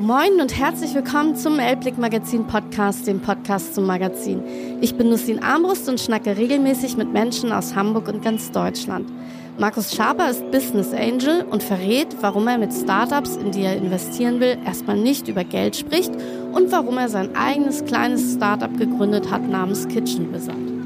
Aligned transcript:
Moin 0.00 0.40
und 0.40 0.56
herzlich 0.58 0.94
willkommen 0.94 1.36
zum 1.36 1.58
Elblick 1.58 1.98
Magazin 1.98 2.46
Podcast, 2.46 3.06
dem 3.06 3.20
Podcast 3.20 3.74
zum 3.74 3.84
Magazin. 3.84 4.42
Ich 4.80 4.94
bin 4.94 5.10
Nussin 5.10 5.42
Armbrust 5.42 5.90
und 5.90 6.00
schnacke 6.00 6.38
regelmäßig 6.38 6.96
mit 6.96 7.12
Menschen 7.12 7.52
aus 7.52 7.74
Hamburg 7.74 8.08
und 8.08 8.24
ganz 8.24 8.50
Deutschland. 8.50 9.10
Markus 9.58 9.94
Schaper 9.94 10.30
ist 10.30 10.50
Business 10.50 10.94
Angel 10.94 11.44
und 11.50 11.62
verrät, 11.62 12.16
warum 12.22 12.48
er 12.48 12.56
mit 12.56 12.72
Startups, 12.72 13.36
in 13.36 13.50
die 13.50 13.60
er 13.60 13.76
investieren 13.76 14.40
will, 14.40 14.56
erstmal 14.64 14.96
nicht 14.96 15.28
über 15.28 15.44
Geld 15.44 15.76
spricht 15.76 16.12
und 16.52 16.72
warum 16.72 16.96
er 16.96 17.10
sein 17.10 17.36
eigenes 17.36 17.84
kleines 17.84 18.32
Startup 18.32 18.74
gegründet 18.78 19.30
hat 19.30 19.46
namens 19.46 19.86
Kitchen 19.86 20.32
Wizard. 20.32 20.79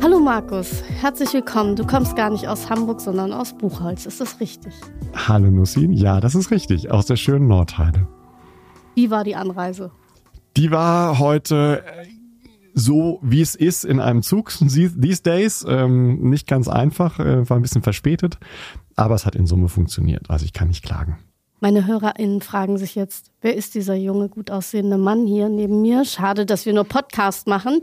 Hallo 0.00 0.20
Markus, 0.20 0.82
herzlich 1.00 1.32
willkommen. 1.34 1.74
Du 1.74 1.84
kommst 1.84 2.14
gar 2.14 2.30
nicht 2.30 2.46
aus 2.46 2.70
Hamburg, 2.70 3.00
sondern 3.00 3.32
aus 3.32 3.56
Buchholz. 3.56 4.06
Ist 4.06 4.20
das 4.20 4.40
richtig? 4.40 4.72
Hallo 5.14 5.50
Nussin, 5.50 5.92
ja, 5.92 6.20
das 6.20 6.34
ist 6.34 6.50
richtig. 6.50 6.90
Aus 6.90 7.06
der 7.06 7.16
schönen 7.16 7.48
Nordheide. 7.48 8.06
Wie 8.94 9.10
war 9.10 9.24
die 9.24 9.34
Anreise? 9.34 9.90
Die 10.56 10.70
war 10.70 11.18
heute 11.18 11.82
so 12.74 13.18
wie 13.22 13.40
es 13.40 13.54
ist 13.54 13.84
in 13.84 14.00
einem 14.00 14.22
Zug 14.22 14.50
these 14.58 15.22
days. 15.22 15.64
Ähm, 15.68 16.30
nicht 16.30 16.46
ganz 16.46 16.68
einfach, 16.68 17.18
äh, 17.18 17.48
war 17.48 17.56
ein 17.56 17.62
bisschen 17.62 17.82
verspätet, 17.82 18.38
aber 18.96 19.14
es 19.14 19.26
hat 19.26 19.34
in 19.34 19.46
Summe 19.46 19.68
funktioniert. 19.68 20.30
Also 20.30 20.44
ich 20.44 20.52
kann 20.52 20.68
nicht 20.68 20.84
klagen. 20.84 21.18
Meine 21.60 21.86
HörerInnen 21.86 22.40
fragen 22.40 22.78
sich 22.78 22.94
jetzt, 22.94 23.32
wer 23.40 23.56
ist 23.56 23.74
dieser 23.74 23.94
junge, 23.94 24.28
gut 24.28 24.50
aussehende 24.50 24.96
Mann 24.96 25.26
hier 25.26 25.48
neben 25.48 25.82
mir? 25.82 26.04
Schade, 26.04 26.46
dass 26.46 26.66
wir 26.66 26.72
nur 26.72 26.84
Podcast 26.84 27.48
machen. 27.48 27.80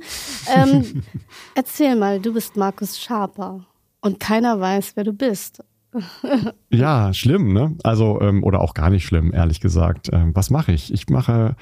Ähm, 0.56 1.04
erzähl 1.56 1.96
mal, 1.96 2.22
du 2.22 2.34
bist 2.34 2.56
Markus 2.56 3.00
Schaper 3.00 3.66
und 4.02 4.20
keiner 4.20 4.60
weiß, 4.60 4.94
wer 4.96 5.04
du 5.04 5.14
bist. 5.14 5.64
ja, 6.70 7.14
schlimm, 7.14 7.54
ne? 7.54 7.76
Also, 7.84 8.22
ähm, 8.22 8.44
oder 8.44 8.62
auch 8.62 8.74
gar 8.74 8.90
nicht 8.90 9.06
schlimm, 9.06 9.34
ehrlich 9.34 9.60
gesagt. 9.60 10.10
Ähm, 10.12 10.36
was 10.36 10.50
mache 10.50 10.72
ich? 10.72 10.94
Ich 10.94 11.10
mache 11.10 11.56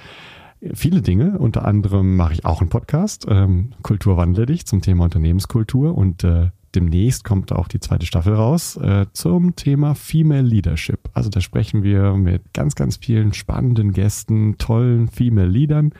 viele 0.73 1.01
Dinge. 1.01 1.37
Unter 1.39 1.65
anderem 1.65 2.15
mache 2.15 2.33
ich 2.33 2.45
auch 2.45 2.61
einen 2.61 2.69
Podcast, 2.69 3.25
ähm, 3.27 3.73
Kultur 3.81 4.17
wandle 4.17 4.45
dich 4.45 4.65
zum 4.65 4.81
Thema 4.81 5.05
Unternehmenskultur 5.05 5.97
und 5.97 6.23
äh, 6.23 6.49
demnächst 6.75 7.23
kommt 7.23 7.51
auch 7.51 7.67
die 7.67 7.79
zweite 7.79 8.05
Staffel 8.05 8.33
raus 8.33 8.77
äh, 8.77 9.05
zum 9.13 9.55
Thema 9.55 9.95
Female 9.95 10.41
Leadership. 10.41 11.09
Also 11.13 11.29
da 11.29 11.41
sprechen 11.41 11.83
wir 11.83 12.13
mit 12.13 12.53
ganz, 12.53 12.75
ganz 12.75 12.97
vielen 12.97 13.33
spannenden 13.33 13.91
Gästen, 13.93 14.57
tollen 14.57 15.07
Female 15.07 15.47
Leadern. 15.47 15.93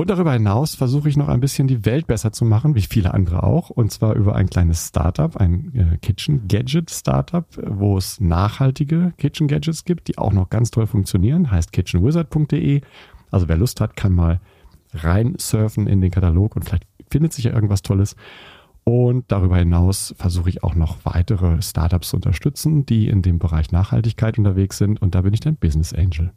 Und 0.00 0.08
darüber 0.08 0.32
hinaus 0.32 0.74
versuche 0.74 1.10
ich 1.10 1.18
noch 1.18 1.28
ein 1.28 1.40
bisschen 1.40 1.68
die 1.68 1.84
Welt 1.84 2.06
besser 2.06 2.32
zu 2.32 2.46
machen, 2.46 2.74
wie 2.74 2.80
viele 2.80 3.12
andere 3.12 3.42
auch. 3.42 3.68
Und 3.68 3.92
zwar 3.92 4.14
über 4.14 4.34
ein 4.34 4.48
kleines 4.48 4.88
Startup, 4.88 5.36
ein 5.36 5.72
äh, 5.74 5.98
Kitchen 5.98 6.48
Gadget 6.48 6.90
Startup, 6.90 7.44
wo 7.66 7.98
es 7.98 8.18
nachhaltige 8.18 9.12
Kitchen 9.18 9.46
Gadgets 9.46 9.84
gibt, 9.84 10.08
die 10.08 10.16
auch 10.16 10.32
noch 10.32 10.48
ganz 10.48 10.70
toll 10.70 10.86
funktionieren. 10.86 11.50
Heißt 11.50 11.72
kitchenwizard.de. 11.72 12.80
Also 13.30 13.48
wer 13.48 13.58
Lust 13.58 13.82
hat, 13.82 13.94
kann 13.94 14.14
mal 14.14 14.40
rein 14.94 15.34
surfen 15.38 15.86
in 15.86 16.00
den 16.00 16.10
Katalog 16.10 16.56
und 16.56 16.64
vielleicht 16.64 16.86
findet 17.10 17.32
sich 17.32 17.44
ja 17.44 17.52
irgendwas 17.52 17.82
Tolles. 17.82 18.16
Und 18.90 19.26
darüber 19.28 19.56
hinaus 19.56 20.12
versuche 20.18 20.48
ich 20.48 20.64
auch 20.64 20.74
noch 20.74 20.96
weitere 21.04 21.62
Startups 21.62 22.08
zu 22.08 22.16
unterstützen, 22.16 22.86
die 22.86 23.06
in 23.06 23.22
dem 23.22 23.38
Bereich 23.38 23.70
Nachhaltigkeit 23.70 24.36
unterwegs 24.36 24.78
sind. 24.78 25.00
Und 25.00 25.14
da 25.14 25.20
bin 25.20 25.32
ich 25.32 25.38
dann 25.38 25.54
Business 25.54 25.94
Angel. 25.94 26.32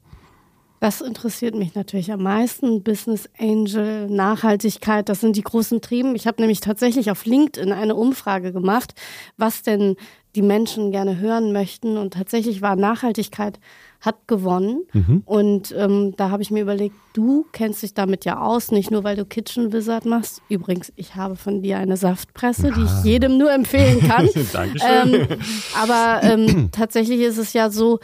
Das 0.79 1.01
interessiert 1.01 1.55
mich 1.55 1.73
natürlich 1.73 2.11
am 2.11 2.21
meisten. 2.21 2.83
Business 2.83 3.27
Angel, 3.39 4.07
Nachhaltigkeit, 4.07 5.09
das 5.09 5.21
sind 5.21 5.35
die 5.35 5.41
großen 5.41 5.81
Trieben. 5.81 6.13
Ich 6.13 6.27
habe 6.27 6.43
nämlich 6.43 6.59
tatsächlich 6.59 7.09
auf 7.09 7.25
LinkedIn 7.25 7.71
eine 7.71 7.95
Umfrage 7.95 8.53
gemacht, 8.53 8.93
was 9.35 9.63
denn 9.63 9.95
die 10.35 10.43
Menschen 10.43 10.91
gerne 10.91 11.17
hören 11.17 11.53
möchten. 11.53 11.97
Und 11.97 12.13
tatsächlich 12.13 12.61
war 12.61 12.75
Nachhaltigkeit 12.75 13.59
hat 14.03 14.27
gewonnen. 14.27 14.83
Mhm. 14.91 15.23
Und 15.25 15.73
ähm, 15.77 16.13
da 16.17 16.29
habe 16.29 16.43
ich 16.43 16.51
mir 16.51 16.61
überlegt, 16.61 16.95
du 17.13 17.45
kennst 17.53 17.81
dich 17.83 17.93
damit 17.93 18.25
ja 18.25 18.41
aus, 18.41 18.71
nicht 18.71 18.91
nur 18.91 19.03
weil 19.03 19.15
du 19.15 19.25
Kitchen 19.25 19.71
Wizard 19.71 20.05
machst. 20.05 20.41
Übrigens, 20.49 20.91
ich 20.97 21.15
habe 21.15 21.37
von 21.37 21.61
dir 21.61 21.77
eine 21.77 21.95
Saftpresse, 21.95 22.67
ah. 22.67 22.75
die 22.75 22.83
ich 22.83 23.03
jedem 23.05 23.37
nur 23.37 23.51
empfehlen 23.51 24.01
kann. 24.01 24.29
Dankeschön. 24.53 25.13
Ähm, 25.13 25.27
aber 25.81 26.19
ähm, 26.23 26.69
tatsächlich 26.71 27.21
ist 27.21 27.37
es 27.37 27.53
ja 27.53 27.69
so, 27.69 27.99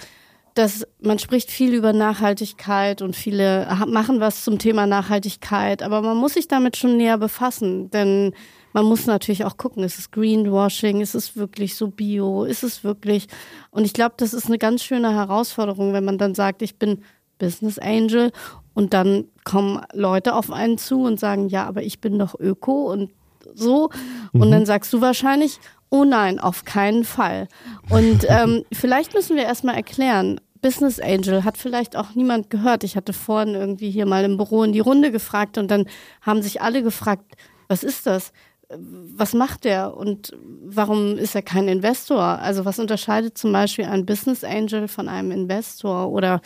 dass 0.54 0.88
man 1.02 1.20
spricht 1.20 1.52
viel 1.52 1.74
über 1.74 1.94
Nachhaltigkeit 1.94 3.02
und 3.02 3.16
viele 3.16 3.68
machen 3.88 4.20
was 4.20 4.44
zum 4.44 4.58
Thema 4.58 4.88
Nachhaltigkeit, 4.88 5.84
aber 5.84 6.02
man 6.02 6.18
muss 6.18 6.34
sich 6.34 6.48
damit 6.48 6.76
schon 6.76 6.98
näher 6.98 7.18
befassen, 7.18 7.90
denn 7.92 8.34
man 8.74 8.86
muss 8.86 9.06
natürlich 9.06 9.46
auch 9.46 9.58
gucken, 9.58 9.84
ist 9.84 10.00
es 10.00 10.12
Greenwashing, 10.12 11.02
ist 11.02 11.16
es 11.16 11.36
wirklich 11.36 11.76
so 11.76 11.88
bio, 11.88 12.44
ist 12.44 12.64
es 12.64 12.84
wirklich 12.84 13.28
und 13.72 13.86
ich 13.86 13.94
glaube, 13.94 14.16
das 14.18 14.34
ist 14.34 14.48
eine 14.48 14.58
ganz 14.58 14.84
schöne 14.84 15.14
Herausforderung, 15.14 15.94
wenn 15.94 16.06
man 16.06 16.18
dann 16.18 16.36
sagt, 16.36 16.62
ich 16.62 16.78
bin 16.78 17.04
Business 17.38 17.80
Angel 17.80 18.32
und 18.74 18.94
dann 18.94 19.26
kommen 19.44 19.82
Leute 19.94 20.36
auf 20.36 20.52
einen 20.52 20.78
zu 20.78 21.04
und 21.04 21.20
sagen, 21.20 21.50
ja, 21.50 21.66
aber 21.66 21.84
ich 21.84 22.00
bin 22.02 22.20
doch 22.20 22.40
Öko 22.40 22.92
und 22.92 23.12
so 23.56 23.90
und 24.34 24.48
mhm. 24.48 24.52
dann 24.52 24.66
sagst 24.66 24.92
du 24.94 25.02
wahrscheinlich, 25.02 25.60
Oh 25.92 26.04
nein, 26.04 26.40
auf 26.40 26.66
keinen 26.66 27.04
Fall. 27.04 27.48
Und 27.90 28.26
ähm, 28.30 28.64
vielleicht 28.72 29.14
müssen 29.14 29.36
wir 29.36 29.44
erstmal 29.44 29.76
erklären, 29.76 30.40
Business 30.62 31.00
Angel 31.00 31.44
hat 31.46 31.58
vielleicht 31.58 31.96
auch 31.96 32.16
niemand 32.16 32.50
gehört. 32.50 32.84
Ich 32.84 32.96
hatte 32.96 33.14
vorhin 33.14 33.56
irgendwie 33.56 33.90
hier 33.90 34.06
mal 34.06 34.24
im 34.26 34.38
Büro 34.38 34.64
in 34.64 34.74
die 34.74 34.82
Runde 34.82 35.12
gefragt 35.12 35.58
und 35.58 35.72
dann 35.72 35.86
haben 36.22 36.42
sich 36.42 36.62
alle 36.62 36.84
gefragt, 36.84 37.36
was 37.70 37.84
ist 37.84 38.06
das? 38.06 38.34
Was 38.72 39.34
macht 39.34 39.64
der 39.64 39.98
und 39.98 40.38
warum 40.64 41.18
ist 41.18 41.36
er 41.36 41.42
kein 41.42 41.68
Investor? 41.68 42.22
Also 42.22 42.66
was 42.66 42.78
unterscheidet 42.78 43.38
zum 43.38 43.52
Beispiel 43.52 43.86
ein 43.86 44.06
Business 44.06 44.44
Angel 44.44 44.88
von 44.88 45.10
einem 45.10 45.32
Investor 45.32 46.10
oder 46.10 46.42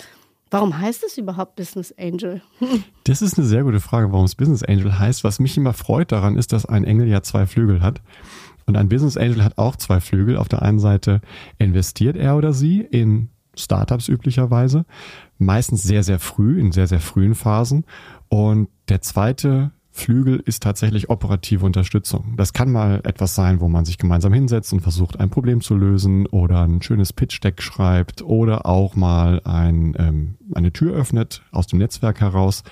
Warum 0.53 0.77
heißt 0.77 1.03
es 1.03 1.17
überhaupt 1.17 1.55
Business 1.55 1.91
Angel? 1.97 2.41
Das 3.05 3.23
ist 3.23 3.39
eine 3.39 3.47
sehr 3.47 3.63
gute 3.63 3.79
Frage, 3.79 4.11
warum 4.11 4.25
es 4.25 4.35
Business 4.35 4.61
Angel 4.61 4.99
heißt. 4.99 5.23
Was 5.23 5.39
mich 5.39 5.57
immer 5.57 5.73
freut 5.73 6.11
daran 6.11 6.37
ist, 6.37 6.53
dass 6.53 6.67
ein 6.67 6.83
Engel 6.83 7.07
ja 7.07 7.23
zwei 7.23 7.47
Flügel 7.47 7.81
hat. 7.81 8.01
Und 8.67 8.77
ein 8.77 8.87
Business 8.87 9.17
Angel 9.17 9.43
hat 9.43 9.57
auch 9.57 9.75
zwei 9.75 9.99
Flügel. 9.99 10.37
Auf 10.37 10.49
der 10.49 10.61
einen 10.61 10.77
Seite 10.77 11.21
investiert 11.57 12.15
er 12.15 12.37
oder 12.37 12.53
sie 12.53 12.81
in 12.81 13.29
Startups 13.55 14.07
üblicherweise, 14.07 14.85
meistens 15.39 15.81
sehr, 15.81 16.03
sehr 16.03 16.19
früh, 16.19 16.59
in 16.59 16.71
sehr, 16.71 16.85
sehr 16.85 16.99
frühen 16.99 17.33
Phasen. 17.33 17.83
Und 18.29 18.69
der 18.89 19.01
zweite 19.01 19.71
Flügel 19.95 20.41
ist 20.43 20.63
tatsächlich 20.63 21.11
operative 21.11 21.65
Unterstützung. 21.65 22.33
Das 22.35 22.51
kann 22.51 22.71
mal 22.71 23.01
etwas 23.03 23.35
sein, 23.35 23.61
wo 23.61 23.69
man 23.69 23.85
sich 23.85 23.99
gemeinsam 23.99 24.33
hinsetzt 24.33 24.73
und 24.73 24.81
versucht, 24.81 25.19
ein 25.19 25.29
Problem 25.29 25.61
zu 25.61 25.75
lösen 25.75 26.25
oder 26.25 26.63
ein 26.63 26.81
schönes 26.81 27.13
Pitch-Deck 27.13 27.61
schreibt 27.61 28.23
oder 28.23 28.65
auch 28.65 28.95
mal 28.95 29.39
ein, 29.45 29.95
ähm, 29.99 30.35
eine 30.55 30.73
Tür 30.73 30.95
öffnet 30.95 31.43
aus 31.51 31.67
dem 31.67 31.77
Netzwerk 31.79 32.21
heraus 32.21 32.63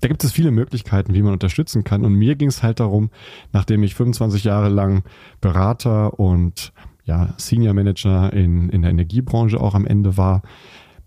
da 0.00 0.08
gibt 0.08 0.22
es 0.22 0.32
viele 0.32 0.50
Möglichkeiten, 0.50 1.14
wie 1.14 1.22
man 1.22 1.32
unterstützen 1.32 1.82
kann. 1.82 2.04
Und 2.04 2.12
mir 2.12 2.34
ging 2.34 2.48
es 2.48 2.62
halt 2.62 2.78
darum, 2.78 3.08
nachdem 3.52 3.82
ich 3.82 3.94
25 3.94 4.44
Jahre 4.44 4.68
lang 4.68 5.02
Berater 5.40 6.20
und 6.20 6.74
ja, 7.04 7.32
Senior 7.38 7.72
Manager 7.72 8.30
in, 8.34 8.68
in 8.68 8.82
der 8.82 8.90
Energiebranche 8.90 9.58
auch 9.58 9.74
am 9.74 9.86
Ende 9.86 10.18
war, 10.18 10.42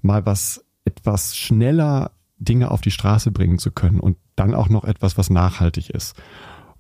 mal 0.01 0.25
was 0.25 0.66
etwas 0.84 1.38
schneller 1.38 2.12
Dinge 2.40 2.72
auf 2.72 2.81
die 2.81 2.92
Straße 2.92 3.31
bringen 3.31 3.59
zu 3.59 3.72
können 3.72 4.00
und 4.00 4.18
dann 4.36 4.53
auch 4.53 4.70
noch 4.70 4.84
etwas, 4.84 5.18
was 5.18 5.30
nachhaltig 5.30 5.90
ist. 5.90 6.16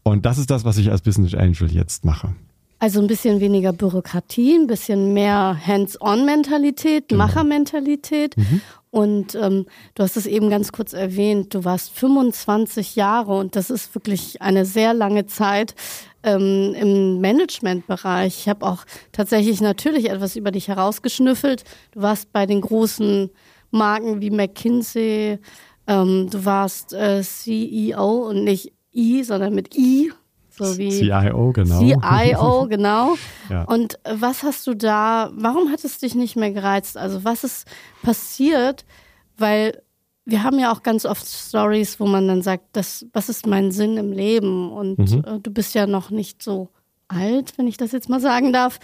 Und 0.03 0.25
das 0.25 0.37
ist 0.37 0.49
das, 0.51 0.63
was 0.63 0.77
ich 0.77 0.91
als 0.91 1.01
Business 1.01 1.33
Angel 1.33 1.71
jetzt 1.71 2.05
mache. 2.05 2.33
Also 2.79 3.01
ein 3.01 3.07
bisschen 3.07 3.39
weniger 3.39 3.73
Bürokratie, 3.73 4.53
ein 4.53 4.67
bisschen 4.67 5.13
mehr 5.13 5.57
Hands-on-Mentalität, 5.65 7.09
genau. 7.09 7.25
Macher-Mentalität. 7.25 8.37
Mhm. 8.37 8.61
Und 8.91 9.35
ähm, 9.35 9.65
du 9.95 10.03
hast 10.03 10.15
es 10.15 10.27
eben 10.27 10.49
ganz 10.49 10.71
kurz 10.71 10.93
erwähnt, 10.93 11.53
du 11.53 11.65
warst 11.65 11.91
25 11.91 12.95
Jahre 12.95 13.37
und 13.37 13.55
das 13.55 13.69
ist 13.69 13.93
wirklich 13.95 14.41
eine 14.41 14.63
sehr 14.65 14.93
lange 14.93 15.25
Zeit 15.25 15.75
ähm, 16.23 16.75
im 16.79 17.19
Managementbereich. 17.19 18.39
Ich 18.41 18.49
habe 18.49 18.65
auch 18.65 18.85
tatsächlich 19.11 19.59
natürlich 19.59 20.09
etwas 20.09 20.35
über 20.35 20.51
dich 20.51 20.67
herausgeschnüffelt. 20.67 21.63
Du 21.91 22.01
warst 22.01 22.31
bei 22.31 22.45
den 22.45 22.61
großen 22.61 23.29
Marken 23.77 24.21
wie 24.21 24.31
McKinsey, 24.31 25.39
ähm, 25.87 26.29
du 26.29 26.45
warst 26.45 26.93
äh, 26.93 27.21
CEO 27.21 28.29
und 28.29 28.43
nicht 28.43 28.73
I, 28.93 29.23
sondern 29.23 29.53
mit 29.53 29.75
I 29.77 30.11
so 30.57 30.77
wie 30.77 30.89
CIO, 30.89 31.51
genau. 31.53 31.79
CIO, 31.79 32.67
genau. 32.69 33.15
ja. 33.49 33.63
Und 33.63 33.99
was 34.03 34.43
hast 34.43 34.65
du 34.65 34.73
da, 34.73 35.31
warum 35.35 35.71
hat 35.71 35.83
es 35.83 35.99
dich 35.99 36.15
nicht 36.15 36.35
mehr 36.35 36.51
gereizt? 36.51 36.97
Also 36.97 37.23
was 37.23 37.43
ist 37.43 37.67
passiert? 38.01 38.85
Weil 39.37 39.83
wir 40.25 40.43
haben 40.43 40.59
ja 40.59 40.71
auch 40.71 40.83
ganz 40.83 41.05
oft 41.05 41.25
Stories, 41.25 41.99
wo 41.99 42.07
man 42.07 42.27
dann 42.27 42.41
sagt, 42.41 42.63
das, 42.73 43.05
was 43.13 43.29
ist 43.29 43.45
mein 43.45 43.71
Sinn 43.71 43.97
im 43.97 44.11
Leben? 44.11 44.71
Und 44.71 44.97
mhm. 44.97 45.23
äh, 45.25 45.39
du 45.39 45.51
bist 45.51 45.75
ja 45.75 45.85
noch 45.85 46.09
nicht 46.09 46.41
so 46.41 46.69
alt, 47.07 47.53
wenn 47.57 47.67
ich 47.67 47.77
das 47.77 47.91
jetzt 47.91 48.09
mal 48.09 48.19
sagen 48.19 48.51
darf. 48.51 48.79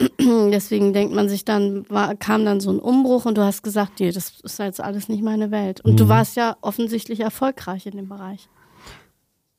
Deswegen 0.18 0.92
denkt 0.92 1.14
man 1.14 1.28
sich 1.28 1.44
dann, 1.44 1.84
war, 1.88 2.14
kam 2.14 2.44
dann 2.44 2.60
so 2.60 2.70
ein 2.70 2.78
Umbruch 2.78 3.26
und 3.26 3.36
du 3.36 3.42
hast 3.42 3.62
gesagt, 3.62 4.00
nee, 4.00 4.12
das 4.12 4.40
ist 4.42 4.58
jetzt 4.58 4.80
alles 4.80 5.08
nicht 5.08 5.22
meine 5.22 5.50
Welt. 5.50 5.80
Und 5.82 5.92
mhm. 5.92 5.96
du 5.96 6.08
warst 6.08 6.36
ja 6.36 6.56
offensichtlich 6.60 7.20
erfolgreich 7.20 7.86
in 7.86 7.96
dem 7.96 8.08
Bereich. 8.08 8.48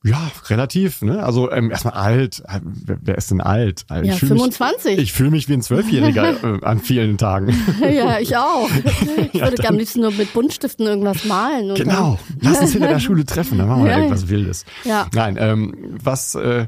Ja, 0.03 0.31
relativ. 0.49 1.03
Ne? 1.03 1.23
Also 1.23 1.51
ähm, 1.51 1.69
erstmal 1.69 1.93
alt. 1.93 2.41
Wer, 2.63 2.97
wer 3.01 3.17
ist 3.19 3.29
denn 3.29 3.39
alt? 3.39 3.85
Also, 3.87 4.09
ja, 4.09 4.15
25. 4.15 4.97
Mich, 4.97 5.03
ich 5.03 5.13
fühle 5.13 5.29
mich 5.29 5.47
wie 5.47 5.53
ein 5.53 5.61
Zwölfjähriger 5.61 6.43
äh, 6.61 6.65
an 6.65 6.79
vielen 6.79 7.19
Tagen. 7.19 7.55
ja, 7.81 8.19
ich 8.19 8.35
auch. 8.35 8.69
Ich 9.33 9.39
ja, 9.39 9.49
würde 9.49 9.67
am 9.67 9.77
liebsten 9.77 10.01
nur 10.01 10.11
mit 10.11 10.33
Buntstiften 10.33 10.85
irgendwas 10.85 11.25
malen. 11.25 11.75
genau. 11.75 12.17
Lass 12.39 12.59
uns 12.59 12.73
hinter 12.73 12.87
der 12.87 12.99
Schule 12.99 13.25
treffen, 13.25 13.57
dann 13.57 13.67
machen 13.67 13.83
wir 13.83 13.91
ja, 13.91 13.97
irgendwas 13.97 14.27
Wildes. 14.27 14.65
Ja. 14.83 15.07
Nein, 15.13 15.37
ähm, 15.39 15.97
was 16.01 16.35
äh, 16.35 16.67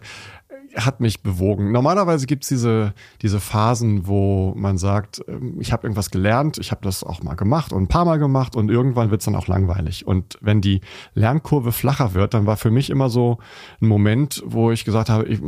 hat 0.75 0.99
mich 0.99 1.21
bewogen. 1.21 1.71
Normalerweise 1.71 2.25
gibt's 2.25 2.47
diese, 2.47 2.93
diese 3.21 3.39
Phasen, 3.39 4.07
wo 4.07 4.53
man 4.55 4.77
sagt, 4.77 5.23
ähm, 5.27 5.57
ich 5.59 5.71
habe 5.71 5.83
irgendwas 5.83 6.09
gelernt, 6.09 6.57
ich 6.57 6.71
habe 6.71 6.81
das 6.83 7.03
auch 7.03 7.21
mal 7.21 7.35
gemacht 7.35 7.71
und 7.71 7.83
ein 7.83 7.87
paar 7.87 8.05
Mal 8.05 8.17
gemacht 8.17 8.55
und 8.55 8.69
irgendwann 8.69 9.11
wird's 9.11 9.25
dann 9.25 9.35
auch 9.35 9.47
langweilig. 9.47 10.07
Und 10.07 10.37
wenn 10.41 10.61
die 10.61 10.81
Lernkurve 11.13 11.71
flacher 11.71 12.13
wird, 12.13 12.33
dann 12.33 12.45
war 12.45 12.57
für 12.57 12.71
mich 12.71 12.89
immer 12.89 13.09
so 13.09 13.37
ein 13.81 13.87
Moment, 13.87 14.43
wo 14.45 14.71
ich 14.71 14.85
gesagt 14.85 15.09
habe, 15.09 15.25
ich, 15.25 15.39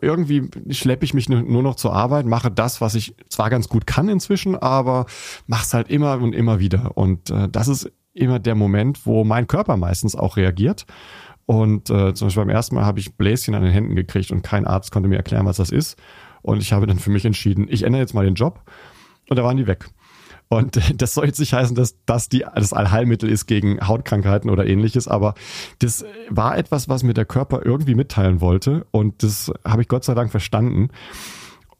irgendwie 0.00 0.50
schleppe 0.70 1.04
ich 1.04 1.14
mich 1.14 1.28
nur 1.28 1.62
noch 1.62 1.76
zur 1.76 1.92
Arbeit, 1.92 2.26
mache 2.26 2.50
das, 2.50 2.80
was 2.80 2.94
ich 2.94 3.14
zwar 3.28 3.50
ganz 3.50 3.68
gut 3.68 3.86
kann 3.86 4.08
inzwischen, 4.08 4.56
aber 4.56 5.06
mach's 5.46 5.74
halt 5.74 5.88
immer 5.88 6.20
und 6.20 6.34
immer 6.34 6.58
wieder. 6.58 6.96
Und 6.96 7.30
äh, 7.30 7.48
das 7.48 7.68
ist 7.68 7.90
immer 8.16 8.38
der 8.38 8.54
Moment, 8.54 9.06
wo 9.06 9.24
mein 9.24 9.46
Körper 9.46 9.76
meistens 9.76 10.16
auch 10.16 10.36
reagiert 10.36 10.86
und 11.46 11.90
äh, 11.90 12.12
zum 12.12 12.26
Beispiel 12.26 12.42
beim 12.42 12.50
ersten 12.50 12.74
Mal 12.74 12.84
habe 12.84 12.98
ich 12.98 13.16
Bläschen 13.16 13.54
an 13.54 13.62
den 13.62 13.72
Händen 13.72 13.94
gekriegt 13.94 14.32
und 14.32 14.42
kein 14.42 14.66
Arzt 14.66 14.90
konnte 14.90 15.08
mir 15.08 15.16
erklären, 15.16 15.46
was 15.46 15.56
das 15.56 15.70
ist. 15.70 15.96
Und 16.42 16.60
ich 16.60 16.72
habe 16.72 16.86
dann 16.86 16.98
für 16.98 17.10
mich 17.10 17.24
entschieden, 17.24 17.66
ich 17.68 17.84
ändere 17.84 18.02
jetzt 18.02 18.14
mal 18.14 18.24
den 18.24 18.34
Job. 18.34 18.62
Und 19.28 19.36
da 19.36 19.44
waren 19.44 19.56
die 19.56 19.66
weg. 19.66 19.88
Und 20.48 20.80
das 21.00 21.14
soll 21.14 21.26
jetzt 21.26 21.38
nicht 21.38 21.52
heißen, 21.52 21.74
dass 21.76 21.96
das 22.04 22.28
die, 22.28 22.44
das 22.54 22.72
Allheilmittel 22.72 23.28
ist 23.28 23.46
gegen 23.46 23.86
Hautkrankheiten 23.86 24.50
oder 24.50 24.66
ähnliches, 24.66 25.08
aber 25.08 25.34
das 25.78 26.04
war 26.28 26.56
etwas, 26.56 26.88
was 26.88 27.02
mir 27.02 27.14
der 27.14 27.24
Körper 27.24 27.64
irgendwie 27.64 27.94
mitteilen 27.94 28.40
wollte. 28.40 28.86
Und 28.90 29.22
das 29.22 29.52
habe 29.64 29.82
ich 29.82 29.88
Gott 29.88 30.04
sei 30.04 30.14
Dank 30.14 30.30
verstanden. 30.30 30.88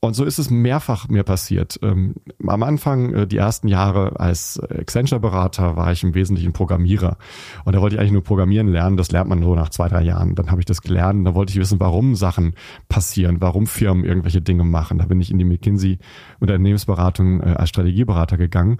Und 0.06 0.14
so 0.14 0.25
ist 0.25 0.38
es 0.38 0.50
mehrfach 0.50 1.08
mir 1.08 1.25
passiert. 1.25 1.79
Ähm, 1.82 2.14
am 2.47 2.62
Anfang, 2.62 3.12
äh, 3.12 3.26
die 3.26 3.37
ersten 3.37 3.69
Jahre 3.69 4.19
als 4.20 4.61
Accenture-Berater, 4.61 5.76
war 5.76 5.93
ich 5.93 6.03
im 6.05 6.14
Wesentlichen 6.14 6.53
Programmierer. 6.53 7.19
Und 7.64 7.75
da 7.75 7.81
wollte 7.81 7.97
ich 7.97 8.00
eigentlich 8.00 8.12
nur 8.12 8.23
Programmieren 8.23 8.69
lernen. 8.69 8.97
Das 8.97 9.11
lernt 9.11 9.29
man 9.29 9.43
so 9.43 9.55
nach 9.55 9.70
zwei, 9.70 9.88
drei 9.88 10.03
Jahren. 10.03 10.35
Dann 10.35 10.50
habe 10.50 10.61
ich 10.61 10.64
das 10.64 10.81
gelernt. 10.81 11.26
Da 11.26 11.35
wollte 11.35 11.53
ich 11.53 11.58
wissen, 11.58 11.81
warum 11.81 12.14
Sachen 12.14 12.55
passieren, 12.88 13.41
warum 13.41 13.67
Firmen 13.67 14.05
irgendwelche 14.05 14.41
Dinge 14.41 14.64
machen. 14.64 14.99
Da 14.99 15.06
bin 15.06 15.20
ich 15.20 15.31
in 15.31 15.38
die 15.38 15.44
McKinsey 15.44 15.99
Unternehmensberatung 16.41 17.41
äh, 17.41 17.55
als 17.56 17.70
Strategieberater 17.70 18.37
gegangen. 18.37 18.79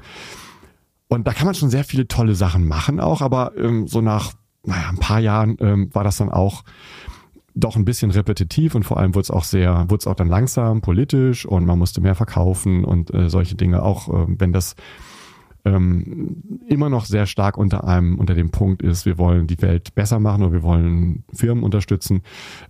Und 1.09 1.27
da 1.27 1.33
kann 1.33 1.47
man 1.47 1.55
schon 1.55 1.71
sehr 1.71 1.85
viele 1.85 2.09
tolle 2.09 2.35
Sachen 2.35 2.67
machen 2.67 3.01
auch, 3.01 3.21
aber 3.21 3.53
ähm, 3.57 3.87
so 3.87 4.01
nach 4.01 4.33
naja, 4.67 4.89
ein 4.89 4.99
paar 4.99 5.21
Jahren 5.21 5.57
ähm, 5.61 5.95
war 5.95 6.05
das 6.05 6.17
dann 6.17 6.31
auch 6.31 6.65
doch 7.57 7.75
ein 7.77 7.85
bisschen 7.85 8.11
repetitiv 8.11 8.75
und 8.75 8.85
vor 8.85 8.99
allem 8.99 9.15
wurde 9.15 9.23
es 9.23 9.31
auch 9.31 9.45
sehr, 9.45 9.87
wurde 9.89 10.01
es 10.01 10.07
auch 10.07 10.15
dann 10.15 10.29
langsam 10.29 10.83
politisch 10.83 11.47
und 11.47 11.65
man 11.65 11.79
musste 11.79 12.03
mehr 12.03 12.15
verkaufen 12.15 12.85
und 12.85 13.13
äh, 13.13 13.31
solche 13.31 13.55
Dinge. 13.55 13.83
Auch 13.83 14.09
äh, 14.09 14.27
wenn 14.29 14.53
das 14.53 14.77
ähm, 15.67 16.61
immer 16.69 16.89
noch 16.89 17.05
sehr 17.07 17.27
stark 17.27 17.59
unter 17.59 17.85
einem, 17.85 18.19
unter 18.19 18.35
dem 18.35 18.51
Punkt 18.51 18.83
ist, 18.83 19.05
wir 19.05 19.19
wollen 19.19 19.49
die 19.49 19.61
Welt 19.61 19.95
besser 19.97 20.21
machen 20.21 20.45
oder 20.45 20.53
wir 20.53 20.63
wollen 20.63 21.25
Firmen 21.33 21.65
unterstützen. 21.65 22.23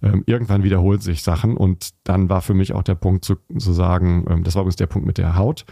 Ähm, 0.02 0.22
irgendwann 0.24 0.62
wiederholt 0.62 1.02
sich 1.02 1.22
Sachen 1.22 1.58
und 1.58 1.90
dann 2.04 2.30
war 2.30 2.40
für 2.40 2.54
mich 2.54 2.72
auch 2.72 2.82
der 2.82 2.94
Punkt 2.94 3.24
zu, 3.24 3.36
zu 3.58 3.72
sagen, 3.72 4.24
ähm, 4.30 4.44
das 4.44 4.54
war 4.54 4.62
übrigens 4.62 4.76
der 4.76 4.86
Punkt 4.86 5.06
mit 5.06 5.18
der 5.18 5.36
Haut. 5.36 5.66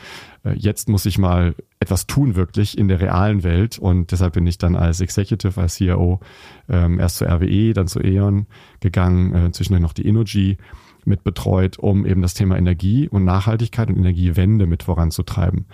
Äh, 0.44 0.52
jetzt 0.56 0.90
muss 0.90 1.06
ich 1.06 1.16
mal 1.16 1.54
etwas 1.80 2.06
tun 2.06 2.36
wirklich 2.36 2.76
in 2.76 2.88
der 2.88 3.00
realen 3.00 3.42
Welt 3.42 3.78
und 3.78 4.12
deshalb 4.12 4.34
bin 4.34 4.46
ich 4.46 4.58
dann 4.58 4.76
als 4.76 5.00
Executive, 5.00 5.58
als 5.58 5.76
CIO 5.76 6.20
ähm, 6.68 7.00
erst 7.00 7.16
zur 7.16 7.28
RWE, 7.28 7.72
dann 7.72 7.88
zu 7.88 8.00
E.ON 8.00 8.46
gegangen, 8.80 9.34
äh, 9.34 9.50
zwischendurch 9.50 9.82
noch 9.82 9.94
die 9.94 10.06
Energy 10.06 10.58
mit 11.06 11.24
betreut, 11.24 11.78
um 11.78 12.04
eben 12.04 12.20
das 12.20 12.34
Thema 12.34 12.58
Energie 12.58 13.08
und 13.08 13.24
Nachhaltigkeit 13.24 13.88
und 13.88 13.96
Energiewende 13.96 14.66
mit 14.66 14.82
voranzutreiben. 14.82 15.66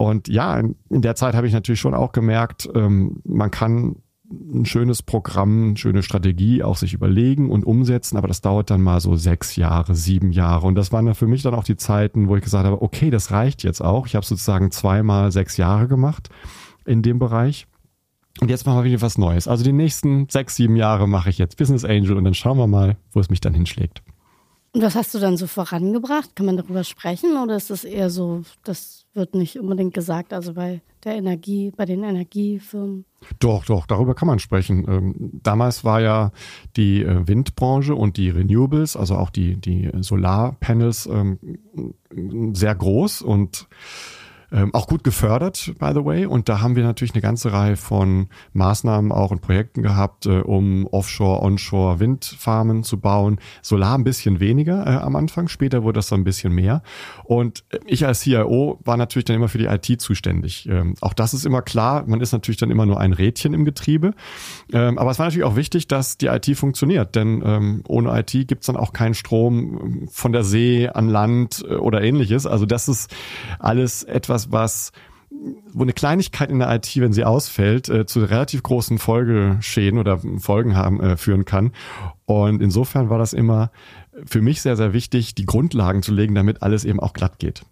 Und 0.00 0.28
ja, 0.28 0.56
in, 0.56 0.76
der 0.88 1.14
Zeit 1.14 1.34
habe 1.34 1.46
ich 1.46 1.52
natürlich 1.52 1.78
schon 1.78 1.92
auch 1.92 2.12
gemerkt, 2.12 2.66
ähm, 2.74 3.20
man 3.22 3.50
kann 3.50 3.96
ein 4.30 4.64
schönes 4.64 5.02
Programm, 5.02 5.64
eine 5.64 5.76
schöne 5.76 6.02
Strategie 6.02 6.62
auch 6.62 6.78
sich 6.78 6.94
überlegen 6.94 7.50
und 7.50 7.66
umsetzen, 7.66 8.16
aber 8.16 8.26
das 8.26 8.40
dauert 8.40 8.70
dann 8.70 8.80
mal 8.80 9.02
so 9.02 9.16
sechs 9.16 9.56
Jahre, 9.56 9.94
sieben 9.94 10.32
Jahre. 10.32 10.66
Und 10.66 10.76
das 10.76 10.90
waren 10.90 11.04
dann 11.04 11.14
für 11.14 11.26
mich 11.26 11.42
dann 11.42 11.52
auch 11.52 11.64
die 11.64 11.76
Zeiten, 11.76 12.28
wo 12.28 12.36
ich 12.36 12.42
gesagt 12.42 12.64
habe, 12.64 12.80
okay, 12.80 13.10
das 13.10 13.30
reicht 13.30 13.62
jetzt 13.62 13.82
auch. 13.82 14.06
Ich 14.06 14.16
habe 14.16 14.24
sozusagen 14.24 14.70
zweimal 14.70 15.32
sechs 15.32 15.58
Jahre 15.58 15.86
gemacht 15.86 16.30
in 16.86 17.02
dem 17.02 17.18
Bereich. 17.18 17.66
Und 18.40 18.48
jetzt 18.48 18.64
machen 18.64 18.78
wir 18.78 18.84
wieder 18.84 19.02
was 19.02 19.18
Neues. 19.18 19.48
Also 19.48 19.64
die 19.64 19.72
nächsten 19.72 20.30
sechs, 20.30 20.56
sieben 20.56 20.76
Jahre 20.76 21.08
mache 21.08 21.28
ich 21.28 21.36
jetzt 21.36 21.58
Business 21.58 21.84
Angel 21.84 22.16
und 22.16 22.24
dann 22.24 22.32
schauen 22.32 22.56
wir 22.56 22.66
mal, 22.66 22.96
wo 23.12 23.20
es 23.20 23.28
mich 23.28 23.40
dann 23.40 23.52
hinschlägt. 23.52 24.02
Und 24.72 24.82
was 24.82 24.94
hast 24.94 25.14
du 25.14 25.18
dann 25.18 25.36
so 25.36 25.48
vorangebracht? 25.48 26.36
Kann 26.36 26.46
man 26.46 26.56
darüber 26.56 26.84
sprechen 26.84 27.36
oder 27.36 27.56
ist 27.56 27.70
das 27.70 27.82
eher 27.84 28.08
so, 28.08 28.42
das 28.62 29.06
wird 29.14 29.34
nicht 29.34 29.58
unbedingt 29.58 29.94
gesagt, 29.94 30.32
also 30.32 30.54
bei 30.54 30.80
der 31.02 31.16
Energie, 31.16 31.72
bei 31.76 31.86
den 31.86 32.04
Energiefirmen? 32.04 33.04
Doch, 33.40 33.64
doch, 33.64 33.86
darüber 33.86 34.14
kann 34.14 34.28
man 34.28 34.38
sprechen. 34.38 34.86
Ähm, 34.88 35.40
damals 35.42 35.84
war 35.84 36.00
ja 36.00 36.30
die 36.76 37.02
äh, 37.02 37.26
Windbranche 37.26 37.96
und 37.96 38.16
die 38.16 38.30
Renewables, 38.30 38.96
also 38.96 39.16
auch 39.16 39.30
die, 39.30 39.56
die 39.56 39.90
Solarpanels, 40.00 41.06
ähm, 41.06 41.38
sehr 42.54 42.74
groß 42.74 43.22
und 43.22 43.66
ähm, 44.52 44.74
auch 44.74 44.86
gut 44.86 45.04
gefördert, 45.04 45.72
by 45.78 45.90
the 45.94 46.04
way. 46.04 46.26
Und 46.26 46.48
da 46.48 46.60
haben 46.60 46.76
wir 46.76 46.84
natürlich 46.84 47.14
eine 47.14 47.22
ganze 47.22 47.52
Reihe 47.52 47.76
von 47.76 48.28
Maßnahmen 48.52 49.12
auch 49.12 49.30
und 49.30 49.40
Projekten 49.40 49.82
gehabt, 49.82 50.26
äh, 50.26 50.40
um 50.40 50.86
Offshore, 50.86 51.42
Onshore 51.42 52.00
Windfarmen 52.00 52.82
zu 52.82 52.98
bauen. 52.98 53.38
Solar 53.62 53.96
ein 53.96 54.04
bisschen 54.04 54.40
weniger 54.40 54.86
äh, 54.86 54.96
am 54.96 55.16
Anfang, 55.16 55.48
später 55.48 55.82
wurde 55.82 55.98
das 55.98 56.08
dann 56.08 56.20
ein 56.20 56.24
bisschen 56.24 56.52
mehr. 56.54 56.82
Und 57.24 57.64
äh, 57.70 57.78
ich 57.86 58.06
als 58.06 58.20
CIO 58.20 58.78
war 58.84 58.96
natürlich 58.96 59.24
dann 59.24 59.36
immer 59.36 59.48
für 59.48 59.58
die 59.58 59.66
IT 59.66 60.00
zuständig. 60.00 60.68
Ähm, 60.68 60.94
auch 61.00 61.14
das 61.14 61.34
ist 61.34 61.44
immer 61.44 61.62
klar, 61.62 62.04
man 62.06 62.20
ist 62.20 62.32
natürlich 62.32 62.58
dann 62.58 62.70
immer 62.70 62.86
nur 62.86 63.00
ein 63.00 63.12
Rädchen 63.12 63.54
im 63.54 63.64
Getriebe. 63.64 64.14
Ähm, 64.72 64.98
aber 64.98 65.10
es 65.10 65.18
war 65.18 65.26
natürlich 65.26 65.44
auch 65.44 65.56
wichtig, 65.56 65.88
dass 65.88 66.18
die 66.18 66.26
IT 66.26 66.56
funktioniert, 66.56 67.14
denn 67.14 67.42
ähm, 67.44 67.82
ohne 67.86 68.18
IT 68.18 68.48
gibt's 68.48 68.66
dann 68.66 68.76
auch 68.76 68.92
keinen 68.92 69.14
Strom 69.14 69.80
ähm, 69.82 70.08
von 70.08 70.32
der 70.32 70.44
See 70.44 70.88
an 70.88 71.08
Land 71.08 71.64
äh, 71.68 71.74
oder 71.74 72.02
ähnliches. 72.02 72.46
Also 72.46 72.66
das 72.66 72.88
ist 72.88 73.14
alles 73.58 74.02
etwas, 74.04 74.39
etwas, 74.46 74.52
was 74.52 74.92
wo 75.72 75.82
eine 75.82 75.92
Kleinigkeit 75.92 76.50
in 76.50 76.58
der 76.58 76.74
IT, 76.74 76.96
wenn 76.96 77.12
sie 77.12 77.24
ausfällt, 77.24 77.88
äh, 77.88 78.04
zu 78.04 78.20
relativ 78.20 78.64
großen 78.64 78.98
Folgeschäden 78.98 79.98
oder 79.98 80.20
Folgen 80.38 80.76
haben 80.76 81.00
äh, 81.00 81.16
führen 81.16 81.44
kann. 81.44 81.72
Und 82.26 82.60
insofern 82.60 83.10
war 83.10 83.18
das 83.18 83.32
immer 83.32 83.70
für 84.24 84.42
mich 84.42 84.60
sehr, 84.60 84.76
sehr 84.76 84.92
wichtig, 84.92 85.36
die 85.36 85.46
Grundlagen 85.46 86.02
zu 86.02 86.12
legen, 86.12 86.34
damit 86.34 86.62
alles 86.62 86.84
eben 86.84 86.98
auch 86.98 87.12
glatt 87.12 87.38
geht. 87.38 87.62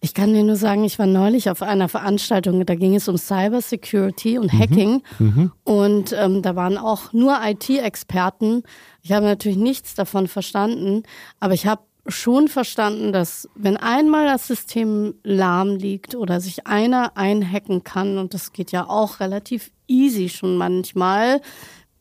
Ich 0.00 0.14
kann 0.14 0.32
dir 0.32 0.44
nur 0.44 0.54
sagen, 0.54 0.84
ich 0.84 1.00
war 1.00 1.06
neulich 1.06 1.50
auf 1.50 1.60
einer 1.60 1.88
Veranstaltung, 1.88 2.64
da 2.64 2.76
ging 2.76 2.94
es 2.94 3.08
um 3.08 3.18
Cyber 3.18 3.60
Security 3.60 4.38
und 4.38 4.52
mhm. 4.52 4.58
Hacking. 4.58 5.02
Mhm. 5.18 5.52
Und 5.64 6.14
ähm, 6.16 6.40
da 6.42 6.54
waren 6.54 6.78
auch 6.78 7.12
nur 7.12 7.36
IT-Experten. 7.42 8.62
Ich 9.02 9.10
habe 9.10 9.26
natürlich 9.26 9.58
nichts 9.58 9.96
davon 9.96 10.28
verstanden, 10.28 11.02
aber 11.40 11.54
ich 11.54 11.66
habe 11.66 11.82
schon 12.08 12.48
verstanden, 12.48 13.12
dass 13.12 13.48
wenn 13.54 13.76
einmal 13.76 14.26
das 14.26 14.46
System 14.46 15.14
lahm 15.22 15.76
liegt 15.76 16.14
oder 16.14 16.40
sich 16.40 16.66
einer 16.66 17.16
einhacken 17.16 17.84
kann, 17.84 18.18
und 18.18 18.34
das 18.34 18.52
geht 18.52 18.72
ja 18.72 18.88
auch 18.88 19.20
relativ 19.20 19.70
easy 19.86 20.28
schon 20.28 20.56
manchmal 20.56 21.40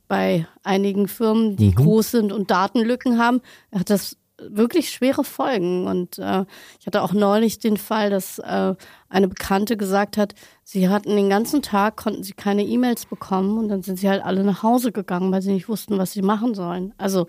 bei 0.08 0.48
einigen 0.64 1.08
Firmen, 1.08 1.58
die 1.58 1.70
mhm. 1.70 1.76
groß 1.76 2.12
sind 2.12 2.32
und 2.32 2.50
Datenlücken 2.50 3.20
haben, 3.20 3.42
hat 3.74 3.90
das 3.90 4.18
wirklich 4.40 4.92
schwere 4.92 5.24
Folgen. 5.24 5.88
Und 5.88 6.20
äh, 6.20 6.46
ich 6.80 6.88
hatte 6.88 7.02
auch 7.02 7.14
neulich 7.14 7.60
den 7.60 7.78
Fall, 7.78 8.10
dass 8.10 8.40
äh, 8.40 8.76
eine 9.10 9.28
Bekannte 9.28 9.78
gesagt 9.78 10.18
hat, 10.18 10.36
sie 10.64 10.90
hatten 10.90 11.16
den 11.16 11.30
ganzen 11.30 11.62
Tag, 11.62 11.98
konnten 11.98 12.24
sie 12.24 12.34
keine 12.34 12.64
E-Mails 12.64 13.06
bekommen 13.06 13.58
und 13.58 13.70
dann 13.70 13.84
sind 13.84 13.98
sie 14.00 14.10
halt 14.10 14.24
alle 14.24 14.44
nach 14.44 14.64
Hause 14.64 14.92
gegangen, 14.92 15.32
weil 15.32 15.42
sie 15.42 15.54
nicht 15.54 15.70
wussten, 15.70 15.98
was 15.98 16.12
sie 16.12 16.22
machen 16.22 16.54
sollen. 16.54 16.94
Also 16.98 17.28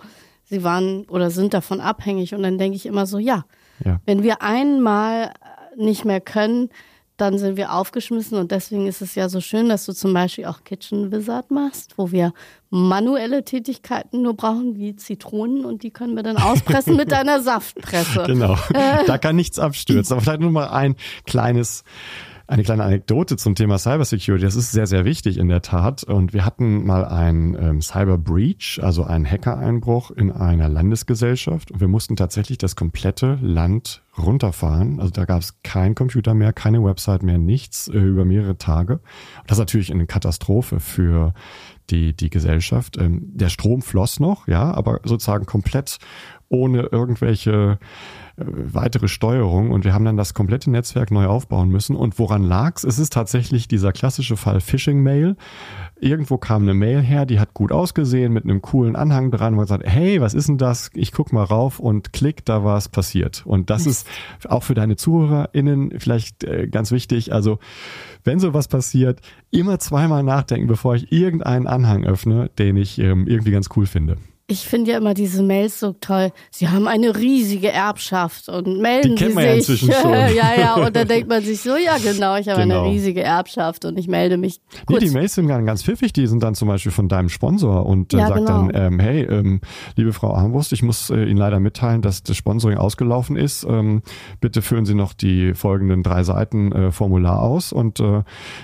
sie 0.48 0.64
waren 0.64 1.04
oder 1.06 1.30
sind 1.30 1.54
davon 1.54 1.80
abhängig. 1.80 2.34
Und 2.34 2.42
dann 2.42 2.58
denke 2.58 2.76
ich 2.76 2.86
immer 2.86 3.06
so, 3.06 3.18
ja, 3.18 3.44
ja, 3.84 4.00
wenn 4.06 4.22
wir 4.22 4.42
einmal 4.42 5.32
nicht 5.76 6.04
mehr 6.04 6.20
können, 6.20 6.70
dann 7.18 7.36
sind 7.36 7.56
wir 7.56 7.72
aufgeschmissen 7.72 8.38
und 8.38 8.52
deswegen 8.52 8.86
ist 8.86 9.02
es 9.02 9.16
ja 9.16 9.28
so 9.28 9.40
schön, 9.40 9.68
dass 9.68 9.84
du 9.86 9.92
zum 9.92 10.14
Beispiel 10.14 10.46
auch 10.46 10.62
Kitchen 10.62 11.10
Wizard 11.10 11.50
machst, 11.50 11.98
wo 11.98 12.12
wir 12.12 12.32
manuelle 12.70 13.44
Tätigkeiten 13.44 14.22
nur 14.22 14.34
brauchen, 14.34 14.76
wie 14.76 14.94
Zitronen 14.94 15.64
und 15.64 15.82
die 15.82 15.90
können 15.90 16.14
wir 16.14 16.22
dann 16.22 16.36
auspressen 16.36 16.94
mit 16.94 17.10
deiner 17.12 17.42
Saftpresse. 17.42 18.22
Genau, 18.24 18.56
da 18.72 19.18
kann 19.18 19.34
nichts 19.34 19.58
abstürzen. 19.58 20.12
Aber 20.12 20.22
vielleicht 20.22 20.40
nur 20.40 20.52
mal 20.52 20.68
ein 20.68 20.94
kleines 21.26 21.82
Eine 22.48 22.62
kleine 22.62 22.82
Anekdote 22.82 23.36
zum 23.36 23.54
Thema 23.54 23.76
Cybersecurity. 23.76 24.42
Das 24.42 24.56
ist 24.56 24.72
sehr, 24.72 24.86
sehr 24.86 25.04
wichtig 25.04 25.36
in 25.36 25.48
der 25.48 25.60
Tat. 25.60 26.02
Und 26.02 26.32
wir 26.32 26.46
hatten 26.46 26.86
mal 26.86 27.04
einen 27.04 27.54
ähm, 27.54 27.82
Cyber 27.82 28.16
Breach, 28.16 28.80
also 28.82 29.04
einen 29.04 29.30
Hackereinbruch 29.30 30.10
in 30.12 30.32
einer 30.32 30.70
Landesgesellschaft. 30.70 31.70
Und 31.70 31.80
wir 31.80 31.88
mussten 31.88 32.16
tatsächlich 32.16 32.56
das 32.56 32.74
komplette 32.74 33.38
Land 33.42 34.02
runterfahren. 34.16 34.98
Also 34.98 35.12
da 35.12 35.26
gab 35.26 35.42
es 35.42 35.60
kein 35.62 35.94
Computer 35.94 36.32
mehr, 36.32 36.54
keine 36.54 36.82
Website 36.82 37.22
mehr, 37.22 37.36
nichts 37.36 37.88
äh, 37.88 37.98
über 37.98 38.24
mehrere 38.24 38.56
Tage. 38.56 38.94
Und 38.94 39.02
das 39.46 39.58
ist 39.58 39.62
natürlich 39.62 39.92
eine 39.92 40.06
Katastrophe 40.06 40.80
für 40.80 41.34
die, 41.90 42.14
die 42.14 42.30
Gesellschaft. 42.30 42.96
Ähm, 42.96 43.30
der 43.34 43.50
Strom 43.50 43.82
floss 43.82 44.20
noch, 44.20 44.48
ja, 44.48 44.72
aber 44.72 45.00
sozusagen 45.04 45.44
komplett 45.44 45.98
ohne 46.50 46.88
irgendwelche 46.90 47.78
äh, 48.36 48.44
weitere 48.46 49.08
Steuerung 49.08 49.70
und 49.70 49.84
wir 49.84 49.92
haben 49.92 50.04
dann 50.04 50.16
das 50.16 50.32
komplette 50.32 50.70
Netzwerk 50.70 51.10
neu 51.10 51.26
aufbauen 51.26 51.68
müssen. 51.68 51.96
Und 51.96 52.18
woran 52.18 52.42
lag's? 52.42 52.84
Es 52.84 52.98
ist 52.98 53.12
tatsächlich 53.12 53.68
dieser 53.68 53.92
klassische 53.92 54.36
Fall 54.36 54.60
Phishing-Mail. 54.60 55.36
Irgendwo 56.00 56.38
kam 56.38 56.62
eine 56.62 56.74
Mail 56.74 57.00
her, 57.00 57.26
die 57.26 57.40
hat 57.40 57.52
gut 57.52 57.72
ausgesehen 57.72 58.32
mit 58.32 58.44
einem 58.44 58.62
coolen 58.62 58.96
Anhang 58.96 59.30
dran, 59.30 59.54
wo 59.54 59.58
man 59.58 59.66
sagt, 59.66 59.86
hey, 59.86 60.20
was 60.20 60.34
ist 60.34 60.48
denn 60.48 60.58
das? 60.58 60.90
Ich 60.94 61.12
guck 61.12 61.32
mal 61.32 61.44
rauf 61.44 61.80
und 61.80 62.12
klick, 62.12 62.44
da 62.44 62.64
war 62.64 62.78
es 62.78 62.88
passiert. 62.88 63.44
Und 63.44 63.70
das 63.70 63.86
ist 63.86 64.06
auch 64.48 64.62
für 64.62 64.74
deine 64.74 64.96
ZuhörerInnen 64.96 65.98
vielleicht 65.98 66.44
äh, 66.44 66.68
ganz 66.68 66.92
wichtig. 66.92 67.32
Also, 67.32 67.58
wenn 68.24 68.38
sowas 68.38 68.68
passiert, 68.68 69.20
immer 69.50 69.78
zweimal 69.78 70.22
nachdenken, 70.22 70.68
bevor 70.68 70.94
ich 70.94 71.12
irgendeinen 71.12 71.66
Anhang 71.66 72.04
öffne, 72.04 72.50
den 72.58 72.76
ich 72.76 72.98
ähm, 72.98 73.26
irgendwie 73.26 73.50
ganz 73.50 73.68
cool 73.76 73.86
finde. 73.86 74.16
Ich 74.50 74.66
finde 74.66 74.92
ja 74.92 74.96
immer 74.96 75.12
diese 75.12 75.42
Mails 75.42 75.78
so 75.78 75.92
toll. 75.92 76.32
Sie 76.50 76.70
haben 76.70 76.88
eine 76.88 77.14
riesige 77.14 77.70
Erbschaft 77.70 78.48
und 78.48 78.80
melden 78.80 79.10
Die 79.14 79.22
kennt 79.22 79.34
man 79.34 79.44
ja 79.44 79.60
sich. 79.60 79.82
inzwischen 79.82 79.92
schon. 80.02 80.10
ja, 80.12 80.54
ja, 80.58 80.74
und 80.76 80.96
dann 80.96 81.06
denkt 81.06 81.28
man 81.28 81.42
sich 81.42 81.60
so, 81.60 81.76
ja 81.76 81.98
genau, 81.98 82.34
ich 82.36 82.48
habe 82.48 82.62
Genau. 82.62 82.82
eine 82.84 82.90
riesige 82.90 83.22
Erbschaft 83.22 83.84
und 83.84 83.98
ich 83.98 84.08
melde 84.08 84.38
mich 84.38 84.58
Nee, 84.72 84.78
kurz. 84.86 85.04
die 85.04 85.10
Mails 85.10 85.34
sind 85.34 85.48
ganz 85.48 85.82
pfiffig, 85.82 86.14
die 86.14 86.26
sind 86.26 86.42
dann 86.42 86.54
zum 86.54 86.66
Beispiel 86.66 86.92
von 86.92 87.08
deinem 87.10 87.28
Sponsor 87.28 87.84
und 87.84 88.14
Ja, 88.14 88.28
sagt 88.28 88.46
genau. 88.46 88.68
dann, 88.68 88.70
ähm, 88.94 88.98
hey, 89.00 89.20
ähm, 89.24 89.60
liebe 89.96 90.14
Frau 90.14 90.32
Armbrust, 90.32 90.72
ich 90.72 90.82
muss 90.82 91.10
äh, 91.10 91.24
Ihnen 91.24 91.36
leider 91.36 91.60
mitteilen, 91.60 92.00
dass 92.00 92.22
das 92.22 92.38
Sponsoring 92.38 92.78
ausgelaufen 92.78 93.36
ist. 93.36 93.64
Ähm, 93.68 94.00
bitte 94.40 94.62
füllen 94.62 94.86
Sie 94.86 94.94
noch 94.94 95.12
die 95.12 95.52
folgenden 95.52 96.02
drei 96.02 96.22
Seiten 96.22 96.72
äh, 96.72 96.90
Formular 96.90 97.42
aus 97.42 97.70
und 97.74 98.00
äh, 98.00 98.22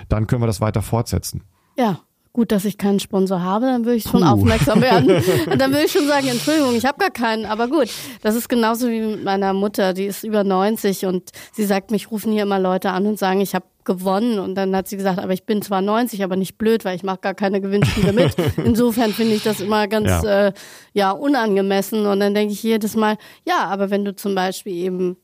dann 0.09 0.25
können 0.25 0.41
wir 0.41 0.47
das 0.47 0.61
weiter 0.61 0.81
fortsetzen. 0.81 1.43
ja. 1.77 1.99
Gut, 2.35 2.51
dass 2.51 2.65
ich 2.65 2.77
keinen 2.77 2.99
Sponsor 2.99 3.41
habe, 3.41 3.67
dann 3.67 3.85
würde 3.85 3.95
ich 3.95 4.03
schon 4.03 4.19
Puh. 4.19 4.27
aufmerksam 4.27 4.81
werden. 4.81 5.09
Und 5.49 5.57
dann 5.57 5.71
würde 5.71 5.85
ich 5.85 5.93
schon 5.93 6.05
sagen, 6.05 6.27
Entschuldigung, 6.27 6.75
ich 6.75 6.83
habe 6.83 6.97
gar 6.99 7.09
keinen. 7.09 7.45
Aber 7.45 7.69
gut, 7.69 7.87
das 8.23 8.35
ist 8.35 8.49
genauso 8.49 8.89
wie 8.89 8.99
mit 8.99 9.23
meiner 9.23 9.53
Mutter, 9.53 9.93
die 9.93 10.03
ist 10.03 10.25
über 10.25 10.43
90 10.43 11.05
und 11.05 11.29
sie 11.53 11.63
sagt, 11.63 11.91
mich 11.91 12.11
rufen 12.11 12.33
hier 12.33 12.43
immer 12.43 12.59
Leute 12.59 12.89
an 12.89 13.07
und 13.07 13.17
sagen, 13.17 13.39
ich 13.39 13.55
habe 13.55 13.63
gewonnen. 13.85 14.39
Und 14.39 14.55
dann 14.55 14.75
hat 14.75 14.89
sie 14.89 14.97
gesagt, 14.97 15.19
aber 15.19 15.31
ich 15.31 15.45
bin 15.45 15.61
zwar 15.61 15.81
90, 15.81 16.25
aber 16.25 16.35
nicht 16.35 16.57
blöd, 16.57 16.83
weil 16.83 16.97
ich 16.97 17.03
mache 17.03 17.19
gar 17.21 17.35
keine 17.35 17.61
Gewinnspiele 17.61 18.11
mit. 18.11 18.35
Insofern 18.57 19.13
finde 19.13 19.35
ich 19.35 19.43
das 19.43 19.61
immer 19.61 19.87
ganz 19.87 20.09
Ja. 20.09 20.23
ja. 20.23 20.47
Äh, 20.47 20.53
ja 20.91 21.11
unangemessen. 21.11 22.05
Und 22.05 22.19
dann 22.19 22.33
denke 22.33 22.51
ich 22.51 22.61
jedes 22.61 22.97
Mal, 22.97 23.15
ja, 23.47 23.59
aber 23.67 23.91
wenn 23.91 24.03
du 24.03 24.13
zum 24.13 24.35
Beispiel 24.35 24.73
eben 24.73 25.15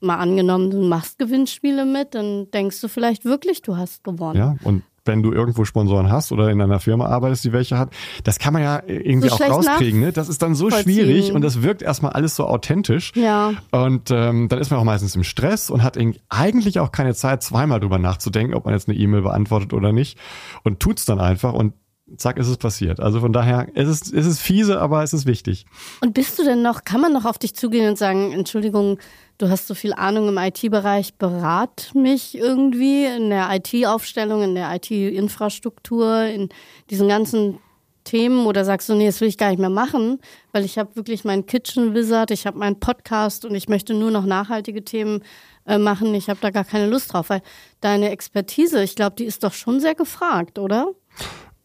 mal 0.00 0.16
angenommen, 0.16 0.70
du 0.70 0.80
machst 0.82 1.18
Gewinnspiele 1.18 1.84
mit, 1.84 2.14
dann 2.14 2.50
denkst 2.52 2.80
du 2.80 2.88
vielleicht 2.88 3.24
wirklich, 3.24 3.62
du 3.62 3.76
hast 3.76 4.04
gewonnen. 4.04 4.38
Ja, 4.38 4.56
und 4.64 4.82
wenn 5.04 5.22
du 5.22 5.32
irgendwo 5.32 5.64
Sponsoren 5.64 6.10
hast 6.10 6.32
oder 6.32 6.50
in 6.50 6.60
einer 6.60 6.80
Firma 6.80 7.06
arbeitest, 7.06 7.44
die 7.44 7.52
welche 7.52 7.78
hat, 7.78 7.90
das 8.24 8.38
kann 8.38 8.52
man 8.52 8.62
ja 8.62 8.82
irgendwie 8.86 9.28
So 9.28 9.36
auch 9.36 9.40
rauskriegen. 9.40 10.00
Ne? 10.00 10.12
Das 10.12 10.28
ist 10.28 10.42
dann 10.42 10.54
so 10.54 10.70
schwierig 10.70 11.32
und 11.32 11.42
das 11.42 11.62
wirkt 11.62 11.82
erstmal 11.82 12.12
alles 12.12 12.36
so 12.36 12.46
authentisch. 12.46 13.12
Ja. 13.14 13.54
Und 13.70 14.10
ähm, 14.10 14.48
dann 14.48 14.58
ist 14.58 14.70
man 14.70 14.80
auch 14.80 14.84
meistens 14.84 15.16
im 15.16 15.24
Stress 15.24 15.70
und 15.70 15.82
hat 15.82 15.98
eigentlich 16.28 16.80
auch 16.80 16.92
keine 16.92 17.14
Zeit, 17.14 17.42
zweimal 17.42 17.80
drüber 17.80 17.98
nachzudenken, 17.98 18.54
ob 18.54 18.64
man 18.64 18.74
jetzt 18.74 18.88
eine 18.88 18.98
E-Mail 18.98 19.22
beantwortet 19.22 19.72
oder 19.72 19.92
nicht. 19.92 20.18
Und 20.62 20.80
tut's 20.80 21.04
dann 21.04 21.20
einfach 21.20 21.52
und 21.52 21.74
zack, 22.16 22.38
ist 22.38 22.48
es 22.48 22.56
passiert. 22.56 23.00
Also 23.00 23.20
von 23.20 23.32
daher, 23.32 23.68
es 23.74 23.88
ist, 23.88 24.12
es 24.12 24.26
ist 24.26 24.40
fiese, 24.40 24.80
aber 24.80 25.02
es 25.02 25.12
ist 25.12 25.26
wichtig. 25.26 25.66
Und 26.00 26.14
bist 26.14 26.38
du 26.38 26.44
denn 26.44 26.62
noch, 26.62 26.84
kann 26.84 27.00
man 27.00 27.12
noch 27.12 27.24
auf 27.24 27.38
dich 27.38 27.54
zugehen 27.54 27.88
und 27.88 27.98
sagen, 27.98 28.32
Entschuldigung, 28.32 28.98
du 29.40 29.48
hast 29.48 29.66
so 29.66 29.74
viel 29.74 29.94
Ahnung 29.94 30.28
im 30.28 30.38
IT-Bereich, 30.38 31.14
berat 31.14 31.90
mich 31.94 32.36
irgendwie 32.36 33.06
in 33.06 33.30
der 33.30 33.48
IT-Aufstellung, 33.50 34.42
in 34.42 34.54
der 34.54 34.74
IT-Infrastruktur, 34.74 36.24
in 36.24 36.50
diesen 36.90 37.08
ganzen 37.08 37.58
Themen 38.04 38.46
oder 38.46 38.64
sagst 38.64 38.88
du, 38.88 38.94
nee, 38.94 39.06
das 39.06 39.20
will 39.20 39.28
ich 39.28 39.38
gar 39.38 39.50
nicht 39.50 39.58
mehr 39.58 39.70
machen, 39.70 40.20
weil 40.52 40.64
ich 40.64 40.78
habe 40.78 40.96
wirklich 40.96 41.24
meinen 41.24 41.46
Kitchen 41.46 41.94
Wizard, 41.94 42.30
ich 42.30 42.46
habe 42.46 42.58
meinen 42.58 42.80
Podcast 42.80 43.44
und 43.44 43.54
ich 43.54 43.68
möchte 43.68 43.94
nur 43.94 44.10
noch 44.10 44.24
nachhaltige 44.24 44.84
Themen 44.84 45.22
äh, 45.66 45.78
machen. 45.78 46.14
Ich 46.14 46.28
habe 46.28 46.40
da 46.40 46.50
gar 46.50 46.64
keine 46.64 46.86
Lust 46.86 47.12
drauf, 47.12 47.30
weil 47.30 47.42
deine 47.80 48.10
Expertise, 48.10 48.82
ich 48.82 48.96
glaube, 48.96 49.16
die 49.16 49.24
ist 49.24 49.44
doch 49.44 49.52
schon 49.52 49.80
sehr 49.80 49.94
gefragt, 49.94 50.58
oder? 50.58 50.92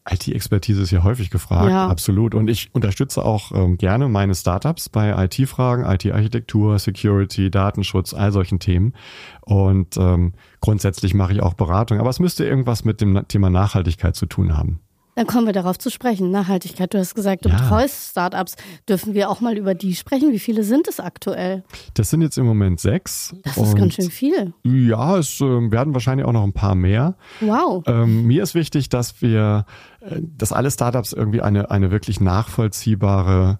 IT-Expertise 0.08 0.82
ist 0.82 0.90
ja 0.90 1.02
häufig 1.02 1.30
gefragt, 1.30 1.70
Ja. 1.70 1.88
absolut. 1.88 2.34
Und 2.34 2.48
ich 2.48 2.68
unterstütze 2.72 3.24
auch 3.24 3.52
ähm, 3.52 3.76
gerne 3.78 4.08
meine 4.08 4.34
Startups 4.34 4.88
bei 4.88 5.24
IT-Fragen, 5.24 5.84
IT-Architektur, 5.84 6.78
Security, 6.78 7.50
Datenschutz, 7.50 8.14
all 8.14 8.32
solchen 8.32 8.58
Themen. 8.58 8.92
Und 9.40 9.96
ähm, 9.96 10.34
grundsätzlich 10.60 11.14
mache 11.14 11.32
ich 11.32 11.42
auch 11.42 11.54
Beratung. 11.54 11.98
Aber 12.00 12.10
es 12.10 12.20
müsste 12.20 12.44
irgendwas 12.44 12.84
mit 12.84 13.00
dem 13.00 13.26
Thema 13.28 13.50
Nachhaltigkeit 13.50 14.14
zu 14.16 14.26
tun 14.26 14.56
haben. 14.56 14.80
Dann 15.16 15.26
kommen 15.26 15.46
wir 15.46 15.54
darauf 15.54 15.78
zu 15.78 15.90
sprechen. 15.90 16.30
Nachhaltigkeit. 16.30 16.92
Du 16.92 16.98
hast 16.98 17.14
gesagt, 17.14 17.46
du 17.46 17.48
Ja. 17.48 17.56
betreust 17.56 18.10
Startups. 18.10 18.54
Dürfen 18.86 19.14
wir 19.14 19.30
auch 19.30 19.40
mal 19.40 19.56
über 19.56 19.74
die 19.74 19.94
sprechen? 19.94 20.30
Wie 20.30 20.38
viele 20.38 20.62
sind 20.62 20.86
es 20.88 21.00
aktuell? 21.00 21.64
Das 21.94 22.10
sind 22.10 22.20
jetzt 22.20 22.36
im 22.36 22.44
Moment 22.44 22.80
sechs. 22.80 23.34
Das 23.42 23.56
ist 23.56 23.76
ganz 23.76 23.94
schön 23.94 24.10
viel. 24.10 24.52
Ja, 24.62 25.16
es 25.16 25.40
ähm, 25.40 25.72
werden 25.72 25.94
wahrscheinlich 25.94 26.26
auch 26.26 26.32
noch 26.32 26.42
ein 26.44 26.52
paar 26.52 26.74
mehr. 26.74 27.16
Wow. 27.40 27.82
Ähm, 27.86 28.26
mir 28.26 28.42
ist 28.42 28.54
wichtig, 28.54 28.90
dass 28.90 29.22
wir, 29.22 29.64
äh, 30.00 30.20
dass 30.20 30.52
alle 30.52 30.70
Startups 30.70 31.14
irgendwie 31.14 31.40
eine, 31.40 31.70
eine 31.70 31.90
wirklich 31.90 32.20
nachvollziehbare 32.20 33.58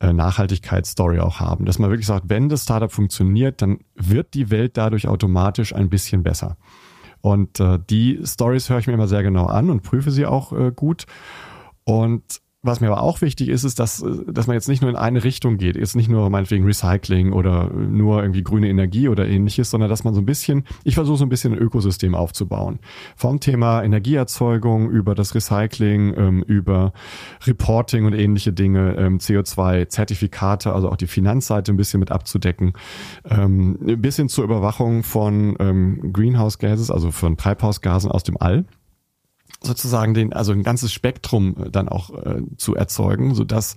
äh, 0.00 0.12
Nachhaltigkeitsstory 0.14 1.20
auch 1.20 1.40
haben. 1.40 1.66
Dass 1.66 1.78
man 1.78 1.90
wirklich 1.90 2.06
sagt, 2.06 2.30
wenn 2.30 2.48
das 2.48 2.62
Startup 2.62 2.90
funktioniert, 2.90 3.60
dann 3.60 3.80
wird 3.94 4.32
die 4.34 4.50
Welt 4.50 4.76
dadurch 4.78 5.08
automatisch 5.08 5.74
ein 5.74 5.90
bisschen 5.90 6.22
besser. 6.22 6.56
Und 7.20 7.60
äh, 7.60 7.78
die 7.90 8.20
Stories 8.24 8.70
höre 8.70 8.78
ich 8.78 8.86
mir 8.86 8.94
immer 8.94 9.08
sehr 9.08 9.22
genau 9.22 9.46
an 9.46 9.70
und 9.70 9.82
prüfe 9.82 10.10
sie 10.10 10.26
auch 10.26 10.52
äh, 10.52 10.72
gut. 10.74 11.06
Und 11.84 12.40
was 12.66 12.80
mir 12.80 12.88
aber 12.88 13.02
auch 13.02 13.20
wichtig 13.20 13.48
ist, 13.48 13.64
ist, 13.64 13.78
dass, 13.78 14.02
äh, 14.02 14.10
dass 14.26 14.46
man 14.46 14.54
jetzt 14.54 14.68
nicht 14.68 14.82
nur 14.82 14.90
in 14.90 14.96
eine 14.96 15.24
Richtung 15.24 15.56
geht, 15.56 15.76
jetzt 15.76 15.96
nicht 15.96 16.08
nur 16.08 16.28
meinetwegen 16.30 16.64
Recycling 16.64 17.32
oder 17.32 17.70
nur 17.70 18.22
irgendwie 18.22 18.42
grüne 18.42 18.68
Energie 18.68 19.08
oder 19.08 19.26
ähnliches, 19.26 19.70
sondern 19.70 19.88
dass 19.88 20.04
man 20.04 20.14
so 20.14 20.20
ein 20.20 20.26
bisschen, 20.26 20.64
ich 20.84 20.94
versuche 20.94 21.18
so 21.18 21.24
ein 21.24 21.28
bisschen 21.28 21.52
ein 21.52 21.58
Ökosystem 21.58 22.14
aufzubauen. 22.14 22.78
Vom 23.16 23.40
Thema 23.40 23.82
Energieerzeugung 23.82 24.90
über 24.90 25.14
das 25.14 25.34
Recycling, 25.34 26.14
ähm, 26.16 26.42
über 26.42 26.92
Reporting 27.46 28.04
und 28.04 28.12
ähnliche 28.12 28.52
Dinge, 28.52 28.96
ähm, 28.96 29.18
CO2-Zertifikate, 29.18 30.72
also 30.72 30.90
auch 30.90 30.96
die 30.96 31.06
Finanzseite 31.06 31.72
ein 31.72 31.76
bisschen 31.76 32.00
mit 32.00 32.10
abzudecken, 32.10 32.72
ähm, 33.28 33.78
bis 33.98 34.16
hin 34.16 34.28
zur 34.28 34.44
Überwachung 34.44 35.02
von 35.02 35.56
Greenhouse 36.12 36.58
Gases, 36.58 36.90
also 36.90 37.10
von 37.10 37.36
Treibhausgasen 37.36 38.10
aus 38.10 38.22
dem 38.22 38.36
All 38.38 38.64
sozusagen 39.66 40.14
den, 40.14 40.32
also 40.32 40.52
ein 40.52 40.62
ganzes 40.62 40.92
Spektrum 40.92 41.56
äh, 41.64 41.70
dann 41.70 41.88
auch 41.88 42.10
äh, 42.10 42.42
zu 42.56 42.74
erzeugen, 42.74 43.34
so 43.34 43.44
dass 43.44 43.76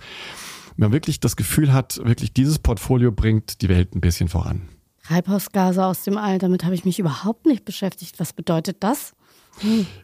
man 0.76 0.92
wirklich 0.92 1.20
das 1.20 1.36
Gefühl 1.36 1.72
hat, 1.72 2.00
wirklich 2.04 2.32
dieses 2.32 2.58
Portfolio 2.58 3.12
bringt 3.12 3.60
die 3.62 3.68
Welt 3.68 3.94
ein 3.94 4.00
bisschen 4.00 4.28
voran. 4.28 4.62
Treibhausgase 5.04 5.84
aus 5.84 6.02
dem 6.02 6.16
All, 6.16 6.38
damit 6.38 6.64
habe 6.64 6.74
ich 6.74 6.84
mich 6.84 6.98
überhaupt 6.98 7.46
nicht 7.46 7.64
beschäftigt. 7.64 8.20
Was 8.20 8.32
bedeutet 8.32 8.78
das? 8.80 9.14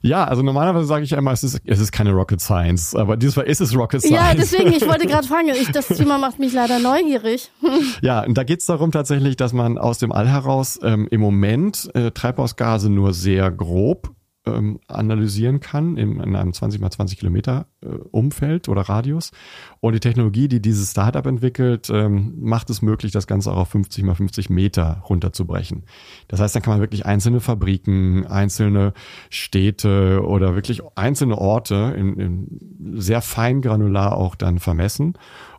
Ja, 0.02 0.24
also 0.24 0.42
normalerweise 0.42 0.86
sage 0.86 1.04
ich 1.04 1.12
immer, 1.12 1.32
es 1.32 1.42
ist, 1.42 1.60
es 1.64 1.80
ist 1.80 1.92
keine 1.92 2.12
Rocket 2.12 2.40
Science, 2.40 2.94
aber 2.94 3.16
dieses 3.16 3.36
Mal 3.36 3.42
ist 3.44 3.60
es 3.60 3.74
Rocket 3.74 4.02
Science. 4.02 4.16
Ja, 4.16 4.34
deswegen, 4.34 4.72
ich 4.72 4.86
wollte 4.86 5.06
gerade 5.06 5.26
fragen, 5.28 5.48
ich, 5.48 5.70
das 5.70 5.88
Thema 5.88 6.18
macht 6.18 6.38
mich 6.38 6.52
leider 6.52 6.78
neugierig. 6.78 7.50
Ja, 8.02 8.24
und 8.24 8.36
da 8.36 8.44
geht's 8.44 8.66
darum 8.66 8.90
tatsächlich, 8.90 9.36
dass 9.36 9.52
man 9.52 9.78
aus 9.78 9.98
dem 9.98 10.12
All 10.12 10.28
heraus 10.28 10.78
ähm, 10.82 11.08
im 11.10 11.20
Moment 11.20 11.88
äh, 11.94 12.10
Treibhausgase 12.10 12.90
nur 12.90 13.14
sehr 13.14 13.50
grob 13.50 14.15
ähm, 14.46 14.80
analysieren 14.86 15.60
kann 15.60 15.96
in, 15.96 16.20
in 16.20 16.36
einem 16.36 16.52
20 16.52 16.80
mal 16.80 16.90
20 16.90 17.18
Kilometer 17.18 17.66
äh, 17.82 17.88
Umfeld 18.10 18.68
oder 18.68 18.82
Radius. 18.82 19.32
Und 19.80 19.94
die 19.94 20.00
Technologie, 20.00 20.48
die 20.48 20.60
dieses 20.60 20.92
Startup 20.92 21.26
entwickelt, 21.26 21.90
ähm, 21.90 22.34
macht 22.38 22.70
es 22.70 22.82
möglich, 22.82 23.12
das 23.12 23.26
Ganze 23.26 23.50
auch 23.52 23.56
auf 23.58 23.68
50 23.70 24.04
mal 24.04 24.14
50 24.14 24.50
Meter 24.50 25.02
runterzubrechen. 25.08 25.84
Das 26.28 26.40
heißt, 26.40 26.54
dann 26.54 26.62
kann 26.62 26.74
man 26.74 26.80
wirklich 26.80 27.06
einzelne 27.06 27.40
Fabriken, 27.40 28.26
einzelne 28.26 28.92
Städte 29.30 30.22
oder 30.24 30.54
wirklich 30.54 30.82
einzelne 30.94 31.38
Orte 31.38 31.94
in, 31.96 32.16
in 32.18 33.00
sehr 33.00 33.22
fein 33.22 33.60
granular 33.62 34.16
auch 34.16 34.34
dann 34.34 34.58
vermessen 34.58 35.14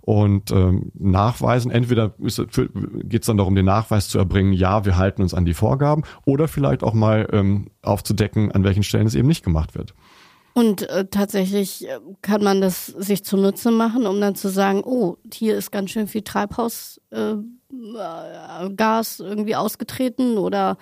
und 0.07 0.51
ähm, 0.51 0.93
nachweisen. 0.97 1.69
Entweder 1.69 2.13
geht 2.17 3.21
es 3.23 3.27
dann 3.27 3.35
darum, 3.35 3.55
den 3.55 3.65
Nachweis 3.65 4.07
zu 4.07 4.17
erbringen, 4.17 4.53
ja, 4.53 4.85
wir 4.85 4.95
halten 4.95 5.21
uns 5.21 5.33
an 5.33 5.43
die 5.43 5.53
Vorgaben, 5.53 6.03
oder 6.23 6.47
vielleicht 6.47 6.81
auch 6.81 6.93
mal 6.93 7.27
ähm, 7.33 7.71
aufzudecken, 7.81 8.53
an 8.53 8.63
welchen 8.63 8.83
Stellen 8.83 9.05
es 9.05 9.15
eben 9.15 9.27
nicht 9.27 9.43
gemacht 9.43 9.75
wird. 9.75 9.93
Und 10.53 10.89
äh, 10.89 11.07
tatsächlich 11.11 11.89
äh, 11.89 11.99
kann 12.21 12.41
man 12.41 12.61
das 12.61 12.85
sich 12.85 13.25
zunutze 13.25 13.69
machen, 13.69 14.07
um 14.07 14.21
dann 14.21 14.35
zu 14.35 14.47
sagen, 14.47 14.81
oh, 14.85 15.17
hier 15.33 15.57
ist 15.57 15.71
ganz 15.71 15.91
schön 15.91 16.07
viel 16.07 16.21
Treibhausgas 16.21 16.99
äh, 17.11 18.69
Gas 18.77 19.19
irgendwie 19.19 19.57
ausgetreten 19.57 20.37
oder 20.37 20.77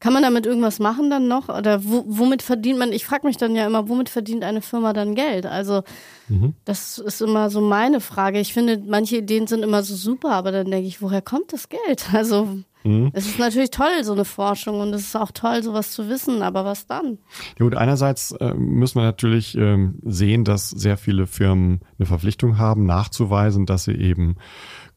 Kann 0.00 0.12
man 0.12 0.22
damit 0.22 0.46
irgendwas 0.46 0.78
machen 0.78 1.10
dann 1.10 1.26
noch? 1.26 1.48
Oder 1.48 1.84
wo, 1.84 2.04
womit 2.06 2.42
verdient 2.42 2.78
man, 2.78 2.92
ich 2.92 3.04
frage 3.04 3.26
mich 3.26 3.36
dann 3.36 3.56
ja 3.56 3.66
immer, 3.66 3.88
womit 3.88 4.08
verdient 4.08 4.44
eine 4.44 4.62
Firma 4.62 4.92
dann 4.92 5.14
Geld? 5.14 5.44
Also 5.44 5.82
mhm. 6.28 6.54
das 6.64 6.98
ist 6.98 7.20
immer 7.20 7.50
so 7.50 7.60
meine 7.60 8.00
Frage. 8.00 8.38
Ich 8.38 8.52
finde, 8.52 8.80
manche 8.86 9.16
Ideen 9.16 9.46
sind 9.46 9.64
immer 9.64 9.82
so 9.82 9.96
super, 9.96 10.32
aber 10.32 10.52
dann 10.52 10.70
denke 10.70 10.86
ich, 10.86 11.02
woher 11.02 11.22
kommt 11.22 11.52
das 11.52 11.68
Geld? 11.68 12.08
Also 12.18 12.62
Mhm. 12.84 13.10
Es 13.12 13.26
ist 13.26 13.38
natürlich 13.38 13.70
toll, 13.70 14.02
so 14.02 14.12
eine 14.12 14.24
Forschung 14.24 14.80
und 14.80 14.94
es 14.94 15.02
ist 15.02 15.16
auch 15.16 15.30
toll, 15.32 15.62
sowas 15.62 15.90
zu 15.90 16.08
wissen, 16.08 16.42
aber 16.42 16.64
was 16.64 16.86
dann? 16.86 17.18
Ja 17.58 17.64
gut, 17.64 17.74
einerseits 17.74 18.32
äh, 18.32 18.54
müssen 18.54 18.98
wir 18.98 19.04
natürlich 19.04 19.56
ähm, 19.56 19.98
sehen, 20.04 20.44
dass 20.44 20.70
sehr 20.70 20.96
viele 20.96 21.26
Firmen 21.26 21.80
eine 21.98 22.06
Verpflichtung 22.06 22.58
haben, 22.58 22.86
nachzuweisen, 22.86 23.66
dass 23.66 23.84
sie 23.84 23.92
eben 23.92 24.36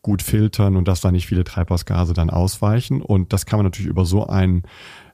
gut 0.01 0.21
filtern 0.21 0.75
und 0.75 0.87
dass 0.87 1.01
da 1.01 1.11
nicht 1.11 1.27
viele 1.27 1.43
Treibhausgase 1.43 2.13
dann 2.13 2.29
ausweichen. 2.29 3.01
Und 3.01 3.33
das 3.33 3.45
kann 3.45 3.59
man 3.59 3.65
natürlich 3.65 3.89
über 3.89 4.05
so 4.05 4.27
einen 4.27 4.63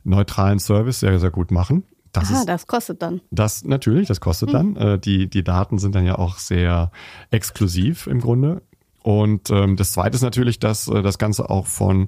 neutralen 0.03 0.59
Service 0.59 1.01
sehr, 1.01 1.19
sehr 1.19 1.31
gut 1.31 1.51
machen. 1.51 1.83
Das 2.13 2.31
Aha, 2.31 2.39
ist, 2.39 2.47
das 2.47 2.67
kostet 2.67 3.01
dann. 3.01 3.19
Das 3.31 3.65
natürlich, 3.65 4.07
das 4.07 4.21
kostet 4.21 4.53
hm. 4.53 4.75
dann. 4.75 4.75
Äh, 4.75 4.99
die, 4.99 5.29
die 5.29 5.43
Daten 5.43 5.77
sind 5.77 5.95
dann 5.95 6.05
ja 6.05 6.17
auch 6.17 6.37
sehr 6.37 6.91
exklusiv 7.31 8.07
im 8.07 8.21
Grunde. 8.21 8.61
Und 9.03 9.49
ähm, 9.51 9.77
das 9.77 9.93
Zweite 9.93 10.15
ist 10.15 10.21
natürlich, 10.21 10.59
dass 10.59 10.87
äh, 10.87 11.01
das 11.01 11.17
Ganze 11.17 11.49
auch 11.49 11.67
von 11.67 12.07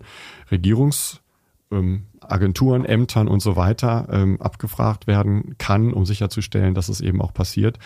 Regierungsagenturen, 0.51 2.83
ähm, 2.83 2.85
Ämtern 2.85 3.27
und 3.27 3.41
so 3.41 3.55
weiter 3.55 4.07
ähm, 4.11 4.41
abgefragt 4.41 5.07
werden 5.07 5.55
kann, 5.57 5.93
um 5.93 6.05
sicherzustellen, 6.05 6.73
dass 6.73 6.89
es 6.89 7.01
eben 7.01 7.21
auch 7.21 7.33
passiert. 7.33 7.79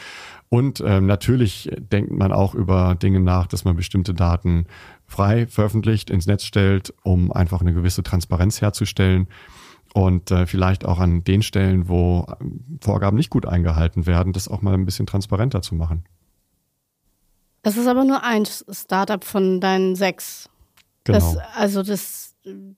Und 0.54 0.84
ähm, 0.86 1.08
natürlich 1.08 1.72
denkt 1.80 2.12
man 2.12 2.32
auch 2.32 2.54
über 2.54 2.94
Dinge 2.94 3.20
nach, 3.20 3.48
dass 3.48 3.66
man 3.66 3.76
bestimmte 3.76 4.14
Daten 4.14 4.68
frei 5.08 5.48
veröffentlicht, 5.48 6.12
ins 6.12 6.28
Netz 6.28 6.44
stellt, 6.44 6.94
um 7.02 7.32
einfach 7.32 7.62
eine 7.62 7.74
gewisse 7.74 8.04
Transparenz 8.04 8.62
herzustellen 8.62 9.28
und 9.96 10.30
äh, 10.30 10.46
vielleicht 10.46 10.86
auch 10.86 11.00
an 11.00 11.24
den 11.24 11.42
Stellen, 11.42 11.90
wo 11.90 12.28
ähm, 12.40 12.78
Vorgaben 12.82 13.18
nicht 13.18 13.32
gut 13.32 13.48
eingehalten 13.48 14.06
werden, 14.06 14.32
das 14.32 14.48
auch 14.48 14.62
mal 14.62 14.76
ein 14.76 14.86
bisschen 14.86 15.08
transparenter 15.08 15.64
zu 15.64 15.74
machen. 15.74 16.04
Das 17.64 17.76
ist 17.76 17.88
aber 17.88 18.06
nur 18.06 18.24
ein 18.24 18.46
Startup 18.46 19.24
von 19.24 19.60
deinen 19.60 19.96
sechs. 19.96 20.52
Genau. 21.04 21.18
Das, 21.18 21.38
also 21.56 21.82
das 21.82 22.36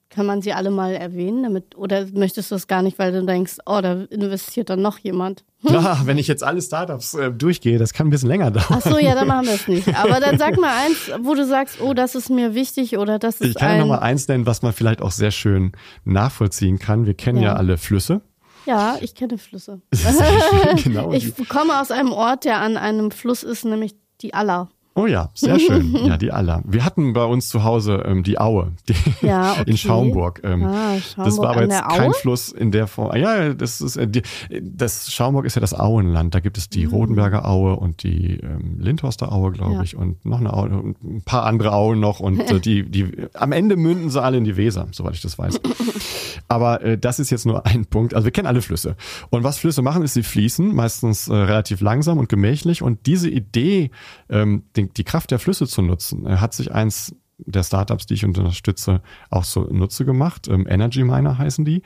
kann 0.08 0.24
man 0.24 0.40
sie 0.40 0.52
alle 0.52 0.70
mal 0.70 0.94
erwähnen, 0.94 1.42
damit 1.42 1.76
oder 1.76 2.06
möchtest 2.14 2.50
du 2.50 2.54
das 2.54 2.68
gar 2.68 2.80
nicht, 2.80 2.98
weil 2.98 3.12
du 3.12 3.24
denkst, 3.26 3.58
oh, 3.66 3.80
da 3.82 4.04
investiert 4.04 4.70
dann 4.70 4.80
noch 4.80 4.98
jemand? 4.98 5.44
Ja, 5.68 6.00
wenn 6.04 6.18
ich 6.18 6.28
jetzt 6.28 6.42
alle 6.42 6.62
Startups 6.62 7.14
äh, 7.14 7.30
durchgehe, 7.30 7.78
das 7.78 7.92
kann 7.92 8.06
ein 8.06 8.10
bisschen 8.10 8.28
länger 8.28 8.50
dauern. 8.50 8.66
Ach 8.68 8.80
so, 8.80 8.98
ja, 8.98 9.14
dann 9.14 9.28
machen 9.28 9.46
wir 9.46 9.54
es 9.54 9.68
nicht. 9.68 9.88
Aber 9.96 10.20
dann 10.20 10.38
sag 10.38 10.58
mal 10.58 10.72
eins, 10.84 11.10
wo 11.20 11.34
du 11.34 11.46
sagst, 11.46 11.80
oh, 11.80 11.94
das 11.94 12.14
ist 12.14 12.30
mir 12.30 12.54
wichtig 12.54 12.98
oder 12.98 13.18
das 13.18 13.40
ist 13.40 13.50
Ich 13.50 13.54
kann 13.56 13.70
ein... 13.70 13.76
ja 13.76 13.80
noch 13.82 13.88
mal 13.88 13.98
eins 13.98 14.28
nennen, 14.28 14.46
was 14.46 14.62
man 14.62 14.72
vielleicht 14.72 15.02
auch 15.02 15.12
sehr 15.12 15.30
schön 15.30 15.72
nachvollziehen 16.04 16.78
kann. 16.78 17.06
Wir 17.06 17.14
kennen 17.14 17.38
ja, 17.38 17.50
ja 17.50 17.52
alle 17.54 17.78
Flüsse. 17.78 18.22
Ja, 18.66 18.98
ich 19.00 19.14
kenne 19.14 19.38
Flüsse. 19.38 19.80
genau. 20.82 21.12
Ich 21.12 21.32
komme 21.48 21.80
aus 21.80 21.90
einem 21.90 22.12
Ort, 22.12 22.44
der 22.44 22.60
an 22.60 22.76
einem 22.76 23.10
Fluss 23.10 23.42
ist, 23.42 23.64
nämlich 23.64 23.94
die 24.20 24.34
Aller. 24.34 24.68
Oh 24.98 25.06
ja, 25.06 25.28
sehr 25.34 25.58
schön. 25.60 25.94
Ja, 26.06 26.16
die 26.16 26.32
Aller. 26.32 26.62
Wir 26.64 26.84
hatten 26.84 27.12
bei 27.12 27.24
uns 27.24 27.48
zu 27.48 27.64
Hause 27.64 28.02
ähm, 28.06 28.22
die 28.22 28.38
Aue 28.38 28.72
die 28.88 28.94
ja, 29.26 29.52
okay. 29.60 29.70
in 29.70 29.76
Schaumburg. 29.76 30.40
Ähm, 30.42 30.64
ah, 30.64 30.98
Schaumburg. 30.98 31.24
Das 31.26 31.38
war 31.38 31.50
aber 31.50 31.62
jetzt 31.64 31.82
kein 31.82 32.12
Fluss 32.14 32.50
in 32.50 32.70
der 32.70 32.86
Form. 32.86 33.14
Ja, 33.14 33.52
das 33.52 33.82
ist 33.82 33.96
äh, 33.96 34.08
die, 34.08 34.22
das 34.62 35.12
Schaumburg 35.12 35.44
ist 35.44 35.54
ja 35.54 35.60
das 35.60 35.78
Auenland. 35.78 36.34
Da 36.34 36.40
gibt 36.40 36.56
es 36.56 36.70
die 36.70 36.86
mhm. 36.86 36.92
Rodenberger 36.92 37.46
Aue 37.46 37.76
und 37.76 38.02
die 38.04 38.38
ähm, 38.38 38.78
Lindhorster 38.78 39.32
Aue, 39.32 39.52
glaube 39.52 39.74
ja. 39.74 39.82
ich, 39.82 39.96
und 39.96 40.24
noch 40.24 40.40
eine 40.40 40.54
Aue 40.54 40.70
und 40.70 41.02
ein 41.02 41.22
paar 41.22 41.44
andere 41.44 41.72
Auen 41.72 42.00
noch. 42.00 42.20
Und 42.20 42.40
äh, 42.40 42.58
die, 42.58 42.88
die 42.88 43.06
am 43.34 43.52
Ende 43.52 43.76
münden 43.76 44.08
sie 44.08 44.22
alle 44.22 44.38
in 44.38 44.44
die 44.44 44.56
Weser, 44.56 44.88
soweit 44.92 45.14
ich 45.14 45.22
das 45.22 45.38
weiß. 45.38 45.60
aber 46.48 46.82
äh, 46.82 46.96
das 46.98 47.18
ist 47.18 47.30
jetzt 47.30 47.44
nur 47.44 47.66
ein 47.66 47.84
Punkt. 47.84 48.14
Also 48.14 48.24
wir 48.24 48.32
kennen 48.32 48.46
alle 48.46 48.62
Flüsse. 48.62 48.96
Und 49.28 49.44
was 49.44 49.58
Flüsse 49.58 49.82
machen, 49.82 50.02
ist, 50.02 50.14
sie 50.14 50.22
fließen, 50.22 50.74
meistens 50.74 51.28
äh, 51.28 51.34
relativ 51.34 51.80
langsam 51.80 52.18
und 52.18 52.28
gemächlich. 52.28 52.82
Und 52.82 53.06
diese 53.06 53.28
Idee, 53.28 53.90
ähm, 54.30 54.62
den 54.76 54.85
die, 54.96 55.04
Kraft 55.04 55.30
der 55.30 55.38
Flüsse 55.38 55.66
zu 55.66 55.82
nutzen, 55.82 56.40
hat 56.40 56.54
sich 56.54 56.72
eins 56.72 57.14
der 57.38 57.62
Startups, 57.62 58.06
die 58.06 58.14
ich 58.14 58.24
unterstütze, 58.24 59.02
auch 59.30 59.44
so 59.44 59.64
Nutze 59.64 60.04
gemacht. 60.04 60.48
Ähm, 60.48 60.66
Energy 60.68 61.04
Miner 61.04 61.38
heißen 61.38 61.64
die. 61.64 61.82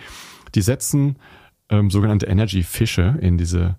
Die 0.54 0.63
setzen 0.63 1.17
ähm, 1.69 1.91
sogenannte 1.91 2.26
Energy 2.26 2.63
Fische 2.63 3.19
in 3.21 3.36
diese, 3.39 3.76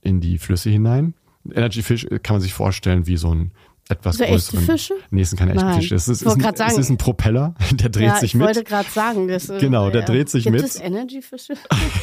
in 0.00 0.20
die 0.20 0.38
Flüsse 0.38 0.70
hinein. 0.70 1.14
Energy 1.52 1.82
Fish 1.82 2.06
kann 2.22 2.36
man 2.36 2.40
sich 2.40 2.54
vorstellen 2.54 3.06
wie 3.06 3.16
so 3.16 3.34
ein 3.34 3.52
etwas 3.88 4.20
also 4.20 4.32
größeren. 4.32 4.60
Echte 4.60 4.72
Fische? 4.72 4.94
Nee, 5.10 5.20
es 5.20 5.30
sind 5.30 5.38
keine 5.38 5.54
echten 5.54 5.74
Fische. 5.74 5.94
Es 5.94 6.08
ist, 6.08 6.22
ist, 6.22 6.34
ein, 6.34 6.40
sagen, 6.40 6.72
es 6.72 6.78
ist 6.78 6.90
ein 6.90 6.96
Propeller, 6.96 7.54
der 7.72 7.88
dreht 7.88 8.06
ja, 8.06 8.16
sich 8.16 8.34
mit. 8.34 8.42
Ich 8.42 8.56
wollte 8.56 8.64
gerade 8.64 8.90
sagen, 8.90 9.28
das 9.28 9.46
Genau, 9.46 9.90
der 9.90 10.00
ja. 10.00 10.06
dreht 10.06 10.28
sich 10.28 10.44
Gibt 10.44 10.54
mit. 10.54 10.62
Gibt 10.62 10.74
es 10.74 10.80
Energy-Fische? 10.80 11.54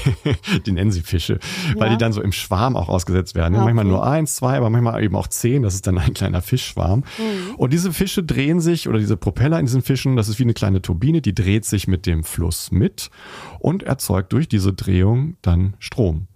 die 0.65 0.71
nennen 0.71 0.91
sie 0.91 1.01
Fische, 1.01 1.39
ja. 1.73 1.79
weil 1.79 1.89
die 1.89 1.97
dann 1.97 2.13
so 2.13 2.21
im 2.21 2.31
Schwarm 2.31 2.77
auch 2.77 2.87
ausgesetzt 2.87 3.35
werden. 3.35 3.55
Okay. 3.55 3.65
Manchmal 3.65 3.85
nur 3.85 4.05
eins, 4.05 4.35
zwei, 4.35 4.55
aber 4.55 4.69
manchmal 4.69 5.03
eben 5.03 5.15
auch 5.15 5.27
zehn. 5.27 5.63
Das 5.63 5.75
ist 5.75 5.85
dann 5.85 5.97
ein 5.97 6.13
kleiner 6.13 6.41
Fischschwarm. 6.41 7.03
Mhm. 7.17 7.55
Und 7.55 7.73
diese 7.73 7.91
Fische 7.91 8.23
drehen 8.23 8.61
sich, 8.61 8.87
oder 8.87 8.99
diese 8.99 9.17
Propeller 9.17 9.59
in 9.59 9.65
diesen 9.65 9.81
Fischen, 9.81 10.15
das 10.15 10.29
ist 10.29 10.39
wie 10.39 10.43
eine 10.43 10.53
kleine 10.53 10.81
Turbine, 10.81 11.21
die 11.21 11.35
dreht 11.35 11.65
sich 11.65 11.87
mit 11.87 12.05
dem 12.05 12.23
Fluss 12.23 12.71
mit 12.71 13.09
und 13.59 13.83
erzeugt 13.83 14.31
durch 14.31 14.47
diese 14.47 14.73
Drehung 14.73 15.35
dann 15.41 15.75
Strom. 15.79 16.27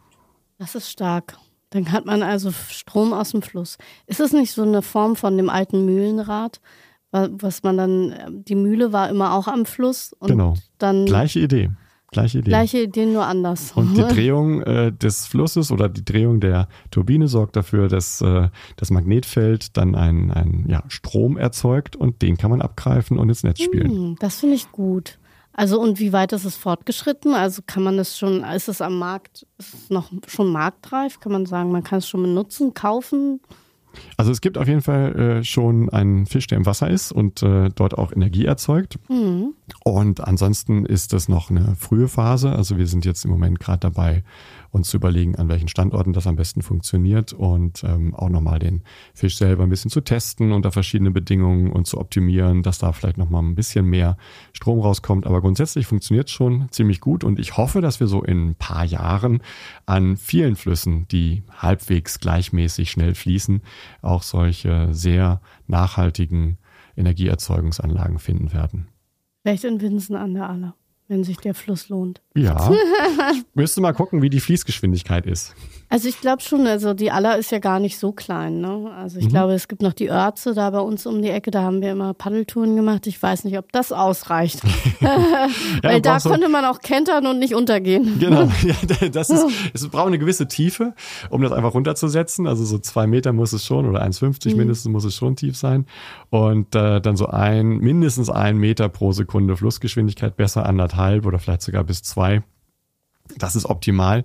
Das 0.60 0.76
ist 0.76 0.90
stark. 0.90 1.38
Dann 1.72 1.92
hat 1.92 2.06
man 2.06 2.24
also 2.24 2.52
Strom 2.52 3.14
aus 3.14 3.32
dem 3.32 3.42
Fluss. 3.42 3.78
Ist 4.06 4.20
es 4.20 4.32
nicht 4.32 4.52
so 4.52 4.64
eine 4.64 4.82
Form 4.82 5.16
von 5.16 5.36
dem 5.38 5.50
alten 5.50 5.86
Mühlenrad, 5.86 6.62
was 7.12 7.64
man 7.64 7.78
dann, 7.78 8.44
die 8.48 8.56
Mühle 8.56 8.94
war 8.94 9.10
immer 9.10 9.34
auch 9.34 9.48
am 9.48 9.66
Fluss 9.66 10.14
und 10.14 10.30
genau. 10.30 10.56
dann. 10.78 11.06
Gleiche 11.06 11.40
Idee. 11.40 11.72
Gleiche 12.12 12.40
Idee. 12.40 12.50
Gleiche 12.50 12.84
Idee, 12.84 13.06
nur 13.06 13.26
anders. 13.26 13.74
Und 13.74 13.98
die 13.98 14.02
Drehung 14.14 14.62
äh, 14.62 14.94
des 14.94 15.28
Flusses 15.28 15.72
oder 15.72 15.90
die 15.90 16.06
Drehung 16.06 16.40
der 16.40 16.70
Turbine 16.90 17.28
sorgt 17.28 17.58
dafür, 17.58 17.90
dass 17.90 18.22
äh, 18.22 18.50
das 18.78 18.92
Magnetfeld 18.92 19.76
dann 19.76 19.96
einen 19.96 20.66
ja, 20.70 20.84
Strom 20.88 21.38
erzeugt 21.38 21.96
und 21.96 22.22
den 22.22 22.38
kann 22.38 22.50
man 22.50 22.62
abgreifen 22.62 23.20
und 23.20 23.28
ins 23.28 23.44
Netz 23.44 23.62
spielen. 23.62 23.92
Hm, 23.92 24.16
das 24.20 24.40
finde 24.40 24.56
ich 24.56 24.72
gut. 24.72 25.20
Also 25.58 25.82
und 25.82 26.00
wie 26.00 26.14
weit 26.14 26.34
ist 26.34 26.46
es 26.46 26.56
fortgeschritten? 26.56 27.34
Also 27.34 27.64
kann 27.66 27.82
man 27.82 27.98
es 27.98 28.16
schon, 28.16 28.44
ist 28.44 28.70
es 28.70 28.80
am 28.80 29.00
Markt, 29.00 29.46
ist 29.58 29.74
es 29.74 29.90
noch 29.90 30.12
schon 30.28 30.52
marktreif? 30.52 31.20
Kann 31.20 31.32
man 31.32 31.48
sagen, 31.48 31.72
man 31.72 31.84
kann 31.84 31.98
es 31.98 32.08
schon 32.08 32.22
benutzen, 32.22 32.76
kaufen? 32.76 33.42
Also 34.18 34.32
es 34.32 34.40
gibt 34.40 34.60
auf 34.60 34.68
jeden 34.68 34.84
Fall 34.84 35.16
äh, 35.16 35.44
schon 35.44 35.90
einen 35.90 36.28
Fisch, 36.28 36.46
der 36.46 36.60
im 36.60 36.68
Wasser 36.68 36.92
ist 36.92 37.12
und 37.12 37.42
äh, 37.42 37.70
dort 37.74 37.98
auch 37.98 38.12
Energie 38.12 38.46
erzeugt. 38.46 39.00
Mhm. 39.10 39.56
Und 39.84 40.22
ansonsten 40.22 40.86
ist 40.86 41.14
das 41.14 41.28
noch 41.28 41.50
eine 41.50 41.76
frühe 41.76 42.08
Phase. 42.08 42.52
Also 42.52 42.78
wir 42.78 42.86
sind 42.86 43.04
jetzt 43.04 43.26
im 43.26 43.32
Moment 43.32 43.60
gerade 43.60 43.80
dabei, 43.80 44.24
uns 44.72 44.90
zu 44.90 44.98
überlegen, 44.98 45.36
an 45.36 45.50
welchen 45.50 45.68
Standorten 45.68 46.14
das 46.14 46.28
am 46.28 46.36
besten 46.36 46.62
funktioniert 46.62 47.34
und 47.34 47.84
ähm, 47.84 48.14
auch 48.16 48.30
nochmal 48.30 48.60
den 48.60 48.84
Fisch 49.14 49.38
selber 49.38 49.64
ein 49.64 49.70
bisschen 49.70 49.92
zu 49.92 50.02
testen 50.02 50.52
unter 50.52 50.72
verschiedene 50.72 51.12
Bedingungen 51.12 51.72
und 51.72 51.88
zu 51.88 51.98
optimieren, 51.98 52.64
dass 52.64 52.80
da 52.80 52.92
vielleicht 52.92 53.18
nochmal 53.18 53.44
ein 53.44 53.56
bisschen 53.56 53.86
mehr 53.86 54.18
Strom 54.54 54.80
rauskommt. 54.80 55.26
Aber 55.26 55.42
grundsätzlich 55.42 55.88
funktioniert 55.88 56.28
es 56.28 56.34
schon 56.34 56.68
ziemlich 56.72 57.02
gut 57.02 57.24
und 57.24 57.40
ich 57.40 57.58
hoffe, 57.58 57.82
dass 57.82 58.00
wir 58.00 58.08
so 58.08 58.24
in 58.24 58.50
ein 58.50 58.56
paar 58.56 58.86
Jahren 58.86 59.42
an 59.86 60.18
vielen 60.18 60.56
Flüssen, 60.56 61.08
die 61.08 61.44
halbwegs 61.50 62.20
gleichmäßig 62.20 62.92
schnell 62.92 63.16
fließen, 63.16 63.62
auch 64.02 64.24
solche 64.24 64.94
sehr 64.94 65.42
nachhaltigen 65.68 66.58
Energieerzeugungsanlagen 66.96 68.20
finden 68.20 68.54
werden. 68.54 68.88
Vielleicht 69.44 69.64
in 69.64 69.80
Winsen 69.80 70.16
an 70.16 70.34
der 70.34 70.50
Aller 70.50 70.76
wenn 71.08 71.24
sich 71.24 71.38
der 71.38 71.54
Fluss 71.54 71.90
lohnt. 71.90 72.22
Ja. 72.36 72.72
ich 73.32 73.46
müsste 73.54 73.82
mal 73.82 73.94
gucken, 73.94 74.22
wie 74.22 74.30
die 74.30 74.40
Fließgeschwindigkeit 74.40 75.26
ist. 75.26 75.56
Also 75.90 76.10
ich 76.10 76.20
glaube 76.20 76.42
schon, 76.42 76.68
also 76.68 76.94
die 76.94 77.12
Aller 77.12 77.38
ist 77.38 77.50
ja 77.50 77.60
gar 77.60 77.80
nicht 77.80 77.98
so 77.98 78.12
klein. 78.12 78.60
Ne? 78.60 78.92
Also 78.94 79.20
ich 79.20 79.26
mhm. 79.26 79.30
glaube, 79.30 79.54
es 79.54 79.70
gibt 79.70 79.82
noch 79.82 79.94
die 79.94 80.12
Örze 80.12 80.54
da 80.54 80.70
bei 80.70 80.82
uns 80.82 81.06
um 81.06 81.22
die 81.22 81.30
Ecke, 81.30 81.50
da 81.50 81.62
haben 81.62 81.82
wir 81.82 81.94
immer 81.94 82.14
Paddeltouren 82.14 82.76
gemacht. 82.76 83.08
Ich 83.08 83.24
weiß 83.24 83.46
nicht, 83.46 83.58
ob 83.58 83.72
das 83.72 83.94
ausreicht. 83.94 84.62
ja, 85.00 85.48
Weil 85.82 86.02
da 86.02 86.20
konnte 86.20 86.50
man 86.50 86.66
auch 86.66 86.80
kentern 86.80 87.26
und 87.26 87.40
nicht 87.40 87.56
untergehen. 87.56 88.20
Genau, 88.20 88.52
ja, 88.64 89.08
das 89.10 89.30
ist, 89.30 89.46
es 89.74 89.88
braucht 89.88 90.08
eine 90.08 90.20
gewisse 90.20 90.50
Tiefe, 90.50 90.94
um 91.30 91.42
das 91.42 91.54
einfach 91.54 91.74
runterzusetzen. 91.74 92.48
Also 92.48 92.66
so 92.66 92.80
zwei 92.80 93.08
Meter 93.08 93.32
muss 93.32 93.54
es 93.54 93.66
schon 93.66 93.88
oder 93.88 94.04
1,50 94.04 94.52
mhm. 94.52 94.58
mindestens 94.58 94.92
muss 94.92 95.06
es 95.06 95.16
schon 95.16 95.38
tief 95.38 95.56
sein. 95.56 95.86
Und 96.30 96.76
äh, 96.76 97.00
dann 97.00 97.16
so 97.16 97.28
ein, 97.28 97.78
mindestens 97.78 98.30
ein 98.30 98.58
Meter 98.58 98.90
pro 98.90 99.14
Sekunde 99.14 99.56
Flussgeschwindigkeit, 99.56 100.36
besser 100.36 100.66
anderthalb 100.66 100.97
oder 101.26 101.40
vielleicht 101.40 101.62
sogar 101.62 101.84
bis 101.84 102.04
zwei. 102.04 102.44
Das 103.38 103.56
ist 103.56 103.66
optimal 103.66 104.24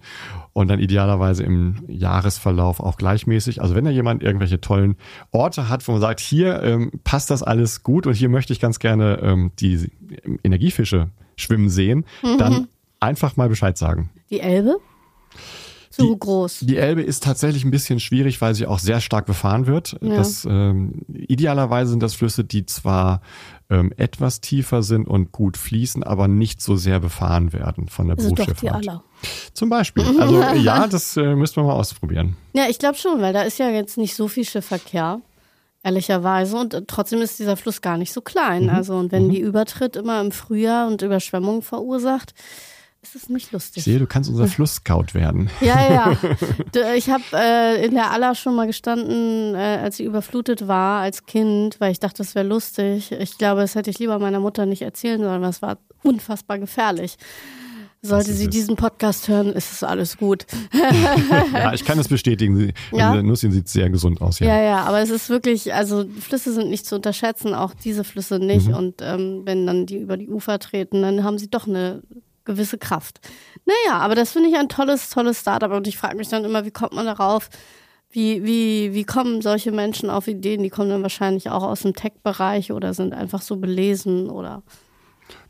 und 0.53 0.69
dann 0.69 0.79
idealerweise 0.79 1.43
im 1.43 1.83
Jahresverlauf 1.89 2.79
auch 2.79 2.97
gleichmäßig. 2.97 3.61
Also 3.61 3.75
wenn 3.75 3.85
da 3.85 3.91
jemand 3.91 4.23
irgendwelche 4.23 4.61
tollen 4.61 4.97
Orte 5.33 5.69
hat, 5.69 5.87
wo 5.89 5.93
man 5.93 6.01
sagt, 6.01 6.21
hier 6.21 6.63
ähm, 6.63 6.93
passt 7.03 7.31
das 7.31 7.43
alles 7.43 7.83
gut 7.83 8.07
und 8.07 8.15
hier 8.15 8.29
möchte 8.29 8.53
ich 8.53 8.61
ganz 8.61 8.79
gerne 8.79 9.19
ähm, 9.23 9.51
die 9.59 9.91
Energiefische 10.45 11.11
schwimmen 11.37 11.69
sehen, 11.69 12.05
mhm. 12.23 12.39
dann 12.39 12.69
einfach 13.01 13.37
mal 13.37 13.49
Bescheid 13.49 13.77
sagen. 13.77 14.11
Die 14.31 14.41
Elbe? 14.41 14.77
So 15.95 16.15
die, 16.15 16.19
groß. 16.19 16.61
Die 16.61 16.77
Elbe 16.77 17.03
ist 17.03 17.23
tatsächlich 17.23 17.65
ein 17.65 17.71
bisschen 17.71 18.01
schwierig, 18.01 18.41
weil 18.41 18.55
sie 18.55 18.67
auch 18.67 18.79
sehr 18.79 19.01
stark 19.01 19.27
befahren 19.27 19.67
wird. 19.67 19.97
Ja. 20.01 20.17
Das, 20.17 20.47
ähm, 20.49 21.03
idealerweise 21.13 21.91
sind 21.91 22.03
das 22.03 22.15
Flüsse, 22.15 22.45
die 22.45 22.65
zwar 22.67 23.21
ähm, 23.71 23.93
etwas 23.97 24.41
tiefer 24.41 24.83
sind 24.83 25.07
und 25.07 25.33
gut 25.33 25.57
fließen, 25.57 26.03
aber 26.03 26.29
nicht 26.29 26.63
so 26.63 26.77
sehr 26.77 27.01
befahren 27.01 27.53
werden 27.53 27.89
von 27.89 28.07
der 28.09 28.17
Also 28.17 28.31
doch 28.31 28.37
die 28.37 28.43
Berufsschifffahrt. 28.45 28.89
aller. 28.89 29.05
Zum 29.53 29.69
Beispiel. 29.69 30.05
Also 30.19 30.43
ja, 30.63 30.87
das 30.87 31.17
äh, 31.17 31.35
müssten 31.35 31.57
wir 31.61 31.65
mal 31.65 31.75
ausprobieren. 31.75 32.37
Ja, 32.55 32.65
ich 32.69 32.79
glaube 32.79 32.97
schon, 32.97 33.21
weil 33.21 33.33
da 33.33 33.43
ist 33.43 33.59
ja 33.59 33.69
jetzt 33.71 33.99
nicht 33.99 34.15
so 34.15 34.29
viel 34.29 34.45
Schiffverkehr, 34.45 35.21
ehrlicherweise. 35.83 36.57
Und 36.57 36.75
äh, 36.75 36.83
trotzdem 36.87 37.21
ist 37.21 37.39
dieser 37.39 37.57
Fluss 37.57 37.81
gar 37.81 37.99
nicht 37.99 38.13
so 38.13 38.21
klein. 38.21 38.71
Also, 38.71 38.97
und 38.97 39.13
wenn 39.13 39.29
die 39.29 39.41
Übertritt 39.41 39.97
immer 39.97 40.21
im 40.21 40.33
Frühjahr 40.33 40.87
und 40.87 41.03
Überschwemmungen 41.03 41.63
verursacht, 41.63 42.35
ist 43.03 43.17
es 43.17 43.29
nicht 43.29 43.47
Ich 43.47 43.53
lustig. 43.53 43.85
sehe, 43.85 43.99
du 43.99 44.07
kannst 44.07 44.31
unser 44.31 44.47
Flussscout 44.47 45.07
werden. 45.15 45.51
Ja, 45.61 45.93
ja. 45.93 46.17
Ich 46.97 47.11
habe 47.11 47.23
äh, 47.35 47.85
in 47.85 47.95
der 47.95 48.11
Aller 48.13 48.35
schon 48.35 48.55
mal 48.55 48.67
gestanden, 48.67 49.55
äh, 49.55 49.79
als 49.83 49.97
sie 49.97 50.05
überflutet 50.05 50.69
war 50.69 51.01
als 51.03 51.27
Kind, 51.27 51.81
weil 51.81 51.93
ich 51.93 52.01
dachte, 52.01 52.19
das 52.19 52.35
wäre 52.35 52.47
lustig. 52.47 53.13
Ich 53.13 53.39
glaube, 53.39 53.61
das 53.61 53.75
hätte 53.75 53.91
ich 53.91 53.99
lieber 53.99 54.19
meiner 54.19 54.41
Mutter 54.41 54.67
nicht 54.67 54.83
erzählen 54.83 55.21
sollen, 55.21 55.43
weil 55.43 55.51
es 55.51 55.63
war 55.63 55.79
unfassbar 56.03 56.59
gefährlich. 56.59 57.17
Sollte 58.05 58.33
sie 58.33 58.45
es. 58.47 58.51
diesen 58.51 58.75
Podcast 58.75 59.29
hören, 59.29 59.53
ist 59.53 59.73
es 59.73 59.83
alles 59.85 60.17
gut. 60.17 60.47
Ja, 61.53 61.73
ich 61.73 61.85
kann 61.85 61.99
es 61.99 62.09
bestätigen. 62.09 62.73
Ja? 62.91 63.23
Nussin 63.23 63.53
sieht 63.53 63.69
sehr 63.69 63.91
gesund 63.91 64.21
aus. 64.21 64.39
Ja. 64.41 64.49
Ja, 64.49 64.63
ja, 64.63 64.81
aber 64.85 65.01
es 65.01 65.11
ist 65.11 65.29
wirklich, 65.29 65.73
also 65.75 66.05
Flüsse 66.21 66.53
sind 66.53 66.71
nicht 66.71 66.87
zu 66.87 66.97
unterschätzen, 66.97 67.55
auch 67.55 67.75
diese 67.75 68.03
Flüsse 68.05 68.39
nicht. 68.41 68.69
Mhm. 68.69 68.75
Und 68.75 68.95
ähm, 69.03 69.43
wenn 69.45 69.67
dann 69.67 69.87
die 69.87 69.99
über 69.99 70.17
die 70.17 70.29
Ufer 70.29 70.59
treten, 70.59 71.03
dann 71.03 71.23
haben 71.23 71.39
sie 71.39 71.49
doch 71.51 71.69
eine 71.69 72.03
gewisse 72.45 72.79
Kraft. 72.79 73.21
Naja, 73.65 73.99
aber 73.99 74.15
das 74.15 74.33
finde 74.33 74.49
ich 74.49 74.57
ein 74.57 74.69
tolles, 74.69 75.11
tolles 75.11 75.41
Startup. 75.41 75.73
Und 75.73 75.87
ich 75.87 75.99
frage 75.99 76.17
mich 76.17 76.29
dann 76.29 76.45
immer, 76.45 76.65
wie 76.65 76.71
kommt 76.71 76.93
man 76.93 77.07
darauf? 77.07 77.49
Wie, 78.11 78.45
wie, 78.45 78.93
wie 78.93 79.05
kommen 79.05 79.41
solche 79.41 79.73
Menschen 79.73 80.11
auf 80.11 80.29
Ideen? 80.29 80.63
Die 80.63 80.71
kommen 80.71 80.91
dann 80.91 81.03
wahrscheinlich 81.03 81.49
auch 81.49 81.63
aus 81.63 81.81
dem 81.81 81.95
Tech-Bereich 81.95 82.73
oder 82.73 82.93
sind 82.93 83.15
einfach 83.15 83.41
so 83.41 83.57
belesen 83.57 84.29
oder. 84.29 84.63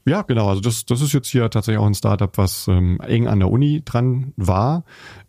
Ja, 0.04 0.22
genau. 0.22 0.48
Also 0.48 0.60
das, 0.60 0.84
das 0.84 1.00
ist 1.00 1.12
jetzt 1.12 1.28
hier 1.28 1.48
tatsächlich 1.48 1.80
auch 1.80 1.86
ein 1.86 1.94
Startup, 1.94 2.36
was 2.36 2.66
ähm, 2.68 3.00
eng 3.00 3.28
an 3.28 3.38
der 3.38 3.50
Uni 3.50 3.82
dran 3.84 4.32
war. 4.36 4.84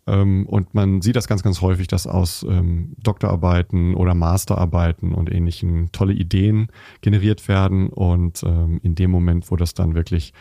Ähm, 0.06 0.46
und 0.46 0.74
man 0.74 1.00
sieht 1.00 1.16
das 1.16 1.28
ganz, 1.28 1.42
ganz 1.42 1.60
häufig, 1.60 1.86
dass 1.86 2.06
aus 2.06 2.44
ähm, 2.48 2.94
Doktorarbeiten 3.02 3.94
oder 3.94 4.14
Masterarbeiten 4.14 5.14
und 5.14 5.32
ähnlichen 5.32 5.90
tolle 5.92 6.12
Ideen 6.12 6.68
generiert 7.02 7.46
werden. 7.46 7.88
Und 7.88 8.42
ähm, 8.42 8.80
in 8.82 8.94
dem 8.96 9.10
Moment, 9.10 9.50
wo 9.50 9.56
das 9.56 9.74
dann 9.74 9.94
wirklich 9.94 10.32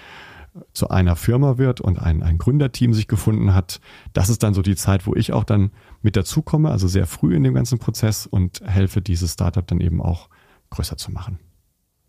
zu 0.74 0.90
einer 0.90 1.16
Firma 1.16 1.58
wird 1.58 1.82
und 1.82 2.00
ein, 2.00 2.24
ein 2.24 2.38
Gründerteam 2.38 2.94
sich 2.94 3.08
gefunden 3.08 3.54
hat, 3.54 3.80
das 4.14 4.30
ist 4.30 4.44
dann 4.44 4.54
so 4.54 4.62
die 4.62 4.76
Zeit, 4.76 5.08
wo 5.08 5.16
ich 5.16 5.34
auch 5.34 5.44
dann 5.44 5.72
mit 6.02 6.16
dazukomme, 6.16 6.70
also 6.70 6.88
sehr 6.88 7.08
früh 7.08 7.36
in 7.36 7.44
dem 7.44 7.54
ganzen 7.54 7.80
Prozess 7.80 8.28
und 8.28 8.62
helfe, 8.66 9.02
dieses 9.02 9.34
Startup 9.34 9.66
dann 9.66 9.82
eben 9.82 10.02
auch 10.02 10.30
größer 10.70 10.98
zu 10.98 11.12
machen. 11.12 11.40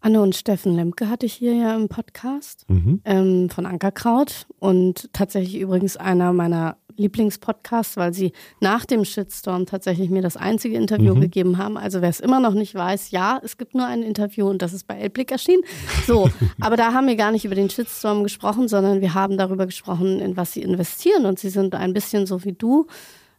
Anne 0.00 0.20
und 0.20 0.36
Steffen 0.36 0.74
Lemke 0.74 1.08
hatte 1.08 1.24
ich 1.24 1.32
hier 1.32 1.54
ja 1.54 1.74
im 1.74 1.88
Podcast. 1.88 2.66
Mhm. 2.68 3.00
ähm, 3.06 3.48
von 3.48 3.64
Ankerkraut 3.64 4.46
und 4.58 5.10
tatsächlich 5.14 5.58
übrigens 5.58 5.96
einer 5.96 6.34
meiner 6.34 6.76
Lieblingspodcasts, 6.96 7.96
weil 7.96 8.12
sie 8.14 8.32
nach 8.60 8.84
dem 8.84 9.04
Shitstorm 9.04 9.66
tatsächlich 9.66 10.10
mir 10.10 10.22
das 10.22 10.36
einzige 10.36 10.76
Interview 10.76 11.14
Mhm. 11.14 11.20
gegeben 11.20 11.58
haben. 11.58 11.76
Also 11.76 12.00
wer 12.02 12.08
es 12.08 12.20
immer 12.20 12.40
noch 12.40 12.54
nicht 12.54 12.74
weiß, 12.74 13.10
ja, 13.10 13.40
es 13.42 13.56
gibt 13.56 13.74
nur 13.74 13.86
ein 13.86 14.02
Interview 14.02 14.48
und 14.48 14.62
das 14.62 14.72
ist 14.72 14.86
bei 14.86 14.96
Elblick 14.98 15.30
erschienen. 15.32 15.62
So, 16.06 16.28
aber 16.60 16.76
da 16.76 16.92
haben 16.92 17.06
wir 17.06 17.16
gar 17.16 17.32
nicht 17.32 17.44
über 17.44 17.54
den 17.54 17.70
Shitstorm 17.70 18.22
gesprochen, 18.22 18.68
sondern 18.68 19.00
wir 19.00 19.14
haben 19.14 19.38
darüber 19.38 19.66
gesprochen, 19.66 20.20
in 20.20 20.36
was 20.36 20.52
sie 20.52 20.62
investieren 20.62 21.26
und 21.26 21.38
sie 21.38 21.50
sind 21.50 21.74
ein 21.74 21.92
bisschen 21.92 22.26
so 22.26 22.44
wie 22.44 22.52
du. 22.52 22.86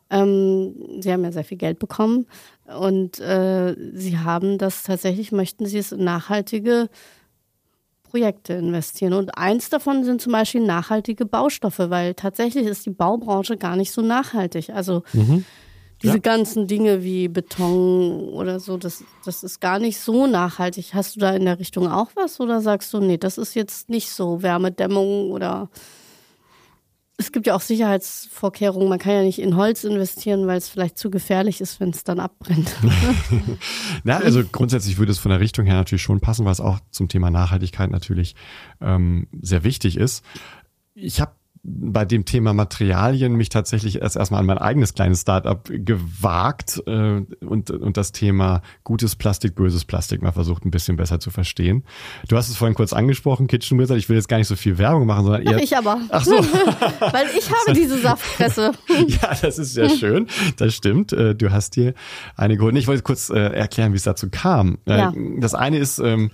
Ähm, 0.09 0.75
sie 1.01 1.11
haben 1.11 1.23
ja 1.23 1.31
sehr 1.31 1.43
viel 1.43 1.57
Geld 1.57 1.79
bekommen 1.79 2.27
und 2.79 3.19
äh, 3.19 3.75
sie 3.93 4.19
haben 4.19 4.57
das 4.59 4.83
tatsächlich, 4.83 5.31
möchten 5.31 5.65
sie 5.65 5.79
es 5.79 5.91
in 5.91 6.03
nachhaltige 6.03 6.89
Projekte 8.15 8.53
investieren. 8.53 9.11
Und 9.11 9.37
eins 9.37 9.69
davon 9.69 10.05
sind 10.05 10.21
zum 10.21 10.31
Beispiel 10.31 10.61
nachhaltige 10.61 11.25
Baustoffe, 11.25 11.79
weil 11.89 12.13
tatsächlich 12.13 12.65
ist 12.65 12.85
die 12.85 12.91
Baubranche 12.91 13.57
gar 13.57 13.75
nicht 13.75 13.91
so 13.91 14.01
nachhaltig. 14.01 14.69
Also 14.69 15.03
diese 16.01 16.13
Ja. 16.13 16.19
ganzen 16.19 16.65
Dinge 16.67 17.03
wie 17.03 17.27
Beton 17.27 18.29
oder 18.29 18.61
so, 18.61 18.77
das, 18.77 19.03
das 19.25 19.43
ist 19.43 19.59
gar 19.59 19.79
nicht 19.79 19.99
so 19.99 20.27
nachhaltig. 20.27 20.93
Hast 20.93 21.17
du 21.17 21.19
da 21.19 21.35
in 21.35 21.43
der 21.43 21.59
Richtung 21.59 21.89
auch 21.91 22.07
was 22.15 22.39
oder 22.39 22.61
sagst 22.61 22.93
du, 22.93 22.99
nee, 22.99 23.17
das 23.17 23.37
ist 23.37 23.53
jetzt 23.53 23.89
nicht 23.89 24.09
so 24.09 24.41
Wärmedämmung 24.41 25.31
oder 25.31 25.69
es 27.17 27.31
gibt 27.31 27.47
ja 27.47 27.55
auch 27.55 27.61
Sicherheitsvorkehrungen. 27.61 28.89
Man 28.89 28.99
kann 28.99 29.13
ja 29.13 29.21
nicht 29.23 29.39
in 29.39 29.55
Holz 29.55 29.83
investieren, 29.83 30.47
weil 30.47 30.57
es 30.57 30.67
vielleicht 30.67 30.97
zu 30.97 31.09
gefährlich 31.09 31.61
ist, 31.61 31.79
wenn 31.79 31.89
es 31.89 32.03
dann 32.03 32.19
abbrennt. 32.19 32.75
Na, 34.03 34.17
also 34.17 34.43
grundsätzlich 34.43 34.97
würde 34.97 35.11
es 35.11 35.17
von 35.17 35.29
der 35.29 35.39
Richtung 35.39 35.65
her 35.65 35.75
natürlich 35.75 36.01
schon 36.01 36.19
passen, 36.19 36.45
weil 36.45 36.51
es 36.51 36.59
auch 36.59 36.79
zum 36.91 37.07
Thema 37.07 37.29
Nachhaltigkeit 37.29 37.89
natürlich 37.89 38.35
ähm, 38.81 39.27
sehr 39.41 39.63
wichtig 39.63 39.97
ist. 39.97 40.23
Ich 40.93 41.21
habe 41.21 41.31
bei 41.67 42.05
dem 42.05 42.25
Thema 42.25 42.53
Materialien 42.53 43.33
mich 43.33 43.49
tatsächlich 43.49 44.01
erst 44.01 44.15
erstmal 44.15 44.41
an 44.41 44.45
mein 44.45 44.59
eigenes 44.59 44.93
kleines 44.93 45.21
Startup 45.21 45.61
gewagt 45.67 46.81
äh, 46.85 47.21
und, 47.43 47.71
und 47.71 47.97
das 47.97 48.11
Thema 48.11 48.61
gutes 48.83 49.15
Plastik, 49.15 49.55
böses 49.55 49.83
Plastik 49.83 50.21
mal 50.21 50.31
versucht 50.31 50.63
ein 50.63 50.69
bisschen 50.69 50.95
besser 50.95 51.19
zu 51.19 51.31
verstehen. 51.31 51.83
Du 52.27 52.37
hast 52.37 52.49
es 52.49 52.57
vorhin 52.57 52.75
kurz 52.75 52.93
angesprochen, 52.93 53.47
Kitchen 53.47 53.79
Wizard. 53.79 53.97
Ich 53.97 54.09
will 54.09 54.15
jetzt 54.15 54.27
gar 54.27 54.37
nicht 54.37 54.47
so 54.47 54.55
viel 54.55 54.77
Werbung 54.77 55.07
machen, 55.07 55.23
sondern 55.25 55.41
eher. 55.41 55.57
ich 55.61 55.75
aber. 55.75 55.99
Ach 56.09 56.23
so. 56.23 56.31
weil 56.99 57.27
ich 57.35 57.49
habe 57.49 57.73
diese 57.73 57.99
Saftpresse. 57.99 58.71
Ja, 59.07 59.33
das 59.41 59.57
ist 59.59 59.73
sehr 59.73 59.89
schön. 59.89 60.27
Das 60.57 60.73
stimmt. 60.75 61.13
Äh, 61.13 61.35
Du 61.35 61.51
hast 61.51 61.75
dir 61.75 61.93
eine 62.35 62.57
geholt. 62.57 62.75
Ich 62.77 62.87
wollte 62.87 63.01
kurz 63.03 63.29
äh, 63.29 63.37
erklären, 63.39 63.91
wie 63.93 63.97
es 63.97 64.03
dazu 64.03 64.29
kam. 64.29 64.77
Äh, 64.85 64.97
Ja. 64.97 65.13
Das 65.39 65.53
eine 65.53 65.77
ist, 65.77 65.99
ähm, 65.99 66.31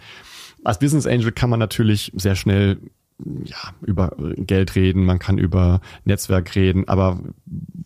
als 0.63 0.80
Business 0.80 1.08
Angel 1.08 1.32
kann 1.32 1.50
man 1.50 1.60
natürlich 1.60 2.12
sehr 2.15 2.36
schnell 2.36 2.78
ja, 3.46 3.58
über 3.82 4.16
Geld 4.38 4.76
reden, 4.76 5.06
man 5.06 5.20
kann 5.20 5.38
über 5.38 5.82
Netzwerk 6.06 6.56
reden, 6.56 6.88
aber 6.88 7.20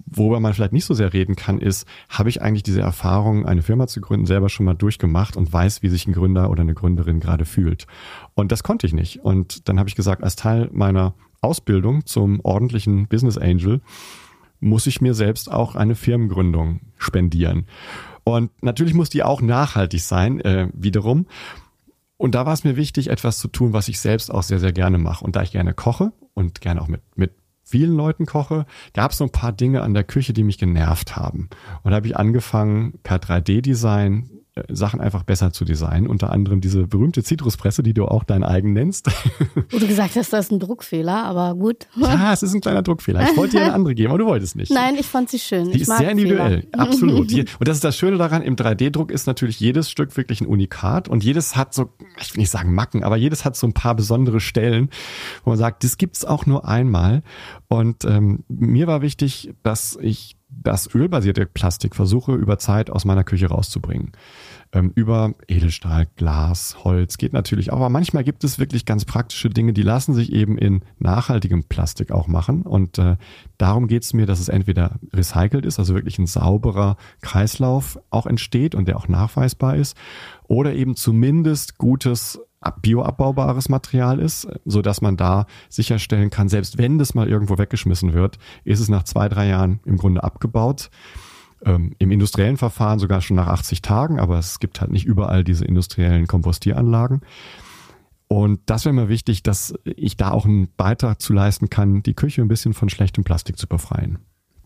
worüber 0.05 0.39
man 0.39 0.53
vielleicht 0.53 0.73
nicht 0.73 0.85
so 0.85 0.93
sehr 0.93 1.13
reden 1.13 1.35
kann, 1.35 1.59
ist, 1.59 1.87
habe 2.09 2.29
ich 2.29 2.41
eigentlich 2.41 2.63
diese 2.63 2.81
Erfahrung, 2.81 3.45
eine 3.45 3.61
Firma 3.61 3.87
zu 3.87 4.01
gründen, 4.01 4.25
selber 4.25 4.49
schon 4.49 4.65
mal 4.65 4.73
durchgemacht 4.73 5.35
und 5.35 5.51
weiß, 5.51 5.81
wie 5.81 5.89
sich 5.89 6.07
ein 6.07 6.13
Gründer 6.13 6.49
oder 6.49 6.61
eine 6.61 6.73
Gründerin 6.73 7.19
gerade 7.19 7.45
fühlt. 7.45 7.87
Und 8.33 8.51
das 8.51 8.63
konnte 8.63 8.87
ich 8.87 8.93
nicht. 8.93 9.19
Und 9.19 9.67
dann 9.67 9.79
habe 9.79 9.89
ich 9.89 9.95
gesagt, 9.95 10.23
als 10.23 10.35
Teil 10.35 10.69
meiner 10.71 11.13
Ausbildung 11.41 12.05
zum 12.05 12.39
ordentlichen 12.41 13.07
Business 13.07 13.37
Angel 13.37 13.81
muss 14.59 14.87
ich 14.87 15.01
mir 15.01 15.13
selbst 15.13 15.51
auch 15.51 15.75
eine 15.75 15.95
Firmengründung 15.95 16.81
spendieren. 16.97 17.65
Und 18.23 18.51
natürlich 18.63 18.95
muss 18.95 19.09
die 19.09 19.23
auch 19.23 19.41
nachhaltig 19.41 20.01
sein, 20.01 20.39
äh, 20.41 20.69
wiederum. 20.73 21.27
Und 22.17 22.35
da 22.35 22.45
war 22.45 22.53
es 22.53 22.63
mir 22.63 22.77
wichtig, 22.77 23.09
etwas 23.09 23.37
zu 23.37 23.47
tun, 23.47 23.73
was 23.73 23.87
ich 23.87 23.99
selbst 23.99 24.31
auch 24.31 24.43
sehr, 24.43 24.59
sehr 24.59 24.71
gerne 24.71 24.97
mache. 24.97 25.23
Und 25.23 25.35
da 25.35 25.43
ich 25.43 25.51
gerne 25.51 25.73
koche 25.73 26.13
und 26.33 26.61
gerne 26.61 26.81
auch 26.81 26.87
mit, 26.87 27.01
mit 27.15 27.33
vielen 27.63 27.95
Leuten 27.95 28.25
koche, 28.25 28.65
gab 28.93 29.11
es 29.11 29.17
so 29.17 29.25
ein 29.25 29.31
paar 29.31 29.51
Dinge 29.51 29.81
an 29.81 29.93
der 29.93 30.03
Küche, 30.03 30.33
die 30.33 30.43
mich 30.43 30.57
genervt 30.57 31.15
haben. 31.15 31.49
Und 31.83 31.91
da 31.91 31.97
habe 31.97 32.07
ich 32.07 32.15
angefangen, 32.15 32.99
per 33.03 33.17
3D-Design 33.17 34.29
äh, 34.29 34.44
Sachen 34.69 35.01
einfach 35.01 35.23
besser 35.23 35.51
zu 35.51 35.65
designen. 35.65 36.07
Unter 36.07 36.31
anderem 36.31 36.61
diese 36.61 36.87
berühmte 36.87 37.23
Zitruspresse, 37.23 37.83
die 37.83 37.93
du 37.93 38.05
auch 38.05 38.23
dein 38.23 38.43
eigen 38.43 38.71
nennst. 38.71 39.07
Wo 39.69 39.79
du 39.79 39.85
gesagt 39.85 40.15
hast, 40.15 40.31
das 40.31 40.45
ist 40.45 40.51
ein 40.51 40.59
Druckfehler, 40.59 41.25
aber 41.25 41.55
gut. 41.55 41.87
ja, 41.97 42.31
es 42.31 42.41
ist 42.41 42.53
ein 42.53 42.61
kleiner 42.61 42.81
Druckfehler. 42.81 43.29
Ich 43.29 43.35
wollte 43.35 43.57
dir 43.57 43.63
eine 43.63 43.73
andere 43.73 43.93
geben, 43.95 44.11
aber 44.11 44.19
du 44.19 44.25
wolltest 44.25 44.55
nicht. 44.55 44.71
Nein, 44.71 44.95
ich 44.95 45.05
fand 45.05 45.29
sie 45.29 45.39
schön. 45.39 45.65
Die 45.71 45.75
ich 45.75 45.81
ist 45.81 45.87
mag 45.89 45.97
sehr 45.97 46.11
individuell, 46.11 46.61
Fehler. 46.61 46.79
absolut. 46.79 47.33
Und 47.33 47.67
das 47.67 47.77
ist 47.77 47.83
das 47.83 47.97
Schöne 47.97 48.17
daran, 48.17 48.41
im 48.41 48.55
3D-Druck 48.55 49.11
ist 49.11 49.27
natürlich 49.27 49.59
jedes 49.59 49.91
Stück 49.91 50.15
wirklich 50.15 50.39
ein 50.39 50.47
Unikat 50.47 51.09
und 51.09 51.23
jedes 51.23 51.57
hat 51.57 51.73
so, 51.73 51.89
ich 52.21 52.33
will 52.33 52.39
nicht 52.39 52.49
sagen 52.49 52.73
Macken, 52.73 53.03
aber 53.03 53.17
jedes 53.17 53.43
hat 53.43 53.57
so 53.57 53.67
ein 53.67 53.73
paar 53.73 53.95
besondere 53.95 54.39
Stellen, 54.39 54.89
wo 55.43 55.49
man 55.49 55.59
sagt, 55.59 55.83
das 55.83 55.97
gibt's 55.97 56.23
auch 56.23 56.45
nur 56.45 56.65
einmal. 56.65 57.23
Und 57.67 58.05
ähm, 58.05 58.45
mir 58.47 58.87
war 58.87 59.01
wichtig, 59.01 59.53
dass 59.63 59.97
ich 60.01 60.37
das 60.61 60.93
ölbasierte 60.93 61.45
Plastik 61.45 61.95
versuche 61.95 62.33
über 62.33 62.57
Zeit 62.57 62.89
aus 62.89 63.05
meiner 63.05 63.23
Küche 63.23 63.47
rauszubringen. 63.47 64.11
Ähm, 64.71 64.91
über 64.95 65.33
Edelstahl, 65.47 66.07
Glas, 66.15 66.83
Holz 66.83 67.17
geht 67.17 67.33
natürlich 67.33 67.71
auch, 67.71 67.77
aber 67.77 67.89
manchmal 67.89 68.23
gibt 68.23 68.43
es 68.43 68.59
wirklich 68.59 68.85
ganz 68.85 69.05
praktische 69.05 69.49
Dinge, 69.49 69.73
die 69.73 69.83
lassen 69.83 70.13
sich 70.13 70.31
eben 70.31 70.57
in 70.57 70.81
nachhaltigem 70.99 71.63
Plastik 71.65 72.11
auch 72.11 72.27
machen. 72.27 72.63
Und 72.63 72.97
äh, 72.97 73.17
darum 73.57 73.87
geht 73.87 74.03
es 74.03 74.13
mir, 74.13 74.25
dass 74.25 74.39
es 74.39 74.49
entweder 74.49 74.99
recycelt 75.13 75.65
ist, 75.65 75.79
also 75.79 75.93
wirklich 75.93 76.19
ein 76.19 76.27
sauberer 76.27 76.97
Kreislauf 77.21 77.99
auch 78.09 78.25
entsteht 78.25 78.75
und 78.75 78.87
der 78.87 78.97
auch 78.97 79.07
nachweisbar 79.07 79.75
ist, 79.75 79.95
oder 80.47 80.73
eben 80.73 80.95
zumindest 80.95 81.77
gutes 81.77 82.39
bioabbaubares 82.71 83.69
Material 83.69 84.19
ist, 84.19 84.47
so 84.65 84.81
dass 84.81 85.01
man 85.01 85.17
da 85.17 85.45
sicherstellen 85.69 86.29
kann, 86.29 86.49
selbst 86.49 86.77
wenn 86.77 86.97
das 86.97 87.13
mal 87.13 87.27
irgendwo 87.27 87.57
weggeschmissen 87.57 88.13
wird, 88.13 88.37
ist 88.63 88.79
es 88.79 88.89
nach 88.89 89.03
zwei, 89.03 89.29
drei 89.29 89.47
Jahren 89.47 89.79
im 89.85 89.97
Grunde 89.97 90.23
abgebaut. 90.23 90.89
Ähm, 91.63 91.95
Im 91.99 92.11
industriellen 92.11 92.57
Verfahren 92.57 92.99
sogar 92.99 93.21
schon 93.21 93.37
nach 93.37 93.47
80 93.47 93.81
Tagen, 93.81 94.19
aber 94.19 94.37
es 94.37 94.59
gibt 94.59 94.81
halt 94.81 94.91
nicht 94.91 95.05
überall 95.05 95.43
diese 95.43 95.65
industriellen 95.65 96.27
Kompostieranlagen. 96.27 97.21
Und 98.27 98.59
das 98.65 98.85
wäre 98.85 98.93
mir 98.93 99.09
wichtig, 99.09 99.43
dass 99.43 99.73
ich 99.83 100.17
da 100.17 100.31
auch 100.31 100.45
einen 100.45 100.67
Beitrag 100.75 101.21
zu 101.21 101.33
leisten 101.33 101.69
kann, 101.69 102.03
die 102.03 102.13
Küche 102.13 102.41
ein 102.41 102.47
bisschen 102.47 102.73
von 102.73 102.89
schlechtem 102.89 103.23
Plastik 103.23 103.57
zu 103.57 103.67
befreien. 103.67 104.19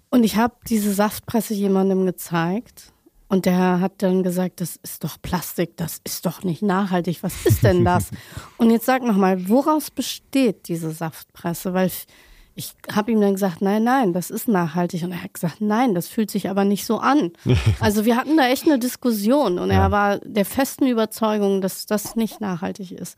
Und 0.09 0.23
ich 0.23 0.37
habe 0.37 0.55
diese 0.67 0.93
Saftpresse 0.93 1.53
jemandem 1.53 2.05
gezeigt 2.05 2.93
und 3.29 3.45
der 3.45 3.79
hat 3.79 4.01
dann 4.01 4.23
gesagt, 4.23 4.59
das 4.59 4.75
ist 4.77 5.03
doch 5.03 5.21
Plastik, 5.21 5.77
das 5.77 6.01
ist 6.03 6.25
doch 6.25 6.43
nicht 6.43 6.63
nachhaltig. 6.63 7.21
Was 7.21 7.45
ist 7.45 7.63
denn 7.63 7.85
das? 7.85 8.09
und 8.57 8.71
jetzt 8.71 8.85
sag 8.85 9.03
noch 9.03 9.15
mal, 9.15 9.47
woraus 9.47 9.91
besteht 9.91 10.67
diese 10.67 10.89
Saftpresse? 10.89 11.75
Weil 11.75 11.91
ich 12.55 12.73
habe 12.91 13.11
ihm 13.11 13.21
dann 13.21 13.33
gesagt, 13.33 13.61
nein, 13.61 13.83
nein, 13.83 14.13
das 14.13 14.31
ist 14.31 14.47
nachhaltig. 14.47 15.03
Und 15.03 15.11
er 15.11 15.23
hat 15.23 15.33
gesagt, 15.35 15.61
nein, 15.61 15.93
das 15.93 16.07
fühlt 16.07 16.31
sich 16.31 16.49
aber 16.49 16.65
nicht 16.65 16.85
so 16.85 16.97
an. 16.97 17.31
Also 17.79 18.03
wir 18.03 18.17
hatten 18.17 18.35
da 18.35 18.47
echt 18.47 18.65
eine 18.65 18.79
Diskussion 18.79 19.59
und 19.59 19.69
ja. 19.69 19.83
er 19.83 19.91
war 19.91 20.17
der 20.19 20.43
festen 20.43 20.87
Überzeugung, 20.87 21.61
dass 21.61 21.85
das 21.85 22.15
nicht 22.15 22.41
nachhaltig 22.41 22.91
ist. 22.91 23.15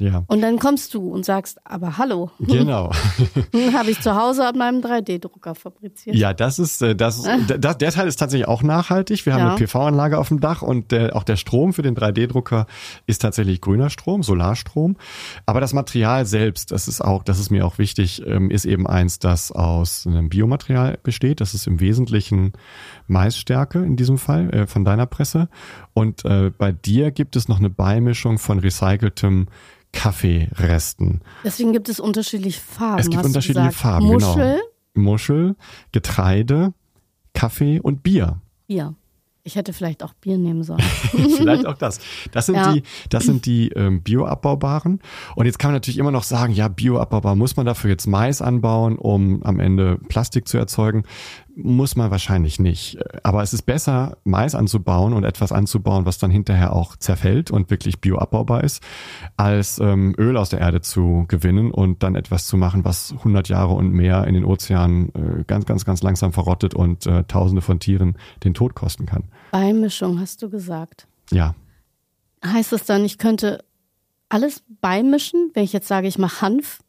Ja. 0.00 0.24
Und 0.28 0.40
dann 0.40 0.58
kommst 0.58 0.94
du 0.94 1.12
und 1.12 1.26
sagst, 1.26 1.58
aber 1.64 1.98
hallo. 1.98 2.30
Genau. 2.40 2.90
Habe 3.74 3.90
ich 3.90 4.00
zu 4.00 4.16
Hause 4.16 4.46
an 4.46 4.56
meinem 4.56 4.80
3D-Drucker 4.80 5.54
fabriziert. 5.54 6.16
Ja, 6.16 6.32
das 6.32 6.58
ist, 6.58 6.80
äh, 6.80 6.96
das, 6.96 7.28
das, 7.58 7.76
der 7.76 7.92
Teil 7.92 8.08
ist 8.08 8.16
tatsächlich 8.16 8.48
auch 8.48 8.62
nachhaltig. 8.62 9.26
Wir 9.26 9.34
haben 9.34 9.40
ja. 9.40 9.48
eine 9.50 9.56
PV-Anlage 9.56 10.18
auf 10.18 10.28
dem 10.28 10.40
Dach 10.40 10.62
und 10.62 10.90
der, 10.90 11.14
auch 11.14 11.22
der 11.22 11.36
Strom 11.36 11.74
für 11.74 11.82
den 11.82 11.94
3D-Drucker 11.94 12.66
ist 13.06 13.20
tatsächlich 13.20 13.60
grüner 13.60 13.90
Strom, 13.90 14.22
Solarstrom. 14.22 14.96
Aber 15.44 15.60
das 15.60 15.74
Material 15.74 16.24
selbst, 16.24 16.72
das 16.72 16.88
ist 16.88 17.02
auch, 17.02 17.22
das 17.22 17.38
ist 17.38 17.50
mir 17.50 17.66
auch 17.66 17.76
wichtig, 17.76 18.22
ähm, 18.26 18.50
ist 18.50 18.64
eben 18.64 18.86
eins, 18.86 19.18
das 19.18 19.52
aus 19.52 20.06
einem 20.06 20.30
Biomaterial 20.30 20.98
besteht. 21.02 21.42
Das 21.42 21.52
ist 21.52 21.66
im 21.66 21.78
Wesentlichen 21.78 22.54
Maisstärke 23.06 23.80
in 23.80 23.96
diesem 23.96 24.16
Fall 24.16 24.48
äh, 24.54 24.66
von 24.66 24.86
deiner 24.86 25.04
Presse. 25.04 25.50
Und 25.92 26.24
äh, 26.24 26.50
bei 26.56 26.72
dir 26.72 27.10
gibt 27.10 27.36
es 27.36 27.48
noch 27.48 27.58
eine 27.58 27.68
Beimischung 27.68 28.38
von 28.38 28.60
recyceltem 28.60 29.48
Kaffeeresten. 29.92 31.20
Deswegen 31.44 31.72
gibt 31.72 31.88
es 31.88 32.00
unterschiedliche 32.00 32.60
Farben. 32.60 33.00
Es 33.00 33.10
gibt 33.10 33.24
unterschiedliche 33.24 33.72
Farben, 33.72 34.06
Muschel. 34.06 34.34
genau. 34.34 34.58
Muschel, 34.94 35.56
Getreide, 35.92 36.72
Kaffee 37.34 37.80
und 37.80 38.02
Bier. 38.02 38.40
Bier. 38.66 38.94
Ich 39.42 39.56
hätte 39.56 39.72
vielleicht 39.72 40.02
auch 40.02 40.12
Bier 40.14 40.36
nehmen 40.36 40.62
sollen. 40.62 40.82
vielleicht 41.36 41.66
auch 41.66 41.76
das. 41.78 41.98
Das 42.30 42.46
sind 42.46 42.56
ja. 42.56 42.72
die, 42.72 42.82
das 43.08 43.24
sind 43.24 43.46
die 43.46 43.68
ähm, 43.70 44.02
bioabbaubaren. 44.02 45.00
Und 45.34 45.46
jetzt 45.46 45.58
kann 45.58 45.70
man 45.70 45.76
natürlich 45.76 45.98
immer 45.98 46.10
noch 46.10 46.24
sagen, 46.24 46.52
ja, 46.52 46.68
bioabbaubar, 46.68 47.36
muss 47.36 47.56
man 47.56 47.64
dafür 47.64 47.90
jetzt 47.90 48.06
Mais 48.06 48.42
anbauen, 48.42 48.98
um 48.98 49.42
am 49.42 49.58
Ende 49.58 49.96
Plastik 50.08 50.46
zu 50.46 50.58
erzeugen? 50.58 51.04
Muss 51.56 51.96
man 51.96 52.10
wahrscheinlich 52.10 52.58
nicht. 52.58 52.98
Aber 53.22 53.42
es 53.42 53.52
ist 53.52 53.62
besser, 53.62 54.16
Mais 54.24 54.54
anzubauen 54.54 55.12
und 55.12 55.24
etwas 55.24 55.52
anzubauen, 55.52 56.06
was 56.06 56.18
dann 56.18 56.30
hinterher 56.30 56.74
auch 56.74 56.96
zerfällt 56.96 57.50
und 57.50 57.70
wirklich 57.70 58.00
bioabbaubar 58.00 58.64
ist, 58.64 58.82
als 59.36 59.78
ähm, 59.78 60.14
Öl 60.18 60.36
aus 60.36 60.50
der 60.50 60.60
Erde 60.60 60.80
zu 60.80 61.24
gewinnen 61.28 61.70
und 61.70 62.02
dann 62.02 62.14
etwas 62.14 62.46
zu 62.46 62.56
machen, 62.56 62.84
was 62.84 63.12
100 63.12 63.48
Jahre 63.48 63.74
und 63.74 63.92
mehr 63.92 64.26
in 64.26 64.34
den 64.34 64.44
Ozeanen 64.44 65.08
äh, 65.14 65.44
ganz, 65.44 65.66
ganz, 65.66 65.84
ganz 65.84 66.02
langsam 66.02 66.32
verrottet 66.32 66.74
und 66.74 67.06
äh, 67.06 67.24
Tausende 67.24 67.62
von 67.62 67.80
Tieren 67.80 68.16
den 68.44 68.54
Tod 68.54 68.74
kosten 68.74 69.06
kann. 69.06 69.24
Beimischung, 69.50 70.20
hast 70.20 70.42
du 70.42 70.50
gesagt. 70.50 71.06
Ja. 71.30 71.54
Heißt 72.44 72.72
das 72.72 72.84
dann, 72.84 73.04
ich 73.04 73.18
könnte 73.18 73.64
alles 74.28 74.62
beimischen, 74.80 75.50
wenn 75.54 75.64
ich 75.64 75.72
jetzt 75.72 75.88
sage, 75.88 76.08
ich 76.08 76.18
mache 76.18 76.40
Hanf? 76.40 76.80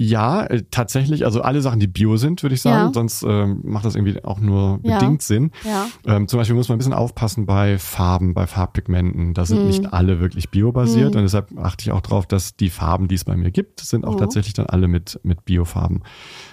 Ja, 0.00 0.44
äh, 0.44 0.62
tatsächlich. 0.70 1.24
Also 1.24 1.42
alle 1.42 1.60
Sachen, 1.60 1.80
die 1.80 1.88
bio 1.88 2.16
sind, 2.16 2.44
würde 2.44 2.54
ich 2.54 2.62
sagen. 2.62 2.86
Ja. 2.86 2.92
Sonst 2.92 3.24
ähm, 3.24 3.62
macht 3.64 3.84
das 3.84 3.96
irgendwie 3.96 4.22
auch 4.22 4.38
nur 4.38 4.78
ja. 4.84 4.98
bedingt 4.98 5.22
Sinn. 5.22 5.50
Ja. 5.64 5.88
Ähm, 6.06 6.28
zum 6.28 6.38
Beispiel 6.38 6.54
muss 6.54 6.68
man 6.68 6.76
ein 6.76 6.78
bisschen 6.78 6.92
aufpassen 6.92 7.46
bei 7.46 7.78
Farben, 7.78 8.32
bei 8.32 8.46
Farbpigmenten. 8.46 9.34
Da 9.34 9.44
sind 9.44 9.58
hm. 9.58 9.66
nicht 9.66 9.92
alle 9.92 10.20
wirklich 10.20 10.50
biobasiert. 10.50 11.14
Hm. 11.14 11.18
Und 11.18 11.22
deshalb 11.24 11.58
achte 11.58 11.82
ich 11.82 11.90
auch 11.90 12.00
darauf, 12.00 12.26
dass 12.26 12.54
die 12.54 12.70
Farben, 12.70 13.08
die 13.08 13.16
es 13.16 13.24
bei 13.24 13.36
mir 13.36 13.50
gibt, 13.50 13.80
sind 13.80 14.04
auch 14.04 14.14
oh. 14.14 14.18
tatsächlich 14.18 14.54
dann 14.54 14.66
alle 14.66 14.86
mit, 14.86 15.18
mit 15.24 15.44
Biofarben 15.44 16.04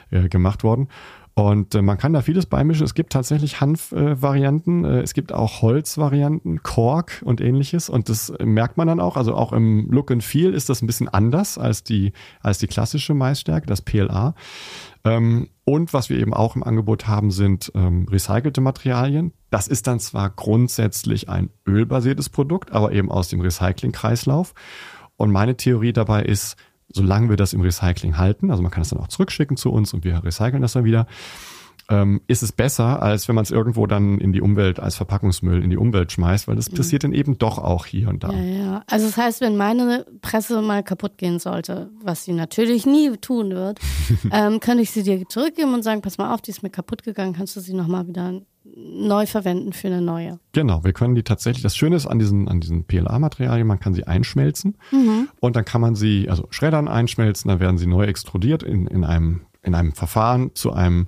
äh, 0.10 0.27
gemacht 0.27 0.63
worden. 0.63 0.88
Und 1.38 1.76
äh, 1.76 1.82
man 1.82 1.98
kann 1.98 2.13
da 2.13 2.21
vieles 2.21 2.45
beimischen. 2.45 2.86
Es 2.86 2.93
gibt 2.93 3.12
tatsächlich 3.12 3.60
Hanfvarianten, 3.60 4.86
äh, 4.86 5.00
äh, 5.00 5.02
es 5.02 5.13
gibt 5.13 5.34
auch 5.34 5.62
Holzvarianten, 5.62 6.63
Kork 6.63 7.21
und 7.26 7.41
ähnliches. 7.41 7.89
Und 7.89 8.08
das 8.08 8.32
merkt 8.41 8.78
man 8.78 8.88
dann 8.88 9.02
auch. 9.02 9.17
Also 9.17 9.36
auch 9.36 9.52
im 9.52 9.91
Look 9.91 10.12
and 10.12 10.24
Feel 10.24 10.54
ist 10.54 10.69
das 10.69 10.82
ein 10.82 10.88
bisschen 10.88 11.10
anders 11.10 11.58
als 11.58 11.84
die, 11.84 12.13
als 12.41 12.60
die 12.60 12.67
klassische 12.67 13.13
Maisstärke, 13.13 13.67
das 13.67 13.82
PLA. 13.82 14.34
Ähm, 15.04 15.50
und 15.65 15.93
was 15.93 16.10
wir 16.10 16.17
eben 16.19 16.34
auch 16.34 16.56
im 16.56 16.63
Angebot 16.63 17.06
haben, 17.06 17.32
sind 17.32 17.69
ähm, 17.76 18.08
recycelte 18.10 18.62
Materialien. 18.62 19.34
Das 19.50 19.67
ist 19.67 19.88
dann 19.88 20.00
zwar 20.00 20.30
grundsätzlich 20.30 21.28
ein 21.28 21.50
ölbasiertes 21.67 22.30
Produkt, 22.30 22.71
aber 22.71 22.93
eben 22.93 23.12
aus 23.12 23.28
dem 23.28 23.41
Recyclingkreislauf. 23.41 24.54
Und 25.17 25.32
meine 25.32 25.58
Theorie 25.58 25.91
dabei 25.91 26.24
ist, 26.24 26.56
solange 26.95 27.29
wir 27.29 27.36
das 27.36 27.53
im 27.53 27.62
Recycling 27.62 28.17
halten, 28.17 28.51
also 28.51 28.63
man 28.63 28.71
kann 28.71 28.81
es 28.81 28.89
dann 28.89 28.99
auch 28.99 29.10
zurückschicken 29.10 29.58
zu 29.58 29.71
uns 29.71 29.93
und 29.93 30.03
wir 30.03 30.23
recyceln 30.23 30.62
das 30.62 30.73
dann 30.73 30.86
wieder, 30.86 31.08
ähm, 31.89 32.21
ist 32.27 32.41
es 32.41 32.51
besser, 32.51 33.03
als 33.03 33.27
wenn 33.27 33.36
man 33.36 33.43
es 33.43 33.51
irgendwo 33.51 33.86
dann 33.86 34.17
in 34.17 34.34
die 34.34 34.41
Umwelt 34.41 34.79
als 34.79 34.95
Verpackungsmüll 34.95 35.62
in 35.62 35.69
die 35.69 35.77
Umwelt 35.77 36.12
schmeißt, 36.12 36.47
weil 36.47 36.55
das 36.55 36.71
mhm. 36.71 36.77
passiert 36.77 37.03
dann 37.03 37.13
eben 37.13 37.38
doch 37.38 37.60
auch 37.60 37.86
hier 37.86 38.10
und 38.10 38.23
da. 38.23 38.31
Ja, 38.31 38.39
ja. 38.39 38.84
Also 38.88 39.05
das 39.05 39.17
heißt, 39.17 39.41
wenn 39.41 39.58
meine 39.58 40.05
Presse 40.21 40.62
mal 40.62 40.84
kaputt 40.84 41.17
gehen 41.17 41.38
sollte, 41.38 41.91
was 42.01 42.23
sie 42.23 42.34
natürlich 42.34 42.86
nie 42.86 43.12
tun 43.17 43.51
wird, 43.51 43.79
ähm, 44.31 44.62
kann 44.62 44.79
ich 44.79 44.91
sie 44.91 45.03
dir 45.03 45.27
zurückgeben 45.27 45.73
und 45.73 45.84
sagen, 45.84 46.01
pass 46.01 46.17
mal 46.17 46.34
auf, 46.34 46.41
die 46.41 46.51
ist 46.51 46.63
mir 46.63 46.71
kaputt 46.71 47.03
gegangen, 47.03 47.34
kannst 47.34 47.55
du 47.55 47.60
sie 47.60 47.73
nochmal 47.73 48.08
wieder 48.08 48.41
neu 48.75 49.25
verwenden 49.25 49.73
für 49.73 49.88
eine 49.88 50.01
neue. 50.01 50.39
Genau, 50.51 50.84
wir 50.84 50.93
können 50.93 51.15
die 51.15 51.23
tatsächlich, 51.23 51.63
das 51.63 51.78
Schöne 51.78 51.95
ist 51.95 52.08
an 52.08 52.19
diesen, 52.19 52.47
an 52.47 52.60
diesen 52.60 52.86
PLA-Materialien, 52.86 53.67
man 53.67 53.80
kann 53.80 53.93
sie 53.93 54.06
einschmelzen 54.06 54.78
mhm. 54.91 55.30
und 55.39 55.56
dann 55.56 55.65
kann 55.65 55.82
man 55.82 55.95
sie, 55.95 56.30
also 56.30 56.47
schreddern, 56.49 56.88
einschmelzen, 56.88 57.49
dann 57.49 57.60
werden 57.60 57.78
sie 57.78 57.88
neu 57.88 58.06
extrudiert 58.06 58.63
in, 58.63 58.88
in, 58.88 59.04
einem, 59.04 59.41
in 59.62 59.75
einem 59.75 59.93
Verfahren 59.93 60.51
zu 60.56 60.73
einem 60.73 61.08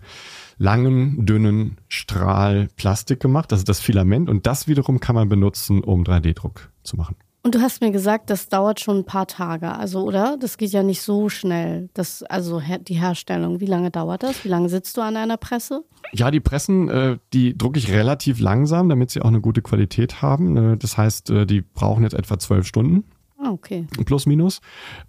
langen, 0.57 1.25
dünnen 1.25 1.77
Strahl 1.87 2.69
Plastik 2.75 3.19
gemacht. 3.19 3.51
Das 3.51 3.59
ist 3.59 3.69
das 3.69 3.79
Filament 3.79 4.29
und 4.29 4.47
das 4.47 4.67
wiederum 4.67 4.99
kann 4.99 5.15
man 5.15 5.29
benutzen, 5.29 5.83
um 5.83 6.03
3D-Druck 6.03 6.69
zu 6.83 6.97
machen. 6.97 7.15
Und 7.47 7.55
du 7.55 7.61
hast 7.61 7.79
mir 7.79 7.91
gesagt, 7.91 8.29
das 8.29 8.49
dauert 8.49 8.81
schon 8.81 8.97
ein 8.97 9.05
paar 9.05 9.25
Tage, 9.25 9.71
also 9.71 10.01
oder? 10.01 10.35
Das 10.37 10.57
geht 10.57 10.71
ja 10.71 10.83
nicht 10.83 11.01
so 11.01 11.29
schnell. 11.29 11.87
Das, 11.93 12.21
also 12.23 12.61
die 12.81 12.95
Herstellung, 12.95 13.61
wie 13.61 13.65
lange 13.67 13.89
dauert 13.89 14.23
das? 14.23 14.43
Wie 14.43 14.49
lange 14.49 14.67
sitzt 14.67 14.97
du 14.97 15.01
an 15.01 15.15
einer 15.15 15.37
Presse? 15.37 15.85
Ja, 16.11 16.29
die 16.29 16.41
Pressen, 16.41 16.89
äh, 16.89 17.19
die 17.31 17.57
drucke 17.57 17.79
ich 17.79 17.89
relativ 17.89 18.41
langsam, 18.41 18.89
damit 18.89 19.11
sie 19.11 19.21
auch 19.21 19.29
eine 19.29 19.39
gute 19.39 19.61
Qualität 19.61 20.21
haben. 20.21 20.73
Äh, 20.73 20.77
das 20.77 20.97
heißt, 20.97 21.29
äh, 21.29 21.45
die 21.45 21.61
brauchen 21.61 22.03
jetzt 22.03 22.15
etwa 22.15 22.37
zwölf 22.37 22.67
Stunden. 22.67 23.05
Ah, 23.37 23.51
okay. 23.51 23.87
Plus, 24.03 24.25
minus. 24.25 24.59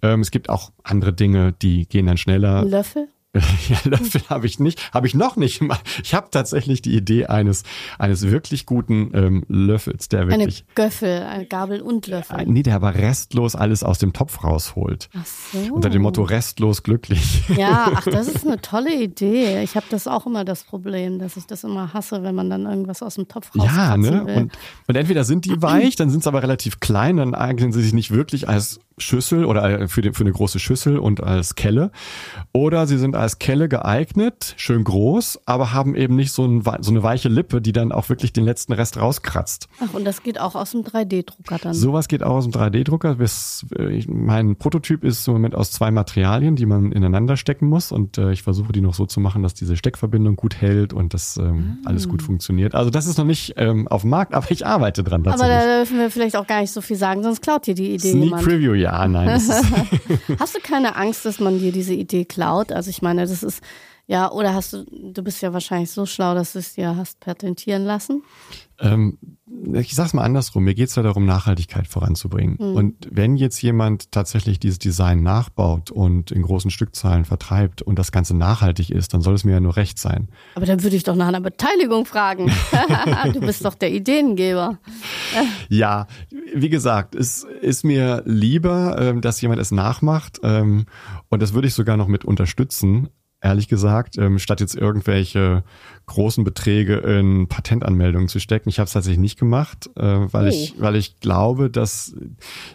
Ähm, 0.01 0.21
es 0.21 0.31
gibt 0.31 0.47
auch 0.47 0.71
andere 0.81 1.11
Dinge, 1.11 1.51
die 1.51 1.89
gehen 1.89 2.05
dann 2.05 2.15
schneller. 2.15 2.63
Löffel? 2.63 3.09
Ja, 3.35 3.77
Löffel 3.83 4.21
habe 4.27 4.47
ich 4.47 4.59
nicht, 4.59 4.91
habe 4.91 5.05
ich 5.05 5.13
noch 5.13 5.35
nicht. 5.35 5.61
Ich 6.03 6.15
habe 6.15 6.29
tatsächlich 6.31 6.81
die 6.81 6.95
Idee 6.95 7.27
eines 7.27 7.63
eines 7.99 8.23
wirklich 8.23 8.65
guten 8.65 9.11
ähm, 9.13 9.45
Löffels, 9.47 10.09
der 10.09 10.27
wirklich 10.27 10.65
eine 10.65 10.73
Göffel, 10.75 11.21
eine 11.23 11.45
Gabel 11.45 11.81
und 11.81 12.07
Löffel. 12.07 12.39
Äh, 12.39 12.45
nee, 12.45 12.63
der 12.63 12.75
aber 12.75 12.95
restlos 12.95 13.55
alles 13.55 13.83
aus 13.83 13.99
dem 13.99 14.13
Topf 14.13 14.43
rausholt. 14.43 15.09
Ach 15.15 15.25
so. 15.25 15.73
Unter 15.73 15.89
dem 15.89 16.01
Motto 16.01 16.23
restlos 16.23 16.81
glücklich. 16.81 17.43
Ja, 17.55 17.91
ach, 17.95 18.05
das 18.05 18.27
ist 18.27 18.47
eine 18.47 18.59
tolle 18.61 18.95
Idee. 18.95 19.61
Ich 19.61 19.75
habe 19.75 19.85
das 19.89 20.07
auch 20.07 20.25
immer 20.25 20.43
das 20.43 20.63
Problem, 20.63 21.19
dass 21.19 21.37
ich 21.37 21.45
das 21.45 21.63
immer 21.63 21.93
hasse, 21.93 22.23
wenn 22.23 22.33
man 22.33 22.49
dann 22.49 22.65
irgendwas 22.65 23.03
aus 23.03 23.15
dem 23.15 23.27
Topf 23.27 23.51
rauskratzen 23.55 23.75
Ja, 23.77 23.97
ne? 23.97 24.25
Will. 24.25 24.35
Und, 24.37 24.57
und 24.87 24.95
entweder 24.95 25.23
sind 25.23 25.45
die 25.45 25.61
weich, 25.61 25.95
dann 25.95 26.09
sind 26.09 26.23
sie 26.23 26.29
aber 26.29 26.41
relativ 26.41 26.79
klein, 26.79 27.17
dann 27.17 27.35
eignen 27.35 27.71
sie 27.71 27.83
sich 27.83 27.93
nicht 27.93 28.09
wirklich 28.09 28.49
als 28.49 28.79
Schüssel 29.01 29.45
oder 29.45 29.81
äh, 29.81 29.87
für, 29.87 30.01
die, 30.01 30.13
für 30.13 30.23
eine 30.23 30.31
große 30.31 30.59
Schüssel 30.59 30.97
und 30.99 31.23
als 31.23 31.55
Kelle. 31.55 31.91
Oder 32.53 32.87
sie 32.87 32.97
sind 32.97 33.15
als 33.19 33.39
Kelle 33.39 33.69
geeignet, 33.69 34.53
schön 34.57 34.83
groß, 34.83 35.41
aber 35.45 35.73
haben 35.73 35.95
eben 35.95 36.15
nicht 36.15 36.31
so, 36.31 36.45
ein, 36.45 36.63
so 36.81 36.91
eine 36.91 37.03
weiche 37.03 37.29
Lippe, 37.29 37.61
die 37.61 37.71
dann 37.71 37.91
auch 37.91 38.09
wirklich 38.09 38.33
den 38.33 38.45
letzten 38.45 38.73
Rest 38.73 38.97
rauskratzt. 38.97 39.67
Ach, 39.79 39.93
und 39.93 40.05
das 40.05 40.23
geht 40.23 40.39
auch 40.39 40.55
aus 40.55 40.71
dem 40.71 40.81
3D-Drucker 40.81 41.57
dann? 41.61 41.73
Sowas 41.73 42.07
geht 42.07 42.23
auch 42.23 42.35
aus 42.35 42.49
dem 42.49 42.53
3D-Drucker. 42.53 43.17
Äh, 43.19 44.05
mein 44.07 44.55
Prototyp 44.55 45.03
ist 45.03 45.27
im 45.27 45.33
Moment 45.33 45.55
aus 45.55 45.71
zwei 45.71 45.91
Materialien, 45.91 46.55
die 46.55 46.65
man 46.65 46.91
ineinander 46.91 47.37
stecken 47.37 47.67
muss. 47.67 47.91
Und 47.91 48.17
äh, 48.17 48.31
ich 48.31 48.43
versuche 48.43 48.71
die 48.71 48.81
noch 48.81 48.93
so 48.93 49.05
zu 49.05 49.19
machen, 49.19 49.43
dass 49.43 49.53
diese 49.53 49.75
Steckverbindung 49.75 50.35
gut 50.35 50.55
hält 50.55 50.93
und 50.93 51.13
das 51.13 51.37
ähm, 51.37 51.79
ah. 51.83 51.89
alles 51.89 52.07
gut 52.07 52.21
funktioniert. 52.21 52.75
Also 52.75 52.89
das 52.89 53.05
ist 53.05 53.17
noch 53.17 53.25
nicht 53.25 53.53
ähm, 53.57 53.87
auf 53.87 54.01
dem 54.01 54.11
Markt, 54.11 54.33
aber 54.39 54.49
ich 54.49 54.65
arbeite 54.65 55.03
dran. 55.03 55.25
Aber 55.27 55.47
da 55.47 55.77
dürfen 55.77 55.97
wir 55.97 56.09
vielleicht 56.09 56.35
auch 56.35 56.47
gar 56.47 56.61
nicht 56.61 56.71
so 56.71 56.81
viel 56.81 56.97
sagen, 56.97 57.23
sonst 57.23 57.41
klaut 57.41 57.67
dir 57.67 57.75
die 57.75 57.93
Idee 57.95 58.11
Sneak 58.11 58.23
jemand. 58.25 58.43
Preview, 58.43 58.73
ja, 58.73 59.07
nein. 59.07 59.29
Hast 60.39 60.55
du 60.55 60.59
keine 60.61 60.95
Angst, 60.95 61.25
dass 61.25 61.39
man 61.39 61.59
dir 61.59 61.71
diese 61.71 61.93
Idee 61.93 62.25
klaut? 62.25 62.71
Also 62.71 62.89
ich 62.89 63.01
meine, 63.01 63.08
das 63.17 63.43
ist 63.43 63.61
ja, 64.09 64.31
oder 64.31 64.55
hast 64.55 64.73
du, 64.73 64.85
du 64.89 65.21
bist 65.21 65.43
ja 65.43 65.53
wahrscheinlich 65.53 65.91
so 65.91 66.07
schlau, 66.07 66.33
dass 66.33 66.53
du 66.53 66.59
es 66.59 66.73
dir 66.73 66.95
hast 66.95 67.19
patentieren 67.19 67.85
lassen? 67.85 68.23
Ähm, 68.81 69.17
ich 69.73 69.93
sag's 69.93 70.13
mal 70.13 70.23
andersrum, 70.23 70.63
mir 70.63 70.73
geht's 70.73 70.95
ja 70.95 71.03
darum, 71.03 71.25
Nachhaltigkeit 71.25 71.87
voranzubringen. 71.87 72.57
Mhm. 72.59 72.75
Und 72.75 73.07
wenn 73.11 73.35
jetzt 73.35 73.61
jemand 73.61 74.11
tatsächlich 74.11 74.59
dieses 74.59 74.79
Design 74.79 75.21
nachbaut 75.21 75.91
und 75.91 76.31
in 76.31 76.43
großen 76.43 76.71
Stückzahlen 76.71 77.25
vertreibt 77.25 77.81
und 77.81 77.99
das 77.99 78.11
Ganze 78.11 78.35
nachhaltig 78.35 78.89
ist, 78.89 79.13
dann 79.13 79.21
soll 79.21 79.33
es 79.33 79.43
mir 79.43 79.53
ja 79.53 79.59
nur 79.59 79.75
recht 79.75 79.99
sein. 79.99 80.29
Aber 80.55 80.65
dann 80.65 80.83
würde 80.83 80.95
ich 80.95 81.03
doch 81.03 81.15
nach 81.15 81.27
einer 81.27 81.41
Beteiligung 81.41 82.05
fragen. 82.05 82.51
du 83.33 83.39
bist 83.41 83.65
doch 83.65 83.75
der 83.75 83.91
Ideengeber. 83.91 84.79
ja, 85.67 86.07
wie 86.53 86.69
gesagt, 86.69 87.15
es 87.15 87.45
ist 87.61 87.83
mir 87.83 88.23
lieber, 88.25 88.97
ähm, 88.99 89.21
dass 89.21 89.41
jemand 89.41 89.59
es 89.59 89.71
nachmacht 89.71 90.39
ähm, 90.43 90.85
und 91.29 91.41
das 91.41 91.53
würde 91.53 91.67
ich 91.67 91.73
sogar 91.73 91.97
noch 91.97 92.07
mit 92.07 92.25
unterstützen, 92.25 93.09
ehrlich 93.41 93.67
gesagt, 93.67 94.17
ähm, 94.17 94.37
statt 94.39 94.59
jetzt 94.59 94.75
irgendwelche 94.75 95.63
großen 96.07 96.43
Beträge 96.43 96.95
in 96.97 97.47
Patentanmeldungen 97.47 98.27
zu 98.27 98.39
stecken. 98.39 98.69
Ich 98.69 98.79
habe 98.79 98.87
es 98.87 98.93
tatsächlich 98.93 99.19
nicht 99.19 99.39
gemacht, 99.39 99.89
äh, 99.95 100.01
weil 100.01 100.45
oh. 100.45 100.49
ich, 100.49 100.75
weil 100.79 100.95
ich 100.95 101.19
glaube, 101.19 101.69
dass 101.69 102.15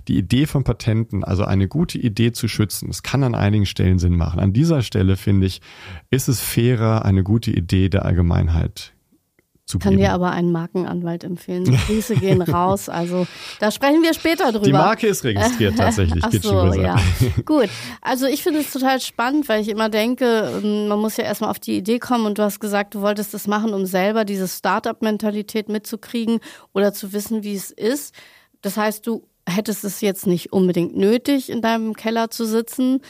die 0.09 0.17
Idee 0.17 0.47
von 0.47 0.65
Patenten, 0.65 1.25
also 1.25 1.45
eine 1.45 1.69
gute 1.69 1.99
Idee 1.99 2.33
zu 2.33 2.49
schützen, 2.49 2.89
es 2.89 3.03
kann 3.03 3.25
an 3.25 3.35
einigen 3.35 3.67
Stellen 3.67 3.99
Sinn 3.99 4.17
machen. 4.17 4.41
An 4.41 4.53
dieser 4.53 4.83
Stelle 4.83 5.17
finde 5.17 5.47
ich, 5.47 5.61
ist 6.11 6.29
es 6.29 6.41
fairer, 6.41 7.05
eine 7.05 7.23
gute 7.23 7.51
Idee 7.51 7.89
der 7.89 8.05
Allgemeinheit 8.05 8.94
zu 9.67 9.79
Kann 9.79 9.97
dir 9.97 10.13
aber 10.13 10.31
einen 10.31 10.53
Markenanwalt 10.53 11.25
empfehlen. 11.25 11.65
Grüße 11.87 12.17
gehen 12.17 12.43
raus. 12.43 12.91
Also 12.91 13.27
da 13.61 13.71
sprechen 13.71 14.03
wir 14.03 14.13
später 14.13 14.53
drüber. 14.53 14.67
Die 14.67 14.73
Marke 14.73 15.07
ist 15.07 15.25
registriert 15.25 15.79
tatsächlich. 15.79 16.23
Ach 16.23 16.33
so, 16.33 16.75
ja. 16.75 16.97
Gut. 17.47 17.71
Also 18.03 18.27
ich 18.27 18.43
finde 18.43 18.61
es 18.61 18.71
total 18.71 19.01
spannend, 19.01 19.49
weil 19.49 19.63
ich 19.63 19.69
immer 19.69 19.89
denke, 19.89 20.61
ähm, 20.63 20.89
man 20.89 20.99
muss 20.99 21.17
ja 21.17 21.25
erstmal 21.25 21.49
auf 21.49 21.59
die 21.59 21.79
Idee 21.79 21.99
kommen 21.99 22.27
und 22.27 22.39
du 22.39 22.43
hast 22.43 22.61
gesagt, 22.61 22.95
du 22.95 23.01
wolltest 23.01 23.33
das 23.33 23.47
machen, 23.47 23.73
um 23.73 23.87
selber 23.87 24.27
diese 24.27 24.49
Startup-Mentalität 24.49 25.71
mitzukriegen 25.71 26.41
oder 26.75 26.93
zu 26.93 27.15
wissen, 27.15 27.43
wie 27.43 27.55
es 27.55 27.71
ist. 27.71 28.15
Das 28.61 28.77
heißt, 28.77 29.07
du 29.07 29.27
hättest 29.49 29.83
es 29.85 30.03
jetzt 30.03 30.27
nicht 30.27 30.53
unbedingt 30.53 30.95
nötig, 30.95 31.49
in 31.51 31.63
deinem 31.63 31.95
Keller 31.95 32.31
zu 32.31 32.45
sitzen, 32.45 33.01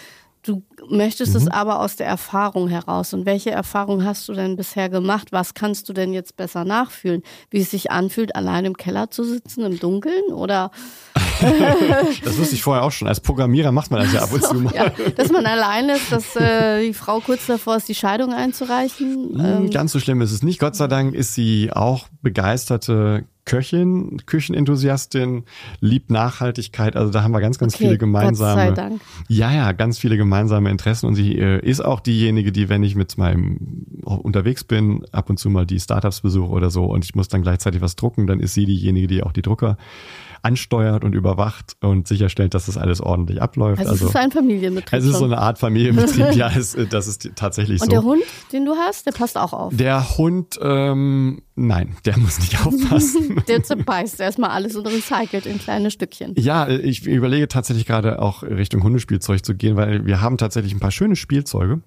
Du 0.44 0.62
möchtest 0.90 1.32
mhm. 1.32 1.40
es 1.40 1.48
aber 1.48 1.80
aus 1.80 1.96
der 1.96 2.06
Erfahrung 2.06 2.68
heraus. 2.68 3.14
Und 3.14 3.24
welche 3.24 3.50
Erfahrung 3.50 4.04
hast 4.04 4.28
du 4.28 4.34
denn 4.34 4.56
bisher 4.56 4.90
gemacht? 4.90 5.28
Was 5.32 5.54
kannst 5.54 5.88
du 5.88 5.94
denn 5.94 6.12
jetzt 6.12 6.36
besser 6.36 6.64
nachfühlen? 6.64 7.22
Wie 7.50 7.60
es 7.60 7.70
sich 7.70 7.90
anfühlt, 7.90 8.36
allein 8.36 8.66
im 8.66 8.76
Keller 8.76 9.10
zu 9.10 9.24
sitzen, 9.24 9.64
im 9.64 9.78
Dunkeln? 9.78 10.32
Oder 10.32 10.70
das 12.24 12.38
wusste 12.38 12.54
ich 12.54 12.62
vorher 12.62 12.84
auch 12.84 12.92
schon. 12.92 13.08
Als 13.08 13.20
Programmierer 13.20 13.72
macht 13.72 13.90
man 13.90 14.00
das 14.00 14.12
ja 14.12 14.22
ab 14.22 14.32
und 14.32 14.44
zu 14.44 14.54
mal. 14.54 14.74
Ja, 14.74 14.90
dass 15.16 15.32
man 15.32 15.46
allein 15.46 15.88
ist, 15.88 16.12
dass 16.12 16.36
äh, 16.36 16.86
die 16.86 16.94
Frau 16.94 17.20
kurz 17.20 17.46
davor 17.46 17.76
ist, 17.76 17.88
die 17.88 17.94
Scheidung 17.94 18.34
einzureichen. 18.34 19.30
Hm, 19.34 19.40
ähm. 19.40 19.70
Ganz 19.70 19.92
so 19.92 20.00
schlimm 20.00 20.20
ist 20.20 20.32
es 20.32 20.42
nicht. 20.42 20.58
Gott 20.58 20.76
sei 20.76 20.88
Dank 20.88 21.14
ist 21.14 21.34
sie 21.34 21.70
auch 21.72 22.08
begeisterte 22.20 23.24
Köchin, 23.44 24.22
Küchenenthusiastin, 24.26 25.44
liebt 25.80 26.10
Nachhaltigkeit. 26.10 26.96
Also 26.96 27.12
da 27.12 27.22
haben 27.22 27.32
wir 27.32 27.40
ganz, 27.40 27.58
ganz 27.58 27.74
okay, 27.74 27.84
viele 27.84 27.98
gemeinsame. 27.98 28.68
Gott 28.68 28.76
sei 28.76 28.82
Dank. 28.82 29.00
Ja, 29.28 29.52
ja, 29.52 29.72
ganz 29.72 29.98
viele 29.98 30.16
gemeinsame 30.16 30.70
Interessen. 30.70 31.06
Und 31.06 31.14
sie 31.14 31.38
äh, 31.38 31.60
ist 31.60 31.84
auch 31.84 32.00
diejenige, 32.00 32.52
die, 32.52 32.68
wenn 32.68 32.82
ich 32.82 32.94
mit 32.94 33.18
meinem 33.18 33.84
unterwegs 34.02 34.64
bin, 34.64 35.04
ab 35.12 35.30
und 35.30 35.38
zu 35.38 35.50
mal 35.50 35.66
die 35.66 35.80
Startups 35.80 36.20
besuche 36.20 36.50
oder 36.50 36.70
so 36.70 36.84
und 36.84 37.04
ich 37.04 37.14
muss 37.14 37.28
dann 37.28 37.42
gleichzeitig 37.42 37.80
was 37.80 37.96
drucken, 37.96 38.26
dann 38.26 38.40
ist 38.40 38.54
sie 38.54 38.66
diejenige, 38.66 39.06
die 39.06 39.22
auch 39.22 39.32
die 39.32 39.42
Drucker 39.42 39.76
ansteuert 40.44 41.04
und 41.04 41.14
überwacht 41.14 41.76
und 41.80 42.06
sicherstellt, 42.06 42.54
dass 42.54 42.66
das 42.66 42.76
alles 42.76 43.00
ordentlich 43.00 43.40
abläuft. 43.40 43.80
Also, 43.80 43.92
also 43.92 44.04
es 44.04 44.10
ist 44.10 44.16
ein 44.16 44.30
Familienbetrieb. 44.30 44.98
Es 44.98 45.06
ist 45.06 45.18
so 45.18 45.24
eine 45.24 45.38
Art 45.38 45.58
Familienbetrieb, 45.58 46.32
ja, 46.34 46.50
es, 46.54 46.76
das 46.90 47.06
ist 47.06 47.30
tatsächlich 47.34 47.80
und 47.80 47.90
so. 47.90 47.96
Und 47.96 48.02
der 48.04 48.10
Hund, 48.10 48.22
den 48.52 48.64
du 48.64 48.74
hast, 48.74 49.06
der 49.06 49.12
passt 49.12 49.38
auch 49.38 49.52
auf? 49.52 49.74
Der 49.74 50.18
Hund, 50.18 50.58
ähm, 50.60 51.42
nein, 51.54 51.96
der 52.04 52.18
muss 52.18 52.38
nicht 52.38 52.60
aufpassen. 52.66 53.42
der 53.48 53.62
zerbeißt 53.62 54.20
erstmal 54.20 54.50
alles 54.50 54.76
und 54.76 54.86
recycelt 54.86 55.46
in 55.46 55.58
kleine 55.58 55.90
Stückchen. 55.90 56.34
Ja, 56.36 56.68
ich 56.68 57.06
überlege 57.06 57.48
tatsächlich 57.48 57.86
gerade 57.86 58.20
auch 58.20 58.42
Richtung 58.42 58.82
Hundespielzeug 58.82 59.44
zu 59.44 59.54
gehen, 59.54 59.76
weil 59.76 60.04
wir 60.04 60.20
haben 60.20 60.36
tatsächlich 60.36 60.74
ein 60.74 60.80
paar 60.80 60.90
schöne 60.90 61.16
Spielzeuge 61.16 61.80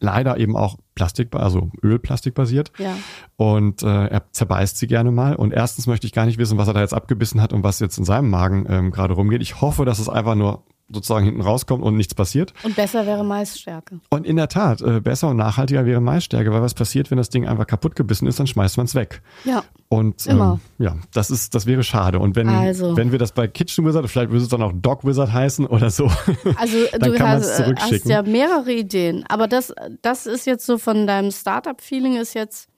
leider 0.00 0.38
eben 0.38 0.56
auch 0.56 0.76
Plastik, 0.94 1.34
also 1.34 1.70
Ölplastik 1.82 2.34
basiert. 2.34 2.72
Ja. 2.78 2.96
Und 3.36 3.82
äh, 3.82 4.06
er 4.06 4.32
zerbeißt 4.32 4.78
sie 4.78 4.86
gerne 4.86 5.10
mal. 5.10 5.36
Und 5.36 5.52
erstens 5.52 5.86
möchte 5.86 6.06
ich 6.06 6.12
gar 6.12 6.26
nicht 6.26 6.38
wissen, 6.38 6.58
was 6.58 6.68
er 6.68 6.74
da 6.74 6.80
jetzt 6.80 6.94
abgebissen 6.94 7.40
hat 7.40 7.52
und 7.52 7.62
was 7.62 7.80
jetzt 7.80 7.98
in 7.98 8.04
seinem 8.04 8.30
Magen 8.30 8.66
ähm, 8.68 8.90
gerade 8.90 9.14
rumgeht. 9.14 9.42
Ich 9.42 9.60
hoffe, 9.60 9.84
dass 9.84 9.98
es 9.98 10.08
einfach 10.08 10.34
nur 10.34 10.64
sozusagen 10.88 11.24
hinten 11.24 11.40
rauskommt 11.40 11.82
und 11.82 11.96
nichts 11.96 12.14
passiert. 12.14 12.54
Und 12.62 12.76
besser 12.76 13.06
wäre 13.06 13.24
Maisstärke. 13.24 14.00
Und 14.10 14.26
in 14.26 14.36
der 14.36 14.48
Tat, 14.48 14.80
äh, 14.82 15.00
besser 15.00 15.28
und 15.28 15.36
nachhaltiger 15.36 15.84
wäre 15.84 16.00
Maisstärke, 16.00 16.52
weil 16.52 16.62
was 16.62 16.74
passiert, 16.74 17.10
wenn 17.10 17.18
das 17.18 17.28
Ding 17.28 17.46
einfach 17.46 17.66
kaputt 17.66 17.96
gebissen 17.96 18.26
ist, 18.28 18.38
dann 18.38 18.46
schmeißt 18.46 18.76
man 18.76 18.86
es 18.86 18.94
weg. 18.94 19.22
Ja. 19.44 19.64
Und 19.88 20.26
ähm, 20.28 20.60
ja, 20.78 20.96
das 21.12 21.30
ist, 21.30 21.54
das 21.54 21.66
wäre 21.66 21.82
schade. 21.82 22.18
Und 22.18 22.36
wenn, 22.36 22.48
also. 22.48 22.96
wenn 22.96 23.12
wir 23.12 23.18
das 23.18 23.32
bei 23.32 23.48
Kitchen 23.48 23.84
Wizard, 23.84 24.08
vielleicht 24.08 24.30
würde 24.30 24.42
es 24.42 24.48
dann 24.48 24.62
auch 24.62 24.72
Dog 24.74 25.04
Wizard 25.04 25.32
heißen 25.32 25.66
oder 25.66 25.90
so. 25.90 26.10
Also 26.56 26.76
du 26.98 27.18
hast, 27.18 27.60
äh, 27.60 27.74
hast 27.76 28.06
ja 28.06 28.22
mehrere 28.22 28.72
Ideen, 28.72 29.24
aber 29.28 29.46
das, 29.46 29.74
das 30.02 30.26
ist 30.26 30.46
jetzt 30.46 30.64
so 30.64 30.78
von 30.78 31.06
deinem 31.06 31.30
Startup-Feeling 31.30 32.16
ist 32.16 32.34
jetzt 32.34 32.68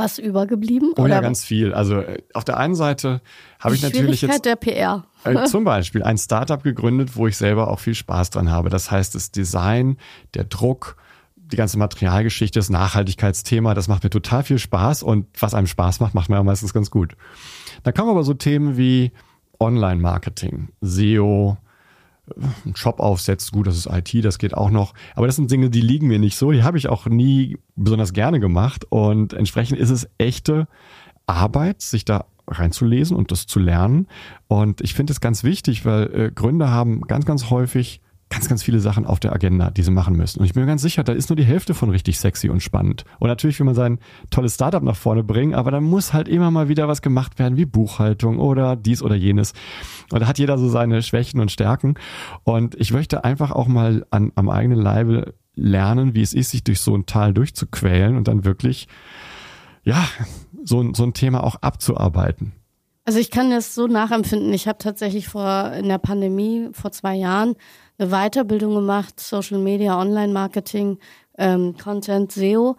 was 0.00 0.18
übergeblieben? 0.18 0.92
Oh 0.96 1.02
oder? 1.02 1.16
ja, 1.16 1.20
ganz 1.20 1.44
viel. 1.44 1.74
Also 1.74 2.00
äh, 2.00 2.22
auf 2.32 2.44
der 2.44 2.56
einen 2.56 2.74
Seite 2.74 3.20
habe 3.58 3.74
ich 3.74 3.82
natürlich 3.82 4.22
jetzt 4.22 4.44
der 4.44 4.56
PR. 4.56 5.04
Äh, 5.22 5.44
zum 5.44 5.64
Beispiel 5.64 6.02
ein 6.02 6.16
Startup 6.16 6.62
gegründet, 6.62 7.14
wo 7.14 7.26
ich 7.26 7.36
selber 7.36 7.68
auch 7.68 7.78
viel 7.78 7.94
Spaß 7.94 8.30
dran 8.30 8.50
habe. 8.50 8.70
Das 8.70 8.90
heißt, 8.90 9.14
das 9.14 9.30
Design, 9.30 9.98
der 10.32 10.44
Druck, 10.44 10.96
die 11.36 11.56
ganze 11.56 11.76
Materialgeschichte, 11.76 12.58
das 12.58 12.70
Nachhaltigkeitsthema, 12.70 13.74
das 13.74 13.86
macht 13.86 14.02
mir 14.02 14.08
total 14.08 14.44
viel 14.44 14.58
Spaß 14.58 15.02
und 15.02 15.26
was 15.38 15.52
einem 15.52 15.66
Spaß 15.66 16.00
macht, 16.00 16.14
macht 16.14 16.30
mir 16.30 16.38
auch 16.38 16.44
meistens 16.44 16.72
ganz 16.72 16.90
gut. 16.90 17.16
Da 17.82 17.92
kommen 17.92 18.08
aber 18.08 18.24
so 18.24 18.32
Themen 18.32 18.78
wie 18.78 19.12
Online-Marketing, 19.58 20.70
SEO, 20.80 21.58
einen 22.64 22.76
Shop 22.76 23.00
aufsetzt, 23.00 23.52
gut, 23.52 23.66
das 23.66 23.76
ist 23.76 23.86
IT, 23.86 24.24
das 24.24 24.38
geht 24.38 24.54
auch 24.54 24.70
noch. 24.70 24.94
Aber 25.14 25.26
das 25.26 25.36
sind 25.36 25.50
Dinge, 25.50 25.70
die 25.70 25.80
liegen 25.80 26.08
mir 26.08 26.18
nicht 26.18 26.36
so. 26.36 26.52
Die 26.52 26.62
habe 26.62 26.78
ich 26.78 26.88
auch 26.88 27.06
nie 27.06 27.58
besonders 27.76 28.12
gerne 28.12 28.40
gemacht. 28.40 28.84
Und 28.88 29.32
entsprechend 29.32 29.78
ist 29.78 29.90
es 29.90 30.08
echte 30.18 30.68
Arbeit, 31.26 31.82
sich 31.82 32.04
da 32.04 32.26
reinzulesen 32.46 33.16
und 33.16 33.30
das 33.30 33.46
zu 33.46 33.58
lernen. 33.60 34.06
Und 34.48 34.80
ich 34.80 34.94
finde 34.94 35.12
es 35.12 35.20
ganz 35.20 35.44
wichtig, 35.44 35.84
weil 35.84 36.14
äh, 36.14 36.30
Gründer 36.32 36.70
haben 36.70 37.02
ganz, 37.02 37.24
ganz 37.24 37.50
häufig 37.50 38.00
ganz, 38.30 38.48
ganz 38.48 38.62
viele 38.62 38.78
Sachen 38.78 39.06
auf 39.06 39.18
der 39.18 39.32
Agenda, 39.32 39.70
die 39.70 39.82
sie 39.82 39.90
machen 39.90 40.16
müssen. 40.16 40.38
Und 40.38 40.46
ich 40.46 40.54
bin 40.54 40.62
mir 40.62 40.68
ganz 40.68 40.82
sicher, 40.82 41.02
da 41.02 41.12
ist 41.12 41.28
nur 41.28 41.36
die 41.36 41.44
Hälfte 41.44 41.74
von 41.74 41.90
richtig 41.90 42.18
sexy 42.18 42.48
und 42.48 42.62
spannend. 42.62 43.04
Und 43.18 43.28
natürlich 43.28 43.58
will 43.58 43.66
man 43.66 43.74
sein 43.74 43.98
tolles 44.30 44.54
Startup 44.54 44.82
nach 44.82 44.96
vorne 44.96 45.24
bringen, 45.24 45.54
aber 45.54 45.72
da 45.72 45.80
muss 45.80 46.12
halt 46.12 46.28
immer 46.28 46.50
mal 46.50 46.68
wieder 46.68 46.86
was 46.86 47.02
gemacht 47.02 47.38
werden, 47.40 47.58
wie 47.58 47.66
Buchhaltung 47.66 48.38
oder 48.38 48.76
dies 48.76 49.02
oder 49.02 49.16
jenes. 49.16 49.52
Und 50.12 50.20
da 50.20 50.28
hat 50.28 50.38
jeder 50.38 50.58
so 50.58 50.68
seine 50.68 51.02
Schwächen 51.02 51.40
und 51.40 51.50
Stärken. 51.50 51.94
Und 52.44 52.76
ich 52.76 52.92
möchte 52.92 53.24
einfach 53.24 53.50
auch 53.50 53.66
mal 53.66 54.06
an, 54.10 54.30
am 54.36 54.48
eigenen 54.48 54.80
Leibe 54.80 55.34
lernen, 55.56 56.14
wie 56.14 56.22
es 56.22 56.32
ist, 56.32 56.50
sich 56.50 56.62
durch 56.62 56.80
so 56.80 56.94
ein 56.94 57.06
Tal 57.06 57.34
durchzuquälen 57.34 58.16
und 58.16 58.28
dann 58.28 58.44
wirklich, 58.44 58.86
ja, 59.82 60.04
so, 60.64 60.94
so 60.94 61.02
ein 61.02 61.14
Thema 61.14 61.42
auch 61.42 61.56
abzuarbeiten. 61.56 62.52
Also 63.04 63.18
ich 63.18 63.30
kann 63.30 63.50
das 63.50 63.74
so 63.74 63.88
nachempfinden. 63.88 64.52
Ich 64.52 64.68
habe 64.68 64.78
tatsächlich 64.78 65.26
vor 65.26 65.72
in 65.72 65.88
der 65.88 65.98
Pandemie 65.98 66.68
vor 66.72 66.92
zwei 66.92 67.16
Jahren 67.16 67.56
eine 68.00 68.10
Weiterbildung 68.10 68.74
gemacht, 68.74 69.20
Social 69.20 69.58
Media, 69.58 70.00
Online-Marketing, 70.00 70.98
ähm, 71.38 71.76
Content, 71.76 72.32
SEO. 72.32 72.76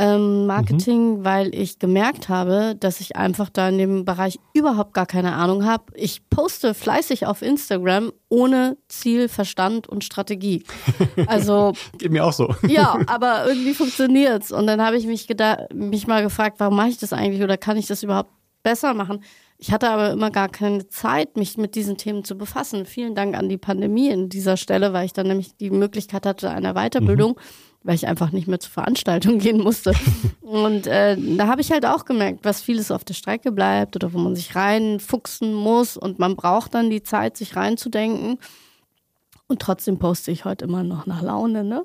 Ähm, 0.00 0.46
Marketing, 0.46 1.18
mhm. 1.18 1.24
weil 1.24 1.52
ich 1.52 1.80
gemerkt 1.80 2.28
habe, 2.28 2.76
dass 2.78 3.00
ich 3.00 3.16
einfach 3.16 3.50
da 3.50 3.68
in 3.68 3.78
dem 3.78 4.04
Bereich 4.04 4.38
überhaupt 4.54 4.94
gar 4.94 5.06
keine 5.06 5.32
Ahnung 5.32 5.64
habe. 5.64 5.86
Ich 5.96 6.20
poste 6.30 6.72
fleißig 6.72 7.26
auf 7.26 7.42
Instagram 7.42 8.12
ohne 8.28 8.76
Ziel, 8.86 9.28
Verstand 9.28 9.88
und 9.88 10.04
Strategie. 10.04 10.62
Also 11.26 11.72
geht 11.98 12.12
mir 12.12 12.24
auch 12.24 12.32
so. 12.32 12.54
Ja, 12.68 13.00
aber 13.08 13.48
irgendwie 13.48 13.74
funktioniert's. 13.74 14.52
Und 14.52 14.68
dann 14.68 14.80
habe 14.80 14.96
ich 14.96 15.06
mich 15.06 15.26
mich 15.74 16.06
mal 16.06 16.22
gefragt, 16.22 16.60
warum 16.60 16.76
mache 16.76 16.90
ich 16.90 16.98
das 16.98 17.12
eigentlich 17.12 17.42
oder 17.42 17.56
kann 17.56 17.76
ich 17.76 17.88
das 17.88 18.04
überhaupt 18.04 18.30
besser 18.62 18.94
machen? 18.94 19.24
Ich 19.60 19.72
hatte 19.72 19.90
aber 19.90 20.12
immer 20.12 20.30
gar 20.30 20.48
keine 20.48 20.86
Zeit, 20.86 21.36
mich 21.36 21.58
mit 21.58 21.74
diesen 21.74 21.96
Themen 21.96 22.22
zu 22.22 22.38
befassen. 22.38 22.86
Vielen 22.86 23.16
Dank 23.16 23.36
an 23.36 23.48
die 23.48 23.58
Pandemie 23.58 24.08
in 24.08 24.28
dieser 24.28 24.56
Stelle, 24.56 24.92
weil 24.92 25.04
ich 25.04 25.12
dann 25.12 25.26
nämlich 25.26 25.56
die 25.56 25.70
Möglichkeit 25.70 26.26
hatte 26.26 26.50
einer 26.50 26.74
Weiterbildung, 26.74 27.32
mhm. 27.32 27.40
weil 27.82 27.96
ich 27.96 28.06
einfach 28.06 28.30
nicht 28.30 28.46
mehr 28.46 28.60
zur 28.60 28.70
Veranstaltung 28.70 29.38
gehen 29.40 29.60
musste. 29.60 29.94
Und 30.42 30.86
äh, 30.86 31.16
da 31.36 31.48
habe 31.48 31.60
ich 31.60 31.72
halt 31.72 31.84
auch 31.84 32.04
gemerkt, 32.04 32.44
was 32.44 32.62
vieles 32.62 32.92
auf 32.92 33.02
der 33.02 33.14
Strecke 33.14 33.50
bleibt 33.50 33.96
oder 33.96 34.12
wo 34.12 34.18
man 34.18 34.36
sich 34.36 34.54
reinfuchsen 34.54 35.52
muss 35.52 35.96
und 35.96 36.20
man 36.20 36.36
braucht 36.36 36.74
dann 36.74 36.88
die 36.88 37.02
Zeit, 37.02 37.36
sich 37.36 37.56
reinzudenken. 37.56 38.38
Und 39.48 39.60
trotzdem 39.60 39.98
poste 39.98 40.30
ich 40.30 40.44
heute 40.44 40.66
immer 40.66 40.84
noch 40.84 41.06
nach 41.06 41.22
Laune, 41.22 41.64
ne? 41.64 41.84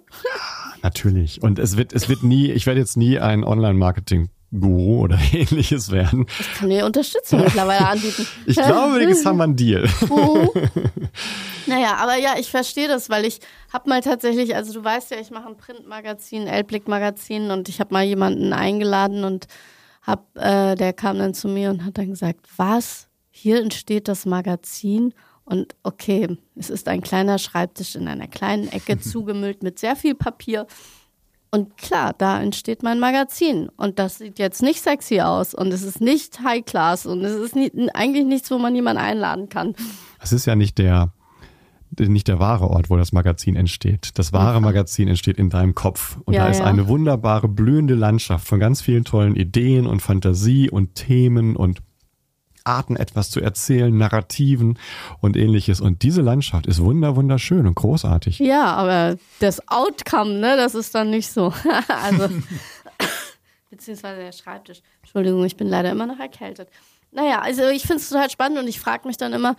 Natürlich. 0.83 1.41
Und 1.41 1.57
es 1.57 1.75
wird, 1.75 1.93
es 1.93 2.07
wird 2.07 2.21
nie, 2.21 2.51
ich 2.51 2.67
werde 2.67 2.81
jetzt 2.81 2.97
nie 2.97 3.17
ein 3.17 3.43
Online-Marketing 3.43 4.29
Guru 4.59 5.01
oder 5.03 5.19
ähnliches 5.33 5.91
werden. 5.91 6.25
Ich 6.39 6.53
kann 6.53 6.67
mir 6.67 6.85
Unterstützung 6.85 7.41
mittlerweile 7.41 7.87
anbieten. 7.87 8.27
Ich 8.45 8.55
glaube, 8.55 9.01
jetzt 9.01 9.25
haben 9.25 9.37
wir 9.37 9.43
einen 9.45 9.55
Deal. 9.55 9.89
Mhm. 10.09 10.49
Naja, 11.65 11.95
aber 11.95 12.17
ja, 12.17 12.35
ich 12.37 12.51
verstehe 12.51 12.87
das, 12.87 13.09
weil 13.09 13.25
ich 13.25 13.39
habe 13.71 13.89
mal 13.89 14.01
tatsächlich, 14.01 14.55
also 14.55 14.73
du 14.73 14.83
weißt 14.83 15.11
ja, 15.11 15.19
ich 15.19 15.31
mache 15.31 15.47
ein 15.47 15.57
Printmagazin, 15.57 16.47
Elblick-Magazin 16.47 17.51
und 17.51 17.69
ich 17.69 17.79
habe 17.79 17.93
mal 17.93 18.03
jemanden 18.03 18.53
eingeladen 18.53 19.23
und 19.23 19.47
hab, 20.01 20.35
äh, 20.35 20.75
der 20.75 20.93
kam 20.93 21.17
dann 21.17 21.33
zu 21.33 21.47
mir 21.47 21.69
und 21.69 21.85
hat 21.85 21.97
dann 21.97 22.09
gesagt, 22.09 22.41
was? 22.57 23.07
Hier 23.31 23.61
entsteht 23.61 24.07
das 24.07 24.25
Magazin 24.25 25.13
und 25.45 25.75
okay, 25.83 26.37
es 26.55 26.69
ist 26.69 26.87
ein 26.87 27.01
kleiner 27.01 27.37
Schreibtisch 27.37 27.95
in 27.95 28.07
einer 28.07 28.27
kleinen 28.27 28.67
Ecke 28.67 28.99
zugemüllt 28.99 29.63
mit 29.63 29.79
sehr 29.79 29.95
viel 29.95 30.15
Papier. 30.15 30.67
Und 31.53 31.77
klar, 31.77 32.15
da 32.17 32.41
entsteht 32.41 32.81
mein 32.81 32.99
Magazin. 32.99 33.69
Und 33.77 33.99
das 33.99 34.17
sieht 34.17 34.39
jetzt 34.39 34.63
nicht 34.63 34.81
sexy 34.81 35.21
aus. 35.21 35.53
Und 35.53 35.71
es 35.71 35.83
ist 35.83 36.01
nicht 36.01 36.39
High 36.43 36.65
Class. 36.65 37.05
Und 37.05 37.23
es 37.23 37.35
ist 37.35 37.55
nie, 37.55 37.71
eigentlich 37.93 38.25
nichts, 38.25 38.49
wo 38.49 38.57
man 38.57 38.73
jemanden 38.73 39.03
einladen 39.03 39.49
kann. 39.49 39.75
Es 40.19 40.33
ist 40.33 40.47
ja 40.47 40.55
nicht 40.55 40.79
der, 40.79 41.13
nicht 41.91 42.27
der 42.27 42.39
wahre 42.39 42.71
Ort, 42.71 42.89
wo 42.89 42.97
das 42.97 43.11
Magazin 43.11 43.55
entsteht. 43.55 44.17
Das 44.17 44.33
wahre 44.33 44.61
Magazin 44.61 45.07
entsteht 45.07 45.37
in 45.37 45.51
deinem 45.51 45.75
Kopf. 45.75 46.17
Und 46.25 46.33
ja, 46.33 46.45
da 46.45 46.49
ist 46.49 46.57
ja. 46.57 46.65
eine 46.65 46.87
wunderbare, 46.87 47.47
blühende 47.47 47.93
Landschaft 47.93 48.47
von 48.47 48.59
ganz 48.59 48.81
vielen 48.81 49.03
tollen 49.03 49.35
Ideen 49.35 49.85
und 49.85 50.01
Fantasie 50.01 50.71
und 50.71 50.95
Themen 50.95 51.55
und 51.55 51.83
Arten 52.63 52.95
etwas 52.95 53.29
zu 53.29 53.41
erzählen, 53.41 53.95
Narrativen 53.95 54.79
und 55.19 55.37
ähnliches. 55.37 55.81
Und 55.81 56.03
diese 56.03 56.21
Landschaft 56.21 56.67
ist 56.67 56.81
wunder, 56.81 57.15
wunderschön 57.15 57.67
und 57.67 57.75
großartig. 57.75 58.39
Ja, 58.39 58.73
aber 58.73 59.17
das 59.39 59.67
Outcome, 59.67 60.35
ne, 60.35 60.55
das 60.55 60.75
ist 60.75 60.95
dann 60.95 61.09
nicht 61.09 61.31
so. 61.31 61.53
also, 61.87 62.29
beziehungsweise 63.69 64.21
der 64.21 64.31
Schreibtisch. 64.31 64.81
Entschuldigung, 65.01 65.43
ich 65.45 65.57
bin 65.57 65.67
leider 65.67 65.91
immer 65.91 66.07
noch 66.07 66.19
erkältet. 66.19 66.69
Naja, 67.11 67.41
also 67.41 67.67
ich 67.67 67.83
finde 67.83 67.97
es 67.97 68.09
total 68.09 68.29
spannend 68.29 68.59
und 68.59 68.67
ich 68.67 68.79
frage 68.79 69.07
mich 69.07 69.17
dann 69.17 69.33
immer, 69.33 69.55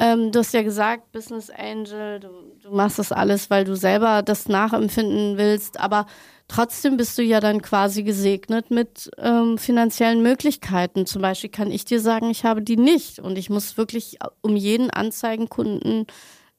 ähm, 0.00 0.32
du 0.32 0.38
hast 0.38 0.54
ja 0.54 0.62
gesagt, 0.62 1.12
Business 1.12 1.50
Angel, 1.50 2.20
du, 2.20 2.28
du 2.62 2.74
machst 2.74 2.98
das 2.98 3.12
alles, 3.12 3.50
weil 3.50 3.64
du 3.64 3.76
selber 3.76 4.22
das 4.22 4.48
nachempfinden 4.48 5.36
willst, 5.36 5.78
aber 5.78 6.06
trotzdem 6.48 6.96
bist 6.96 7.18
du 7.18 7.22
ja 7.22 7.38
dann 7.38 7.60
quasi 7.60 8.02
gesegnet 8.02 8.70
mit 8.70 9.10
ähm, 9.18 9.58
finanziellen 9.58 10.22
Möglichkeiten. 10.22 11.04
Zum 11.04 11.20
Beispiel 11.20 11.50
kann 11.50 11.70
ich 11.70 11.84
dir 11.84 12.00
sagen, 12.00 12.30
ich 12.30 12.44
habe 12.44 12.62
die 12.62 12.78
nicht 12.78 13.18
und 13.18 13.36
ich 13.36 13.50
muss 13.50 13.76
wirklich 13.76 14.18
um 14.40 14.56
jeden 14.56 14.90
Anzeigenkunden 14.90 16.06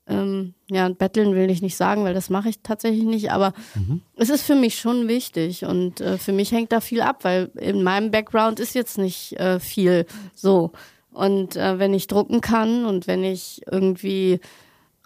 ähm, 0.08 0.54
ja, 0.70 0.90
betteln 0.90 1.34
will 1.34 1.50
ich 1.50 1.64
nicht 1.64 1.76
sagen, 1.76 2.04
weil 2.04 2.14
das 2.14 2.30
mache 2.30 2.50
ich 2.50 2.62
tatsächlich 2.62 3.06
nicht, 3.06 3.32
aber 3.32 3.54
mhm. 3.76 4.02
es 4.18 4.30
ist 4.30 4.44
für 4.44 4.56
mich 4.56 4.76
schon 4.76 5.08
wichtig 5.08 5.66
und 5.66 6.02
äh, 6.02 6.18
für 6.18 6.32
mich 6.32 6.52
hängt 6.52 6.72
da 6.72 6.80
viel 6.80 7.02
ab, 7.02 7.24
weil 7.24 7.52
in 7.56 7.82
meinem 7.82 8.12
Background 8.12 8.60
ist 8.60 8.76
jetzt 8.76 8.98
nicht 9.00 9.34
äh, 9.40 9.60
viel 9.60 10.06
so. 10.36 10.74
Und 11.12 11.56
äh, 11.56 11.78
wenn 11.78 11.94
ich 11.94 12.08
drucken 12.08 12.42
kann 12.42 12.86
und 12.86 13.08
wenn 13.08 13.24
ich 13.24 13.62
irgendwie 13.70 14.40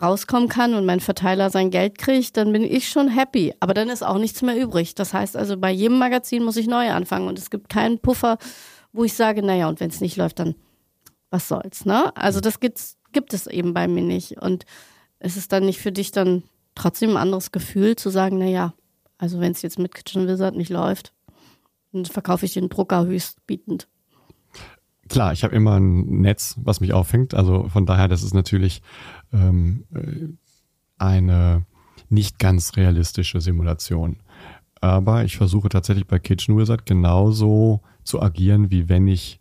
rauskommen 0.02 0.50
kann 0.50 0.74
und 0.74 0.86
mein 0.86 1.00
Verteiler 1.00 1.50
sein 1.50 1.72
Geld 1.72 1.98
kriegt, 1.98 2.38
dann 2.38 2.52
bin 2.52 2.64
ich 2.64 2.90
schon 2.90 3.08
happy. 3.08 3.54
Aber 3.60 3.74
dann 3.74 3.90
ist 3.90 4.04
auch 4.04 4.18
nichts 4.18 4.42
mehr 4.42 4.60
übrig. 4.60 4.94
Das 4.96 5.14
heißt 5.14 5.38
also, 5.38 5.58
bei 5.58 5.72
jedem 5.72 5.98
Magazin 5.98 6.44
muss 6.44 6.58
ich 6.58 6.68
neu 6.68 6.92
anfangen 6.92 7.28
und 7.28 7.40
es 7.40 7.50
gibt 7.50 7.70
keinen 7.70 8.00
Puffer, 8.00 8.38
wo 8.92 9.04
ich 9.04 9.14
sage, 9.14 9.42
naja, 9.42 9.68
und 9.68 9.80
wenn 9.80 9.90
es 9.90 10.02
nicht 10.02 10.18
läuft, 10.18 10.40
dann 10.40 10.56
was 11.32 11.48
soll's, 11.48 11.86
ne? 11.86 12.16
Also 12.16 12.40
das 12.40 12.60
gibt's, 12.60 12.98
gibt 13.12 13.34
es 13.34 13.48
eben 13.48 13.74
bei 13.74 13.88
mir 13.88 14.04
nicht. 14.04 14.42
Und 14.42 14.66
ist 15.20 15.38
es 15.38 15.48
dann 15.48 15.66
nicht 15.66 15.80
für 15.80 15.92
dich 15.92 16.12
dann 16.12 16.44
trotzdem 16.76 17.12
ein 17.12 17.18
anderes 17.18 17.52
Gefühl 17.52 17.96
zu 17.96 18.10
sagen, 18.10 18.38
naja, 18.38 18.74
also 19.18 19.40
wenn 19.40 19.52
es 19.52 19.62
jetzt 19.62 19.80
mit 19.80 19.96
Kitchen 19.96 20.28
Wizard 20.28 20.56
nicht 20.56 20.70
läuft, 20.70 21.14
dann 21.92 22.06
verkaufe 22.06 22.46
ich 22.46 22.54
den 22.54 22.70
Drucker 22.70 23.06
höchstbietend. 23.06 23.88
Klar, 25.10 25.34
ich 25.34 25.44
habe 25.44 25.56
immer 25.56 25.80
ein 25.80 26.22
Netz, 26.22 26.56
was 26.64 26.82
mich 26.82 26.94
auffängt. 26.94 27.34
Also 27.34 27.70
von 27.70 27.86
daher, 27.86 28.08
das 28.08 28.24
ist 28.24 28.34
natürlich 28.34 28.82
ähm, 29.32 29.86
äh, 29.94 30.28
eine 30.98 31.66
nicht 32.10 32.40
ganz 32.40 32.76
realistische 32.76 33.42
Simulation. 33.42 34.18
Aber 34.82 35.24
ich 35.24 35.38
versuche 35.38 35.70
tatsächlich 35.70 36.08
bei 36.08 36.20
Kitchen 36.20 36.58
Wizard 36.58 36.86
genauso 36.86 37.82
zu 38.04 38.22
agieren, 38.22 38.72
wie 38.72 38.90
wenn 38.90 39.08
ich 39.08 39.40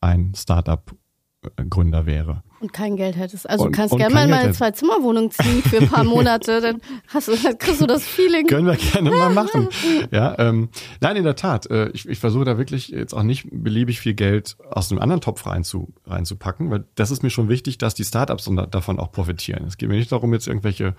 ein 0.00 0.32
Startup-Gründer 0.34 2.06
wäre 2.06 2.42
und 2.60 2.72
kein 2.72 2.96
Geld 2.96 3.16
hättest. 3.16 3.48
Also 3.48 3.64
und, 3.64 3.72
du 3.72 3.76
kannst 3.76 3.96
gerne 3.96 4.14
mal 4.14 4.24
in 4.24 4.30
meine 4.30 4.52
Zwei-Zimmer-Wohnung 4.52 5.30
ziehen 5.30 5.62
für 5.62 5.78
ein 5.78 5.88
paar 5.88 6.04
Monate, 6.04 6.60
dann 6.60 6.80
hast 7.08 7.28
du, 7.28 7.36
dann 7.36 7.58
kriegst 7.58 7.80
du 7.80 7.86
das 7.86 8.04
Feeling. 8.04 8.46
Können 8.46 8.66
wir 8.66 8.76
gerne 8.76 9.10
mal 9.10 9.30
machen. 9.30 9.68
Ja, 10.10 10.36
ähm, 10.38 10.68
nein, 11.00 11.16
in 11.16 11.24
der 11.24 11.36
Tat. 11.36 11.68
Äh, 11.70 11.88
ich, 11.90 12.08
ich 12.08 12.18
versuche 12.18 12.44
da 12.44 12.58
wirklich 12.58 12.88
jetzt 12.88 13.14
auch 13.14 13.22
nicht 13.22 13.48
beliebig 13.50 14.00
viel 14.00 14.14
Geld 14.14 14.56
aus 14.70 14.90
einem 14.90 15.00
anderen 15.00 15.20
Topf 15.20 15.46
rein 15.46 15.64
zu, 15.64 15.92
reinzupacken, 16.06 16.70
weil 16.70 16.84
das 16.94 17.10
ist 17.10 17.22
mir 17.22 17.30
schon 17.30 17.48
wichtig, 17.48 17.78
dass 17.78 17.94
die 17.94 18.04
Startups 18.04 18.50
davon 18.70 18.98
auch 18.98 19.10
profitieren. 19.10 19.64
Es 19.66 19.76
geht 19.76 19.88
mir 19.88 19.96
nicht 19.96 20.12
darum, 20.12 20.32
jetzt 20.32 20.46
irgendwelche 20.46 20.94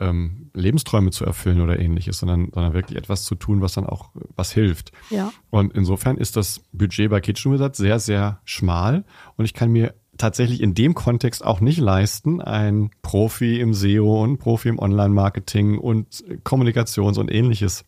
ähm, 0.00 0.50
Lebensträume 0.54 1.10
zu 1.10 1.24
erfüllen 1.24 1.60
oder 1.60 1.78
ähnliches, 1.78 2.18
sondern, 2.18 2.50
sondern 2.52 2.74
wirklich 2.74 2.98
etwas 2.98 3.24
zu 3.24 3.34
tun, 3.34 3.60
was 3.60 3.74
dann 3.74 3.86
auch 3.86 4.10
was 4.36 4.52
hilft. 4.52 4.92
Ja. 5.10 5.32
Und 5.50 5.74
insofern 5.74 6.16
ist 6.16 6.36
das 6.36 6.60
Budget 6.72 7.10
bei 7.10 7.20
Kitchen 7.20 7.52
Wizard 7.52 7.76
sehr, 7.76 7.98
sehr 7.98 8.40
schmal 8.44 9.04
und 9.36 9.44
ich 9.44 9.54
kann 9.54 9.70
mir 9.70 9.94
tatsächlich 10.18 10.60
in 10.60 10.74
dem 10.74 10.94
Kontext 10.94 11.44
auch 11.44 11.60
nicht 11.60 11.78
leisten, 11.78 12.40
ein 12.40 12.90
Profi 13.02 13.60
im 13.60 13.74
SEO 13.74 14.22
und 14.22 14.38
Profi 14.38 14.68
im 14.68 14.78
Online-Marketing 14.78 15.78
und 15.78 16.24
Kommunikations- 16.44 17.18
und 17.18 17.32
ähnliches. 17.32 17.84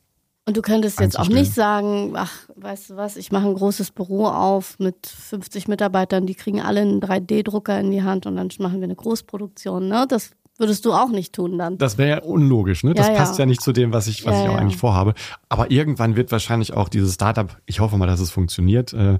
Und 0.47 0.59
du 0.59 0.63
könntest 0.63 1.01
jetzt 1.01 1.19
auch 1.19 1.29
nicht 1.29 1.55
sagen, 1.55 2.13
ach, 2.17 2.33
weißt 2.57 2.91
du 2.91 2.97
was, 2.97 3.17
ich 3.17 3.33
mache 3.33 3.49
ein 3.49 3.55
großes 3.55 3.93
Büro 3.93 4.27
auf 4.27 4.79
mit 4.79 5.07
50 5.07 5.69
Mitarbeitern, 5.69 6.27
die 6.27 6.35
kriegen 6.35 6.61
alle 6.61 6.83
einen 6.83 7.01
3D-Drucker 7.01 7.81
in 7.81 7.91
die 7.91 8.03
Hand 8.03 8.27
und 8.27 8.37
dann 8.37 8.49
machen 8.59 8.81
wir 8.81 8.85
eine 8.85 8.95
Großproduktion. 8.95 9.89
Ne? 9.89 10.05
Das 10.07 10.33
würdest 10.59 10.85
du 10.85 10.93
auch 10.93 11.09
nicht 11.09 11.33
tun 11.33 11.59
dann. 11.59 11.79
Das 11.79 11.97
wäre 11.97 12.09
ja 12.11 12.23
unlogisch, 12.23 12.85
ne? 12.85 12.95
Das 12.95 13.09
ja, 13.09 13.15
passt 13.15 13.39
ja. 13.39 13.45
ja 13.45 13.47
nicht 13.47 13.63
zu 13.63 13.73
dem, 13.73 13.93
was 13.93 14.07
ich, 14.07 14.25
was 14.27 14.35
ja, 14.35 14.45
ich 14.45 14.51
auch 14.51 14.57
eigentlich 14.57 14.77
vorhabe. 14.77 15.15
Aber 15.49 15.71
irgendwann 15.71 16.15
wird 16.15 16.31
wahrscheinlich 16.31 16.75
auch 16.75 16.89
dieses 16.89 17.15
Startup, 17.15 17.57
ich 17.67 17.81
hoffe 17.81 17.97
mal, 17.97 18.07
dass 18.07 18.21
es 18.21 18.31
funktioniert, 18.31 18.93
äh, 18.93 19.19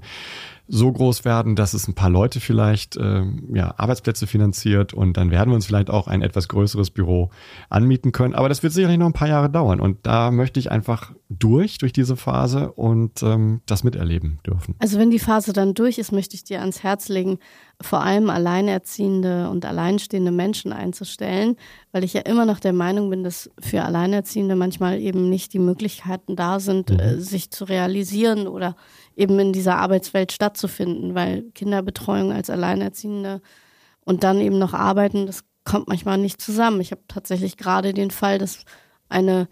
so 0.67 0.91
groß 0.91 1.25
werden, 1.25 1.55
dass 1.55 1.73
es 1.73 1.87
ein 1.87 1.93
paar 1.93 2.09
Leute 2.09 2.39
vielleicht 2.39 2.97
äh, 2.97 3.23
ja, 3.53 3.73
Arbeitsplätze 3.77 4.27
finanziert 4.27 4.93
und 4.93 5.17
dann 5.17 5.31
werden 5.31 5.51
wir 5.51 5.55
uns 5.55 5.65
vielleicht 5.65 5.89
auch 5.89 6.07
ein 6.07 6.21
etwas 6.21 6.47
größeres 6.47 6.89
Büro 6.89 7.29
anmieten 7.69 8.11
können. 8.11 8.33
Aber 8.33 8.49
das 8.49 8.63
wird 8.63 8.73
sicherlich 8.73 8.97
noch 8.97 9.05
ein 9.05 9.13
paar 9.13 9.27
Jahre 9.27 9.49
dauern 9.49 9.79
und 9.79 10.05
da 10.05 10.31
möchte 10.31 10.59
ich 10.59 10.71
einfach 10.71 11.11
durch, 11.29 11.77
durch 11.77 11.93
diese 11.93 12.15
Phase 12.15 12.71
und 12.71 13.21
ähm, 13.23 13.61
das 13.65 13.83
miterleben 13.83 14.39
dürfen. 14.45 14.75
Also 14.79 14.99
wenn 14.99 15.11
die 15.11 15.19
Phase 15.19 15.53
dann 15.53 15.73
durch 15.73 15.97
ist, 15.97 16.11
möchte 16.11 16.35
ich 16.35 16.43
dir 16.43 16.59
ans 16.59 16.83
Herz 16.83 17.09
legen, 17.09 17.39
vor 17.81 18.01
allem 18.01 18.29
alleinerziehende 18.29 19.49
und 19.49 19.65
alleinstehende 19.65 20.31
Menschen 20.31 20.71
einzustellen, 20.71 21.57
weil 21.91 22.03
ich 22.03 22.13
ja 22.13 22.21
immer 22.21 22.45
noch 22.45 22.59
der 22.59 22.73
Meinung 22.73 23.09
bin, 23.09 23.23
dass 23.23 23.49
für 23.59 23.83
Alleinerziehende 23.83 24.55
manchmal 24.55 24.99
eben 24.99 25.29
nicht 25.29 25.53
die 25.53 25.59
Möglichkeiten 25.59 26.35
da 26.35 26.59
sind, 26.59 26.89
mhm. 26.89 26.99
äh, 26.99 27.19
sich 27.19 27.51
zu 27.51 27.65
realisieren 27.65 28.47
oder 28.47 28.75
eben 29.15 29.39
in 29.39 29.53
dieser 29.53 29.77
Arbeitswelt 29.77 30.31
stattzufinden, 30.31 31.15
weil 31.15 31.43
Kinderbetreuung 31.53 32.31
als 32.31 32.49
Alleinerziehende 32.49 33.41
und 34.03 34.23
dann 34.23 34.39
eben 34.39 34.59
noch 34.59 34.73
arbeiten, 34.73 35.25
das 35.25 35.43
kommt 35.63 35.87
manchmal 35.87 36.17
nicht 36.17 36.41
zusammen. 36.41 36.81
Ich 36.81 36.91
habe 36.91 37.01
tatsächlich 37.07 37.57
gerade 37.57 37.93
den 37.93 38.11
Fall, 38.11 38.37
dass 38.37 38.65
eine 39.09 39.47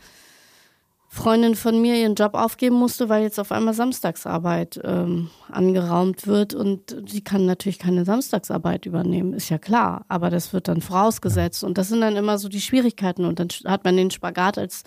Freundin 1.14 1.54
von 1.54 1.80
mir 1.80 1.96
ihren 1.96 2.16
Job 2.16 2.34
aufgeben 2.34 2.76
musste, 2.76 3.08
weil 3.08 3.22
jetzt 3.22 3.40
auf 3.40 3.52
einmal 3.52 3.76
Samstagsarbeit 3.76 4.82
ähm, 4.84 5.30
angeraumt 5.52 6.26
wird 6.26 6.56
und 6.56 7.04
sie 7.08 7.24
kann 7.24 7.46
natürlich 7.46 7.78
keine 7.78 8.04
Samstagsarbeit 8.04 8.88
übernehmen, 8.88 9.34
ist 9.34 9.50
ja 9.50 9.60
klar, 9.60 10.06
aber 10.08 10.32
das 10.32 10.54
wird 10.54 10.68
dann 10.68 10.82
vorausgesetzt 10.82 11.64
und 11.64 11.78
das 11.78 11.90
sind 11.90 12.02
dann 12.02 12.16
immer 12.16 12.40
so 12.40 12.50
die 12.50 12.62
Schwierigkeiten 12.62 13.26
und 13.26 13.40
dann 13.40 13.50
hat 13.66 13.84
man 13.84 13.96
den 13.96 14.10
Spagat 14.10 14.58
als 14.58 14.84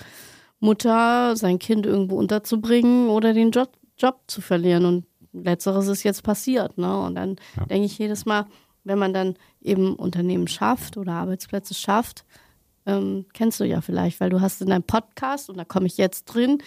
Mutter, 0.59 1.37
sein 1.37 1.61
Kind 1.61 1.87
irgendwo 1.87 2.17
unterzubringen 2.17 3.09
oder 3.09 3.33
den 3.33 3.53
Job, 3.53 3.71
Job 3.99 4.21
zu 4.27 4.41
verlieren 4.41 4.85
und 4.85 5.07
letzteres 5.33 5.89
ist 5.89 6.03
jetzt 6.03 6.23
passiert, 6.23 6.79
ne? 6.79 6.99
Und 7.01 7.15
dann 7.15 7.37
ja. 7.57 7.67
denke 7.67 7.87
ich 7.87 7.99
jedes 7.99 8.25
Mal, 8.25 8.47
wenn 8.85 8.99
man 8.99 9.13
dann 9.13 9.35
eben 9.61 9.97
Unternehmen 9.97 10.49
schafft 10.49 10.97
oder 10.97 11.13
Arbeitsplätze 11.13 11.75
schafft, 11.75 12.25
ähm, 12.87 13.27
kennst 13.33 13.61
du 13.61 13.65
ja 13.65 13.81
vielleicht, 13.81 14.21
weil 14.21 14.31
du 14.31 14.41
hast 14.41 14.63
in 14.63 14.69
deinem 14.69 14.85
Podcast, 14.85 15.51
und 15.51 15.59
da 15.59 15.65
komme 15.65 15.87
ich 15.87 15.97
jetzt 15.97 16.27
drin, 16.27 16.63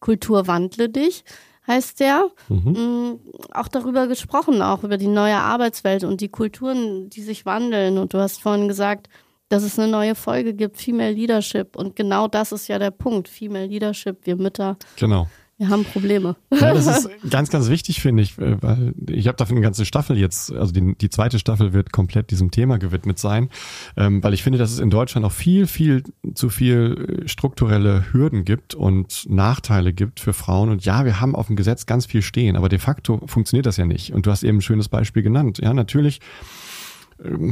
Kultur 0.00 0.46
wandle 0.46 0.88
dich, 0.88 1.24
heißt 1.66 2.00
der, 2.00 2.30
mhm. 2.48 2.72
mh, 2.72 2.80
mm, 2.80 3.20
auch 3.52 3.68
darüber 3.68 4.06
gesprochen, 4.06 4.62
auch 4.62 4.84
über 4.84 4.96
die 4.96 5.08
neue 5.08 5.36
Arbeitswelt 5.36 6.04
und 6.04 6.20
die 6.20 6.28
Kulturen, 6.28 7.10
die 7.10 7.22
sich 7.22 7.46
wandeln. 7.46 7.98
Und 7.98 8.14
du 8.14 8.18
hast 8.18 8.40
vorhin 8.40 8.68
gesagt, 8.68 9.08
dass 9.48 9.62
es 9.62 9.78
eine 9.78 9.90
neue 9.90 10.14
Folge 10.14 10.54
gibt, 10.54 10.76
Female 10.76 11.12
Leadership. 11.12 11.76
Und 11.76 11.96
genau 11.96 12.28
das 12.28 12.52
ist 12.52 12.68
ja 12.68 12.78
der 12.78 12.90
Punkt, 12.90 13.28
Female 13.28 13.66
Leadership, 13.66 14.18
wir 14.24 14.36
Mütter. 14.36 14.76
Genau. 14.96 15.26
Wir 15.64 15.70
haben 15.70 15.84
Probleme. 15.84 16.36
Ja, 16.52 16.74
das 16.74 16.86
ist 16.86 17.08
ganz, 17.30 17.48
ganz 17.48 17.70
wichtig, 17.70 18.02
finde 18.02 18.22
ich, 18.22 18.36
äh, 18.38 18.60
weil 18.60 18.92
ich 19.08 19.28
habe 19.28 19.38
dafür 19.38 19.56
eine 19.56 19.62
ganze 19.62 19.86
Staffel 19.86 20.18
jetzt, 20.18 20.52
also 20.52 20.72
die, 20.72 20.94
die 20.94 21.08
zweite 21.08 21.38
Staffel 21.38 21.72
wird 21.72 21.90
komplett 21.90 22.30
diesem 22.30 22.50
Thema 22.50 22.76
gewidmet 22.76 23.18
sein, 23.18 23.48
ähm, 23.96 24.22
weil 24.22 24.34
ich 24.34 24.42
finde, 24.42 24.58
dass 24.58 24.70
es 24.70 24.78
in 24.78 24.90
Deutschland 24.90 25.24
auch 25.24 25.32
viel, 25.32 25.66
viel 25.66 26.02
zu 26.34 26.50
viel 26.50 27.22
äh, 27.24 27.28
strukturelle 27.28 28.04
Hürden 28.12 28.44
gibt 28.44 28.74
und 28.74 29.24
Nachteile 29.26 29.94
gibt 29.94 30.20
für 30.20 30.34
Frauen. 30.34 30.68
Und 30.68 30.84
ja, 30.84 31.06
wir 31.06 31.18
haben 31.18 31.34
auf 31.34 31.46
dem 31.46 31.56
Gesetz 31.56 31.86
ganz 31.86 32.04
viel 32.04 32.20
stehen, 32.20 32.56
aber 32.56 32.68
de 32.68 32.78
facto 32.78 33.22
funktioniert 33.26 33.64
das 33.64 33.78
ja 33.78 33.86
nicht. 33.86 34.12
Und 34.12 34.26
du 34.26 34.30
hast 34.30 34.42
eben 34.42 34.58
ein 34.58 34.62
schönes 34.62 34.90
Beispiel 34.90 35.22
genannt. 35.22 35.60
Ja, 35.62 35.72
natürlich 35.72 36.20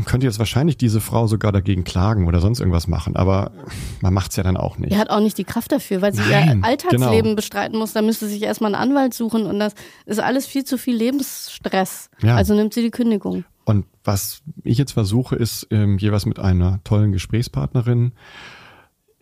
könnte 0.04 0.26
jetzt 0.26 0.38
wahrscheinlich 0.38 0.76
diese 0.76 1.00
Frau 1.00 1.26
sogar 1.26 1.52
dagegen 1.52 1.84
klagen 1.84 2.26
oder 2.26 2.40
sonst 2.40 2.60
irgendwas 2.60 2.88
machen, 2.88 3.16
aber 3.16 3.52
man 4.00 4.12
macht 4.12 4.32
es 4.32 4.36
ja 4.36 4.42
dann 4.42 4.56
auch 4.56 4.78
nicht. 4.78 4.92
Er 4.92 4.98
hat 4.98 5.10
auch 5.10 5.20
nicht 5.20 5.38
die 5.38 5.44
Kraft 5.44 5.72
dafür, 5.72 6.02
weil 6.02 6.12
sie 6.12 6.22
Nein, 6.28 6.58
ihr 6.58 6.64
Alltagsleben 6.64 7.22
genau. 7.22 7.34
bestreiten 7.36 7.78
muss. 7.78 7.92
Da 7.92 8.02
müsste 8.02 8.26
sich 8.26 8.42
erstmal 8.42 8.74
einen 8.74 8.90
Anwalt 8.90 9.14
suchen 9.14 9.46
und 9.46 9.58
das 9.58 9.74
ist 10.04 10.20
alles 10.20 10.46
viel 10.46 10.64
zu 10.64 10.78
viel 10.78 10.96
Lebensstress. 10.96 12.10
Ja. 12.22 12.36
Also 12.36 12.54
nimmt 12.54 12.74
sie 12.74 12.82
die 12.82 12.90
Kündigung. 12.90 13.44
Und 13.64 13.86
was 14.02 14.42
ich 14.64 14.78
jetzt 14.78 14.92
versuche, 14.92 15.36
ist 15.36 15.68
ähm, 15.70 15.98
jeweils 15.98 16.26
mit 16.26 16.38
einer 16.38 16.80
tollen 16.82 17.12
Gesprächspartnerin 17.12 18.12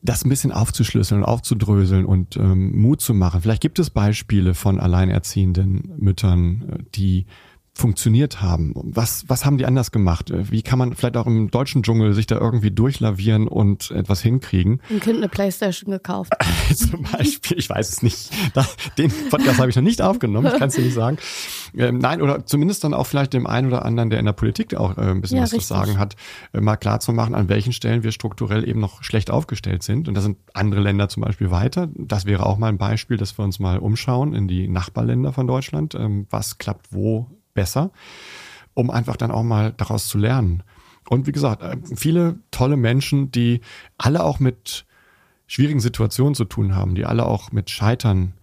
das 0.03 0.25
ein 0.25 0.31
bisschen 0.31 0.53
aufzuschlüsseln 0.53 1.23
und 1.23 1.29
aufzudröseln 1.29 2.07
und 2.07 2.37
ähm, 2.37 2.81
Mut 2.81 3.01
zu 3.01 3.13
machen. 3.13 3.43
Vielleicht 3.43 3.61
gibt 3.61 3.79
es 3.79 3.91
Beispiele 3.91 4.55
von 4.55 4.81
alleinerziehenden 4.81 5.93
Müttern, 5.99 6.65
äh, 6.71 6.83
die 6.95 7.27
funktioniert 7.73 8.43
haben? 8.43 8.73
Was, 8.75 9.25
was 9.29 9.45
haben 9.45 9.59
die 9.59 9.67
anders 9.67 9.91
gemacht? 9.91 10.33
Wie 10.35 10.63
kann 10.63 10.79
man 10.79 10.95
vielleicht 10.95 11.17
auch 11.17 11.27
im 11.27 11.51
deutschen 11.51 11.83
Dschungel 11.83 12.13
sich 12.15 12.27
da 12.27 12.37
irgendwie 12.37 12.71
durchlavieren 12.71 13.49
und 13.49 13.91
etwas 13.91 14.21
hinkriegen? 14.21 14.81
Ein 14.91 15.01
Kind 15.01 15.19
eine 15.19 15.29
Playstation 15.29 15.91
gekauft. 15.91 16.33
Zum 16.75 17.03
Beispiel, 17.03 17.59
ich 17.59 17.71
weiß 17.71 17.89
es 17.89 18.03
nicht. 18.03 18.31
Den 18.99 19.13
Podcast 19.31 19.59
habe 19.59 19.71
ich 19.71 19.77
noch 19.77 19.83
nicht 19.83 20.03
aufgenommen, 20.03 20.51
ich 20.53 20.59
kann 20.59 20.69
es 20.69 20.75
dir 20.75 20.83
nicht 20.83 20.95
sagen. 20.95 21.19
Ähm, 21.77 21.99
nein, 21.99 22.21
oder 22.21 22.45
zumindest 22.45 22.85
dann 22.85 22.95
auch 22.95 23.07
vielleicht 23.07 23.33
dem 23.33 23.47
einen 23.47 23.69
oder 23.69 23.85
anderen, 23.85 24.11
der 24.11 24.19
in 24.19 24.27
der 24.27 24.33
Politik 24.33 24.75
auch 24.75 24.99
äh, 24.99 25.03
ein 25.03 25.21
bisschen 25.21 25.39
ja, 25.39 25.45
was 25.45 25.53
richtig. 25.53 25.69
zu 25.69 25.75
sagen 25.75 25.99
hat, 25.99 26.17
äh, 26.53 26.61
mal 26.61 26.77
klar 26.77 27.01
zu 27.01 27.13
machen, 27.13 27.35
an 27.35 27.49
welchen 27.49 27.73
Stellen 27.73 28.03
wir 28.03 28.13
strukturell 28.13 28.69
eben 28.69 28.81
noch 28.81 29.03
schlecht 29.03 29.31
aufgestellt 29.31 29.83
sind. 29.83 30.09
Und 30.09 30.15
da 30.15 30.21
sind 30.21 30.39
andere 30.55 30.81
Länder 30.81 31.09
zum 31.09 31.23
Beispiel 31.23 31.51
weiter. 31.51 31.89
Das 31.95 32.27
wäre 32.27 32.45
auch 32.47 32.59
mal 32.59 32.69
ein 32.69 32.79
Beispiel, 32.79 33.17
dass 33.17 33.39
wir 33.39 33.45
uns 33.45 33.59
mal 33.59 33.79
umschauen 33.79 34.35
in 34.35 34.49
die 34.49 34.69
Nachbarländer 34.69 35.33
von 35.33 35.47
Deutschland. 35.47 35.95
Ähm, 35.95 36.27
was 36.31 36.59
klappt 36.59 36.93
wo 36.93 37.29
besser, 37.55 37.91
um 38.75 38.91
einfach 38.91 39.17
dann 39.17 39.31
auch 39.31 39.43
mal 39.43 39.73
daraus 39.77 40.09
zu 40.09 40.19
lernen. 40.19 40.63
Und 41.09 41.27
wie 41.27 41.33
gesagt, 41.33 41.63
äh, 41.63 41.77
viele 41.97 42.39
tolle 42.51 42.77
Menschen, 42.77 43.33
die 43.33 43.61
alle 43.99 44.23
auch 44.23 44.39
mit 44.41 44.87
schwierigen 45.47 45.81
Situationen 45.81 46.35
zu 46.35 46.45
tun 46.45 46.77
haben, 46.77 46.95
die 46.95 47.05
alle 47.05 47.27
auch 47.27 47.51
mit 47.51 47.71
Scheitern 47.71 48.35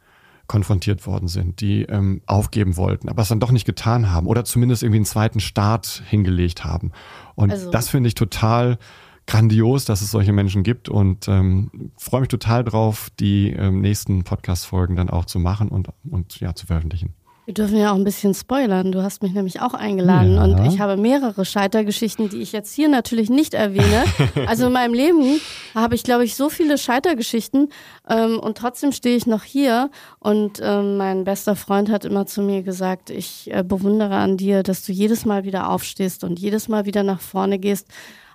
konfrontiert 0.48 1.06
worden 1.06 1.28
sind, 1.28 1.62
die 1.62 1.84
ähm, 1.84 2.22
aufgeben 2.26 2.78
wollten, 2.78 3.10
aber 3.10 3.22
es 3.22 3.28
dann 3.28 3.40
doch 3.40 3.52
nicht 3.52 3.66
getan 3.66 4.12
haben 4.12 4.28
oder 4.28 4.46
zumindest 4.46 4.82
irgendwie 4.82 5.00
einen 5.00 5.06
zweiten 5.06 5.40
Start 5.40 6.04
hingelegt 6.08 6.64
haben. 6.64 6.92
Und 7.36 7.52
also. 7.52 7.70
das 7.70 7.90
finde 7.90 8.08
ich 8.08 8.16
total 8.16 8.78
grandios, 9.26 9.86
dass 9.86 10.02
es 10.02 10.10
solche 10.10 10.32
Menschen 10.32 10.64
gibt 10.64 10.88
und 10.88 11.28
ähm, 11.28 11.92
freue 11.98 12.22
mich 12.22 12.30
total 12.30 12.64
drauf, 12.64 13.10
die 13.20 13.52
ähm, 13.52 13.82
nächsten 13.82 14.24
Podcast-Folgen 14.24 14.96
dann 14.96 15.10
auch 15.10 15.26
zu 15.26 15.40
machen 15.40 15.68
und, 15.68 15.90
und 16.10 16.40
ja, 16.40 16.56
zu 16.56 16.66
veröffentlichen. 16.66 17.14
Wir 17.48 17.54
dürfen 17.54 17.78
ja 17.78 17.94
auch 17.94 17.96
ein 17.96 18.04
bisschen 18.04 18.34
spoilern. 18.34 18.92
Du 18.92 19.02
hast 19.02 19.24
mich 19.24 19.32
nämlich 19.32 19.62
auch 19.62 19.74
eingeladen 19.74 20.36
ja. 20.36 20.44
und 20.44 20.66
ich 20.66 20.82
habe 20.82 20.98
mehrere 20.98 21.46
Scheitergeschichten, 21.46 22.28
die 22.28 22.42
ich 22.42 22.52
jetzt 22.52 22.74
hier 22.74 22.90
natürlich 22.90 23.30
nicht 23.30 23.54
erwähne. 23.54 24.04
Also 24.48 24.68
in 24.68 24.74
meinem 24.74 24.94
Leben 24.94 25.40
habe 25.74 25.96
ich, 25.96 26.04
glaube 26.04 26.26
ich, 26.26 26.36
so 26.36 26.50
viele 26.50 26.78
Scheitergeschichten 26.78 27.70
ähm, 28.10 28.40
und 28.40 28.58
trotzdem 28.58 28.92
stehe 28.92 29.16
ich 29.16 29.28
noch 29.28 29.44
hier. 29.44 29.90
Und 30.20 30.60
ähm, 30.62 30.98
mein 30.98 31.24
bester 31.24 31.56
Freund 31.56 31.90
hat 31.90 32.04
immer 32.04 32.26
zu 32.26 32.42
mir 32.42 32.64
gesagt, 32.64 33.10
ich 33.10 33.50
äh, 33.54 33.64
bewundere 33.64 34.16
an 34.16 34.36
dir, 34.36 34.62
dass 34.64 34.84
du 34.84 34.92
jedes 34.92 35.26
Mal 35.26 35.46
wieder 35.46 35.70
aufstehst 35.70 36.26
und 36.26 36.40
jedes 36.40 36.68
Mal 36.68 36.86
wieder 36.86 37.04
nach 37.04 37.22
vorne 37.22 37.60
gehst. 37.60 37.88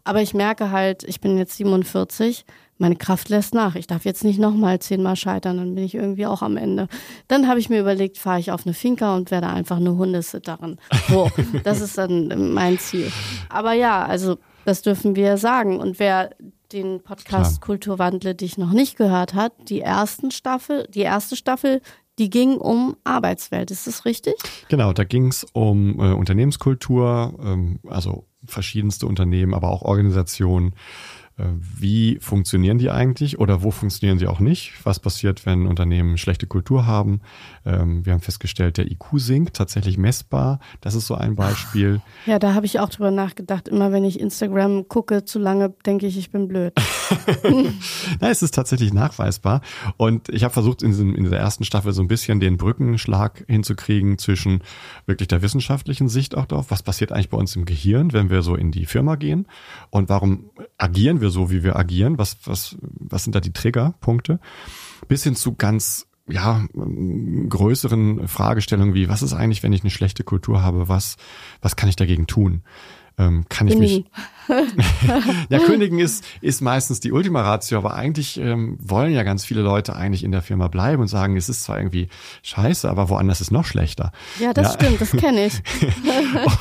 Aber 0.05 0.23
ich 0.23 0.33
merke 0.33 0.71
halt, 0.71 1.05
ich 1.05 1.21
bin 1.21 1.37
jetzt 1.37 1.59
47 1.59 2.47
meine 2.83 2.97
Kraft 2.97 3.29
lässt 3.29 3.55
nach. 3.55 3.77
Ich 3.77 3.87
darf 3.87 4.05
jetzt 4.05 4.25
nicht 4.25 4.41
nochmal 4.41 4.81
zehnmal 4.81 5.15
scheitern, 5.15 5.57
dann 5.57 5.75
bin 5.77 5.85
ich 5.85 5.95
irgendwie 5.95 6.27
auch 6.27 6.43
am 6.43 6.57
Ende. 6.57 6.89
Dann 7.29 7.47
habe 7.47 7.61
ich 7.61 7.71
mir 7.71 7.81
überlegt, 7.81 8.19
fahre 8.19 8.41
ich 8.41 8.51
auf 8.51 8.67
eine 8.67 8.75
Finca 8.75 9.15
und 9.15 9.31
werde 9.31 9.47
einfach 9.47 9.77
eine 9.77 9.97
Hundesitterin. 9.97 10.79
So, 11.09 11.31
das 11.65 11.81
ist 11.81 11.97
dann 11.97 12.53
mein 12.53 12.79
Ziel. 12.79 13.11
Aber 13.49 13.73
ja, 13.73 14.05
also 14.05 14.37
das 14.65 14.83
dürfen 14.83 15.15
wir 15.15 15.39
sagen. 15.39 15.79
Und 15.79 16.01
wer 16.01 16.31
den 16.73 17.01
Podcast 17.03 17.61
Klar. 17.61 17.67
Kulturwandle 17.67 18.35
dich 18.35 18.59
noch 18.59 18.73
nicht 18.73 18.97
gehört 18.97 19.35
hat, 19.35 19.53
die 19.69 19.81
ersten 19.81 20.33
Staffel, 20.33 20.89
die 20.93 21.01
erste 21.01 21.37
Staffel, 21.37 21.83
die 22.19 22.31
ging 22.31 22.57
um 22.57 22.97
Arbeitswelt. 23.05 23.71
Ist 23.71 23.87
das 23.87 24.05
richtig? 24.05 24.35
Genau, 24.69 24.93
da 24.93 25.05
ging 25.05 25.29
es 25.29 25.47
um 25.53 26.01
äh, 26.01 26.13
Unternehmenskultur, 26.13 27.39
ähm, 27.45 27.79
also 27.89 28.27
verschiedenste 28.45 29.07
Unternehmen, 29.07 29.55
aber 29.55 29.71
auch 29.71 29.83
Organisationen 29.83 30.75
wie 31.37 32.19
funktionieren 32.21 32.79
die 32.79 32.91
eigentlich 32.91 33.39
oder 33.39 33.63
wo 33.63 33.71
funktionieren 33.71 34.19
sie 34.19 34.27
auch 34.27 34.41
nicht? 34.41 34.75
Was 34.85 35.01
passiert, 35.01 35.47
wenn 35.47 35.67
Unternehmen 35.67 36.19
schlechte 36.19 36.47
Kultur 36.47 36.87
haben? 36.87 37.21
Ähm, 37.65 38.05
wir 38.05 38.13
haben 38.13 38.21
festgestellt, 38.21 38.77
der 38.77 38.91
IQ 38.91 39.05
sinkt, 39.15 39.57
tatsächlich 39.57 39.97
messbar. 39.97 40.61
Das 40.81 40.95
ist 40.95 41.07
so 41.07 41.15
ein 41.15 41.35
Beispiel. 41.35 42.01
Ja, 42.27 42.39
da 42.39 42.55
habe 42.55 42.67
ich 42.67 42.79
auch 42.79 42.89
drüber 42.89 43.11
nachgedacht. 43.11 43.69
Immer 43.69 43.91
wenn 43.91 44.05
ich 44.05 44.21
Instagram 44.21 44.87
gucke, 44.87 45.25
zu 45.25 45.39
lange 45.39 45.71
denke 45.85 46.07
ich, 46.07 46.17
ich 46.17 46.31
bin 46.31 46.47
blöd. 46.47 46.73
Na, 48.21 48.31
es 48.31 48.43
ist 48.43 48.55
tatsächlich 48.55 48.93
nachweisbar. 48.93 49.61
Und 49.97 50.29
ich 50.29 50.45
habe 50.45 50.53
versucht, 50.53 50.83
in, 50.83 50.91
diesem, 50.91 51.15
in 51.15 51.25
dieser 51.25 51.39
ersten 51.39 51.65
Staffel 51.65 51.93
so 51.93 52.01
ein 52.01 52.09
bisschen 52.09 52.39
den 52.39 52.59
Brückenschlag 52.59 53.45
hinzukriegen 53.49 54.19
zwischen 54.19 54.63
wirklich 55.07 55.29
der 55.29 55.43
wissenschaftlichen 55.43 56.09
Sicht 56.09 56.37
auch 56.37 56.47
darauf, 56.47 56.71
was 56.71 56.83
passiert 56.83 57.11
eigentlich 57.11 57.31
bei 57.31 57.39
uns 57.39 57.57
im 57.57 57.65
Gehirn, 57.65 58.13
wenn 58.13 58.31
wir 58.31 58.43
so 58.43 58.55
in 58.55 58.71
die 58.71 58.87
Firma 58.87 59.17
gehen 59.17 59.47
und 59.91 60.09
warum 60.09 60.51
agieren 60.79 61.21
wir 61.23 61.31
so, 61.31 61.51
wie 61.51 61.63
wir 61.63 61.77
agieren, 61.77 62.19
was, 62.19 62.37
was, 62.45 62.77
was 62.83 63.25
sind 63.25 63.35
da 63.35 63.41
die 63.41 63.53
Triggerpunkte, 63.53 64.39
bis 65.09 65.25
hin 65.25 65.35
zu 65.35 65.55
ganz 65.55 66.07
ja, 66.29 66.65
größeren 66.75 68.29
Fragestellungen 68.29 68.95
wie, 68.95 69.09
was 69.09 69.23
ist 69.23 69.33
eigentlich, 69.33 69.63
wenn 69.63 69.73
ich 69.73 69.83
eine 69.83 69.91
schlechte 69.91 70.25
Kultur 70.25 70.63
habe, 70.63 70.89
was, 70.89 71.17
was 71.61 71.77
kann 71.77 71.89
ich 71.89 71.97
dagegen 71.97 72.27
tun? 72.27 72.63
Ähm, 73.19 73.45
kann 73.49 73.69
ich 73.69 73.79
mich. 73.79 74.05
ja, 75.49 75.59
kündigen 75.61 75.99
ist, 76.01 76.25
ist 76.41 76.61
meistens 76.61 76.99
die 77.01 77.13
Ultima 77.13 77.43
Ratio, 77.43 77.79
aber 77.79 77.95
eigentlich 77.95 78.39
ähm, 78.39 78.77
wollen 78.81 79.13
ja 79.13 79.23
ganz 79.23 79.45
viele 79.45 79.63
Leute 79.63 79.95
eigentlich 79.95 80.25
in 80.25 80.33
der 80.33 80.43
Firma 80.43 80.67
bleiben 80.69 81.01
und 81.01 81.09
sagen, 81.09 81.37
es 81.37 81.49
ist 81.49 81.63
zwar 81.63 81.79
irgendwie 81.79 82.09
scheiße, 82.43 82.91
aber 82.91 83.09
woanders 83.09 83.41
ist 83.41 83.53
noch 83.53 83.65
schlechter. 83.65 84.11
Ja, 84.41 84.53
das 84.53 84.75
ja. 84.75 84.81
stimmt, 84.81 85.01
das 85.01 85.13
kenne 85.13 85.47
ich. 85.47 85.63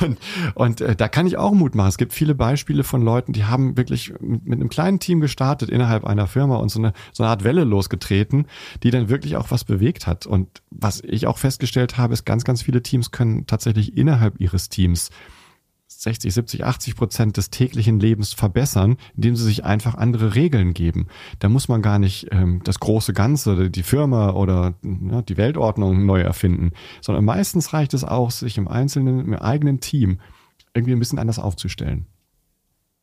und 0.00 0.18
und 0.54 0.80
äh, 0.80 0.96
da 0.96 1.08
kann 1.08 1.26
ich 1.26 1.36
auch 1.36 1.52
Mut 1.52 1.74
machen. 1.74 1.88
Es 1.88 1.98
gibt 1.98 2.12
viele 2.12 2.34
Beispiele 2.34 2.84
von 2.84 3.02
Leuten, 3.02 3.32
die 3.32 3.44
haben 3.44 3.76
wirklich 3.76 4.12
mit, 4.20 4.46
mit 4.46 4.60
einem 4.60 4.68
kleinen 4.68 5.00
Team 5.00 5.20
gestartet 5.20 5.68
innerhalb 5.68 6.04
einer 6.04 6.26
Firma 6.26 6.56
und 6.56 6.70
so 6.70 6.78
eine, 6.78 6.92
so 7.12 7.22
eine 7.22 7.30
Art 7.30 7.44
Welle 7.44 7.64
losgetreten, 7.64 8.46
die 8.82 8.90
dann 8.90 9.08
wirklich 9.08 9.36
auch 9.36 9.50
was 9.50 9.64
bewegt 9.64 10.06
hat. 10.06 10.26
Und 10.26 10.62
was 10.70 11.02
ich 11.04 11.26
auch 11.26 11.38
festgestellt 11.38 11.98
habe, 11.98 12.14
ist, 12.14 12.24
ganz, 12.24 12.44
ganz 12.44 12.62
viele 12.62 12.82
Teams 12.82 13.10
können 13.10 13.46
tatsächlich 13.46 13.96
innerhalb 13.96 14.40
ihres 14.40 14.68
Teams 14.68 15.10
60, 16.02 16.34
70, 16.34 16.64
80 16.64 16.96
Prozent 16.96 17.36
des 17.36 17.50
täglichen 17.50 18.00
Lebens 18.00 18.32
verbessern, 18.32 18.96
indem 19.16 19.36
sie 19.36 19.44
sich 19.44 19.64
einfach 19.64 19.94
andere 19.94 20.34
Regeln 20.34 20.74
geben. 20.74 21.06
Da 21.38 21.48
muss 21.48 21.68
man 21.68 21.80
gar 21.80 21.98
nicht 21.98 22.28
ähm, 22.32 22.60
das 22.64 22.80
große 22.80 23.12
Ganze, 23.12 23.70
die 23.70 23.82
Firma 23.82 24.30
oder 24.32 24.74
ja, 24.82 25.22
die 25.22 25.36
Weltordnung 25.36 26.04
neu 26.04 26.20
erfinden, 26.20 26.72
sondern 27.00 27.24
meistens 27.24 27.72
reicht 27.72 27.94
es 27.94 28.04
auch, 28.04 28.30
sich 28.30 28.58
im 28.58 28.66
einzelnen, 28.66 29.20
im 29.20 29.34
eigenen 29.34 29.80
Team 29.80 30.18
irgendwie 30.74 30.92
ein 30.92 30.98
bisschen 30.98 31.18
anders 31.18 31.38
aufzustellen. 31.38 32.06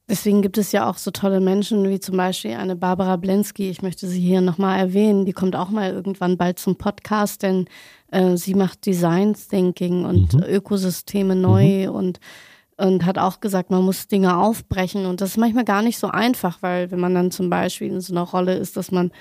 Deswegen 0.10 0.42
gibt 0.42 0.58
es 0.58 0.72
ja 0.72 0.90
auch 0.90 0.98
so 0.98 1.12
tolle 1.12 1.40
Menschen 1.40 1.88
wie 1.88 2.00
zum 2.00 2.18
Beispiel 2.18 2.56
eine 2.56 2.76
Barbara 2.76 3.16
Blensky. 3.16 3.70
Ich 3.70 3.84
möchte 3.84 4.08
sie 4.08 4.20
hier 4.20 4.42
nochmal 4.42 4.80
erwähnen. 4.80 5.26
Die 5.26 5.34
kommt 5.34 5.56
auch 5.56 5.70
mal 5.70 5.92
irgendwann 5.92 6.36
bald 6.36 6.58
zum 6.58 6.78
Podcast, 6.78 7.44
denn 7.44 7.66
äh, 8.12 8.36
sie 8.36 8.56
macht 8.56 8.88
Design 8.88 9.36
Thinking 9.36 10.06
und 10.06 10.34
mhm. 10.34 10.44
Ökosysteme 10.44 11.36
neu 11.36 11.88
mhm. 11.88 11.96
und 11.96 12.20
und 12.80 13.06
hat 13.06 13.18
auch 13.18 13.42
gesagt, 13.42 13.70
man 13.70 13.84
muss 13.84 14.08
Dinge 14.08 14.38
aufbrechen 14.38 15.06
und 15.06 15.22
das 15.22 15.32
ist 15.32 15.38
manchmal 15.38 15.66
gar 15.66 15.82
nicht 15.82 16.00
so 16.00 16.08
einfach, 16.08 16.62
weil 16.62 16.92
wenn 16.92 17.00
man 17.00 17.14
dann 17.14 17.32
zum 17.32 17.50
Beispiel 17.50 17.88
in 17.88 18.02
so 18.02 18.14
einer 18.14 18.24
Rolle 18.24 18.56
ist, 18.56 18.78
dass 18.78 18.92
man 18.92 19.12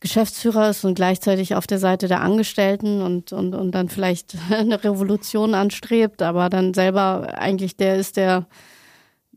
Geschäftsführer 0.00 0.70
ist 0.70 0.84
und 0.84 0.94
gleichzeitig 0.94 1.54
auf 1.54 1.66
der 1.66 1.78
Seite 1.78 2.06
der 2.06 2.20
Angestellten 2.20 3.02
und, 3.02 3.32
und, 3.32 3.54
und 3.54 3.72
dann 3.72 3.88
vielleicht 3.88 4.36
eine 4.50 4.82
Revolution 4.84 5.54
anstrebt, 5.54 6.22
aber 6.22 6.48
dann 6.48 6.74
selber 6.74 7.34
eigentlich 7.38 7.76
der 7.76 7.96
ist, 7.96 8.16
der 8.16 8.46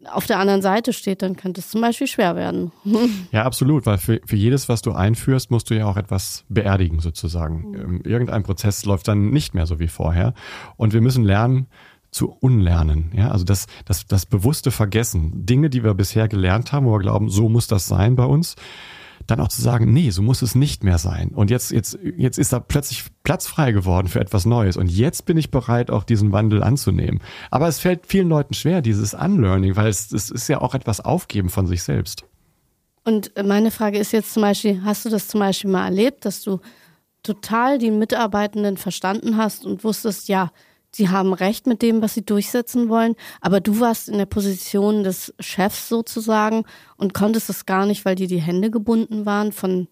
auf 0.06 0.26
der 0.26 0.40
anderen 0.40 0.62
Seite 0.62 0.94
steht, 0.94 1.22
dann 1.22 1.36
könnte 1.36 1.60
es 1.60 1.70
zum 1.70 1.82
Beispiel 1.82 2.08
schwer 2.08 2.36
werden. 2.36 2.72
Ja, 3.32 3.44
absolut, 3.44 3.86
weil 3.86 3.98
für, 3.98 4.22
für 4.26 4.36
jedes, 4.36 4.70
was 4.70 4.82
du 4.82 4.94
einführst, 4.94 5.52
musst 5.52 5.70
du 5.70 5.76
ja 5.76 5.86
auch 5.86 5.98
etwas 5.98 6.46
beerdigen 6.50 7.00
sozusagen. 7.00 7.72
Mhm. 7.72 8.02
Irgendein 8.06 8.44
Prozess 8.44 8.86
läuft 8.86 9.08
dann 9.08 9.30
nicht 9.30 9.54
mehr 9.54 9.66
so 9.66 9.80
wie 9.80 9.88
vorher. 9.88 10.34
Und 10.78 10.94
wir 10.94 11.02
müssen 11.02 11.26
lernen, 11.26 11.68
zu 12.12 12.32
unlernen. 12.32 13.12
Ja, 13.16 13.32
also 13.32 13.46
das, 13.46 13.68
das, 13.86 14.08
das 14.08 14.26
bewusste 14.26 14.72
Vergessen. 14.72 15.46
Dinge, 15.46 15.70
die 15.70 15.84
wir 15.84 15.94
bisher 15.94 16.28
gelernt 16.28 16.72
haben, 16.72 16.86
wo 16.86 16.94
wir 16.94 17.00
glauben, 17.00 17.30
so 17.30 17.50
muss 17.50 17.68
das 17.68 17.88
sein 17.88 18.16
bei 18.16 18.26
uns, 18.26 18.56
dann 19.28 19.40
auch 19.40 19.50
zu 19.50 19.62
sagen, 19.62 19.94
nee, 19.94 20.10
so 20.10 20.22
muss 20.22 20.42
es 20.42 20.56
nicht 20.56 20.84
mehr 20.84 20.98
sein. 20.98 21.30
Und 21.30 21.52
jetzt, 21.52 21.72
jetzt, 21.72 22.00
jetzt 22.18 22.40
ist 22.40 22.52
da 22.52 22.60
plötzlich 22.60 23.06
Platz 23.24 23.48
frei 23.48 23.72
geworden 23.72 24.08
für 24.08 24.20
etwas 24.20 24.46
Neues. 24.46 24.78
Und 24.78 24.90
jetzt 24.90 25.26
bin 25.26 25.38
ich 25.38 25.52
bereit, 25.52 25.92
auch 25.92 26.04
diesen 26.04 26.32
Wandel 26.32 26.64
anzunehmen. 26.64 27.22
Aber 27.52 27.68
es 27.68 27.80
fällt 27.80 28.08
vielen 28.08 28.30
Leuten 28.30 28.54
schwer, 28.54 28.82
dieses 28.82 29.14
Unlearning, 29.14 29.76
weil 29.76 29.88
es, 29.88 30.12
es 30.12 30.32
ist 30.32 30.48
ja 30.48 30.62
auch 30.62 30.74
etwas 30.74 31.02
Aufgeben 31.02 31.50
von 31.50 31.68
sich 31.68 31.84
selbst. 31.84 32.26
Und 33.04 33.32
meine 33.44 33.72
Frage 33.72 33.98
ist 33.98 34.12
jetzt 34.12 34.34
zum 34.34 34.42
Beispiel, 34.42 34.82
hast 34.84 35.06
du 35.06 35.10
das 35.10 35.28
zum 35.28 35.40
Beispiel 35.40 35.70
mal 35.70 35.86
erlebt, 35.86 36.26
dass 36.26 36.42
du 36.42 36.60
total 37.24 37.78
die 37.78 37.92
Mitarbeitenden 37.92 38.78
verstanden 38.78 39.38
hast 39.38 39.66
und 39.66 39.84
wusstest, 39.84 40.28
ja, 40.28 40.52
sie 40.92 41.10
haben 41.10 41.34
recht 41.34 41.68
mit 41.68 41.82
dem, 41.82 42.02
was 42.02 42.14
sie 42.14 42.26
durchsetzen 42.26 42.90
wollen, 42.90 43.16
aber 43.42 43.60
du 43.60 43.80
warst 43.80 44.10
in 44.10 44.18
der 44.18 44.26
Position 44.26 45.04
des 45.04 45.34
Chefs 45.40 45.90
sozusagen 45.90 46.64
und 46.98 47.14
konntest 47.14 47.50
es 47.50 47.66
gar 47.66 47.86
nicht, 47.86 48.06
weil 48.06 48.16
dir 48.16 48.28
die 48.28 48.42
Hände 48.42 48.72
gebunden 48.72 49.26
waren 49.26 49.52
von 49.52 49.88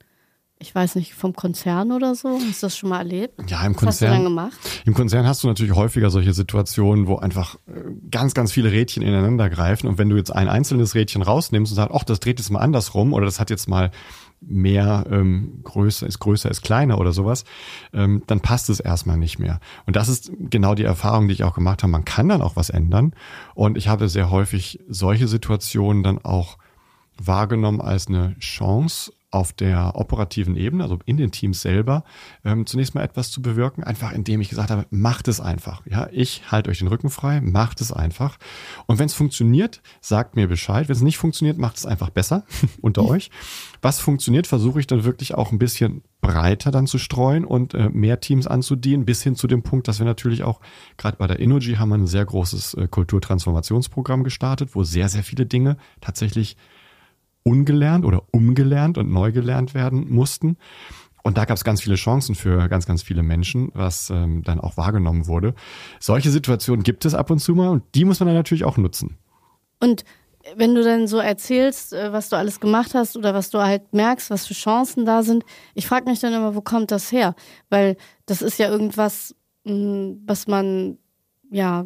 ich 0.60 0.74
weiß 0.74 0.96
nicht, 0.96 1.14
vom 1.14 1.34
Konzern 1.34 1.92
oder 1.92 2.16
so? 2.16 2.30
Hast 2.30 2.64
du 2.64 2.66
das 2.66 2.78
schon 2.78 2.90
mal 2.90 3.00
erlebt? 3.00 3.40
Ja, 3.48 3.64
im 3.64 3.76
Was 3.76 3.80
Konzern. 3.80 3.88
Hast 3.88 4.02
du 4.02 4.06
dann 4.06 4.24
gemacht? 4.24 4.58
Im 4.86 4.94
Konzern 4.96 5.28
hast 5.28 5.44
du 5.44 5.48
natürlich 5.48 5.76
häufiger 5.76 6.10
solche 6.10 6.34
Situationen, 6.34 7.08
wo 7.08 7.18
einfach 7.18 7.56
äh, 7.68 7.72
ganz, 8.10 8.34
ganz 8.34 8.52
viele 8.52 8.72
Rädchen 8.72 9.04
ineinander 9.04 9.50
greifen. 9.50 9.88
Und 9.88 10.00
wenn 10.00 10.10
du 10.10 10.16
jetzt 10.16 10.32
ein 10.32 10.50
einzelnes 10.50 10.96
Rädchen 10.96 11.22
rausnimmst 11.22 11.72
und 11.72 11.76
sagst, 11.76 11.94
ach, 11.94 12.04
das 12.04 12.20
dreht 12.20 12.40
jetzt 12.40 12.50
mal 12.50 12.60
andersrum 12.60 13.14
oder 13.14 13.26
das 13.26 13.40
hat 13.40 13.52
jetzt 13.52 13.70
mal 13.70 13.92
mehr 14.42 15.06
ähm, 15.10 15.62
größer 15.64 16.06
ist 16.06 16.20
größer 16.20 16.50
ist 16.50 16.62
kleiner 16.62 17.00
oder 17.00 17.12
sowas, 17.12 17.44
ähm, 17.94 18.24
dann 18.28 18.40
passt 18.40 18.70
es 18.70 18.80
erstmal 18.80 19.18
nicht 19.18 19.40
mehr. 19.40 19.60
Und 19.86 19.96
das 19.96 20.10
ist 20.10 20.32
genau 20.40 20.76
die 20.76 20.84
Erfahrung, 20.84 21.28
die 21.28 21.34
ich 21.34 21.44
auch 21.44 21.56
gemacht 21.56 21.84
habe. 21.84 21.92
Man 21.92 22.06
kann 22.06 22.30
dann 22.30 22.42
auch 22.42 22.56
was 22.56 22.70
ändern. 22.70 23.14
Und 23.56 23.78
ich 23.78 23.88
habe 23.88 24.10
sehr 24.10 24.30
häufig 24.30 24.80
solche 24.88 25.28
Situationen 25.28 26.04
dann 26.04 26.20
auch 26.20 26.58
wahrgenommen 27.18 27.82
als 27.82 28.08
eine 28.08 28.38
Chance 28.40 29.12
auf 29.30 29.52
der 29.52 29.96
operativen 29.96 30.56
Ebene, 30.56 30.84
also 30.84 31.00
in 31.06 31.18
den 31.18 31.32
Teams 31.32 31.62
selber, 31.62 32.06
ähm, 32.46 32.66
zunächst 32.66 32.96
mal 32.96 33.04
etwas 33.04 33.30
zu 33.30 33.42
bewirken, 33.42 33.84
einfach 33.84 34.14
indem 34.14 34.40
ich 34.40 34.50
gesagt 34.50 34.72
habe, 34.72 34.86
macht 34.90 35.28
es 35.28 35.42
einfach. 35.42 35.86
Ja, 35.86 36.08
ich 36.12 36.50
halte 36.50 36.70
euch 36.70 36.80
den 36.80 36.88
Rücken 36.88 37.10
frei, 37.10 37.42
macht 37.42 37.82
es 37.82 37.92
einfach. 37.92 38.38
Und 38.86 39.00
wenn 39.00 39.08
es 39.08 39.14
funktioniert, 39.14 39.82
sagt 40.00 40.38
mir 40.38 40.48
Bescheid. 40.48 40.88
Wenn 40.88 40.96
es 40.96 41.02
nicht 41.02 41.18
funktioniert, 41.18 41.58
macht 41.58 41.78
es 41.78 41.86
einfach 41.86 42.10
besser 42.10 42.46
unter 42.82 43.04
euch. 43.04 43.30
Was 43.82 44.00
funktioniert, 44.00 44.48
versuche 44.48 44.80
ich 44.80 44.88
dann 44.88 45.04
wirklich 45.04 45.36
auch 45.36 45.52
ein 45.52 45.60
bisschen 45.60 46.04
breiter 46.22 46.72
dann 46.72 46.88
zu 46.88 46.98
streuen 46.98 47.44
und 47.44 47.74
äh, 47.74 47.90
mehr 47.90 48.22
Teams 48.22 48.48
anzudienen, 48.48 49.06
bis 49.06 49.22
hin 49.24 49.36
zu 49.36 49.48
dem 49.48 49.62
Punkt, 49.62 49.88
dass 49.90 50.00
wir 50.00 50.06
natürlich 50.06 50.44
auch, 50.44 50.62
gerade 50.96 51.18
bei 51.18 51.28
der 51.28 51.40
Energy 51.40 51.76
haben 51.76 51.90
wir 51.90 51.98
ein 51.98 52.08
sehr 52.08 52.26
großes 52.26 52.76
äh, 52.76 52.88
Kulturtransformationsprogramm 52.88 54.24
gestartet, 54.24 54.74
wo 54.74 54.84
sehr, 54.84 55.10
sehr 55.10 55.24
viele 55.24 55.46
Dinge 55.46 55.78
tatsächlich 56.00 56.56
ungelernt 57.48 58.04
oder 58.04 58.24
umgelernt 58.32 58.98
und 58.98 59.10
neu 59.10 59.32
gelernt 59.32 59.74
werden 59.74 60.14
mussten. 60.14 60.58
Und 61.24 61.38
da 61.38 61.46
gab 61.46 61.56
es 61.56 61.64
ganz 61.64 61.82
viele 61.82 61.96
Chancen 61.96 62.36
für 62.36 62.68
ganz, 62.68 62.86
ganz 62.86 63.04
viele 63.04 63.24
Menschen, 63.24 63.72
was 63.74 64.10
ähm, 64.10 64.44
dann 64.44 64.60
auch 64.60 64.76
wahrgenommen 64.76 65.28
wurde. 65.28 65.54
Solche 66.00 66.30
Situationen 66.30 66.84
gibt 66.84 67.06
es 67.06 67.16
ab 67.16 67.32
und 67.32 67.40
zu 67.40 67.56
mal 67.56 67.70
und 67.70 67.84
die 67.96 68.04
muss 68.04 68.20
man 68.20 68.28
dann 68.28 68.36
natürlich 68.36 68.66
auch 68.66 68.76
nutzen. 68.78 69.18
Und 69.80 70.04
wenn 70.56 70.76
du 70.76 70.84
dann 70.84 71.08
so 71.08 71.20
erzählst, 71.20 71.94
äh, 71.94 72.12
was 72.12 72.28
du 72.28 72.36
alles 72.36 72.60
gemacht 72.60 72.94
hast 72.94 73.16
oder 73.16 73.34
was 73.34 73.50
du 73.50 73.60
halt 73.60 73.94
merkst, 73.94 74.30
was 74.30 74.46
für 74.46 74.54
Chancen 74.54 75.06
da 75.06 75.24
sind, 75.24 75.46
ich 75.74 75.88
frage 75.88 76.10
mich 76.10 76.20
dann 76.20 76.34
immer, 76.34 76.54
wo 76.54 76.62
kommt 76.62 76.92
das 76.92 77.12
her? 77.14 77.34
Weil 77.70 77.96
das 78.26 78.42
ist 78.42 78.60
ja 78.60 78.70
irgendwas, 78.70 79.36
hm, 79.66 80.22
was 80.26 80.48
man, 80.48 80.98
ja, 81.50 81.86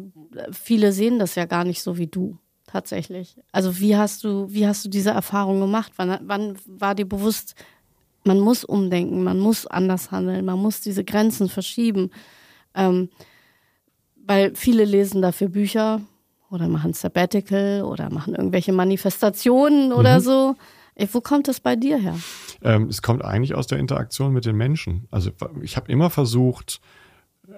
viele 0.52 0.92
sehen 0.92 1.20
das 1.20 1.36
ja 1.36 1.44
gar 1.44 1.64
nicht 1.64 1.82
so 1.82 1.98
wie 1.98 2.08
du 2.08 2.38
tatsächlich. 2.72 3.36
Also 3.52 3.78
wie 3.78 3.96
hast 3.96 4.24
du, 4.24 4.46
wie 4.50 4.66
hast 4.66 4.84
du 4.84 4.88
diese 4.88 5.10
Erfahrung 5.10 5.60
gemacht? 5.60 5.92
Wann, 5.96 6.18
wann 6.22 6.56
war 6.66 6.94
dir 6.94 7.06
bewusst, 7.06 7.54
man 8.24 8.40
muss 8.40 8.64
umdenken, 8.64 9.22
man 9.22 9.38
muss 9.38 9.66
anders 9.66 10.10
handeln, 10.10 10.44
man 10.44 10.58
muss 10.58 10.80
diese 10.80 11.04
Grenzen 11.04 11.48
verschieben? 11.48 12.10
Ähm, 12.74 13.10
weil 14.24 14.54
viele 14.54 14.84
lesen 14.84 15.20
dafür 15.20 15.48
Bücher 15.48 16.00
oder 16.50 16.68
machen 16.68 16.94
Sabbatical 16.94 17.82
oder 17.82 18.10
machen 18.10 18.34
irgendwelche 18.34 18.72
Manifestationen 18.72 19.92
oder 19.92 20.18
mhm. 20.18 20.22
so. 20.22 20.56
Wo 21.12 21.20
kommt 21.20 21.48
das 21.48 21.60
bei 21.60 21.74
dir 21.76 21.98
her? 21.98 22.16
Ähm, 22.62 22.88
es 22.88 23.02
kommt 23.02 23.24
eigentlich 23.24 23.54
aus 23.54 23.66
der 23.66 23.78
Interaktion 23.78 24.32
mit 24.32 24.44
den 24.44 24.56
Menschen. 24.56 25.08
Also 25.10 25.30
ich 25.62 25.76
habe 25.76 25.90
immer 25.90 26.10
versucht, 26.10 26.80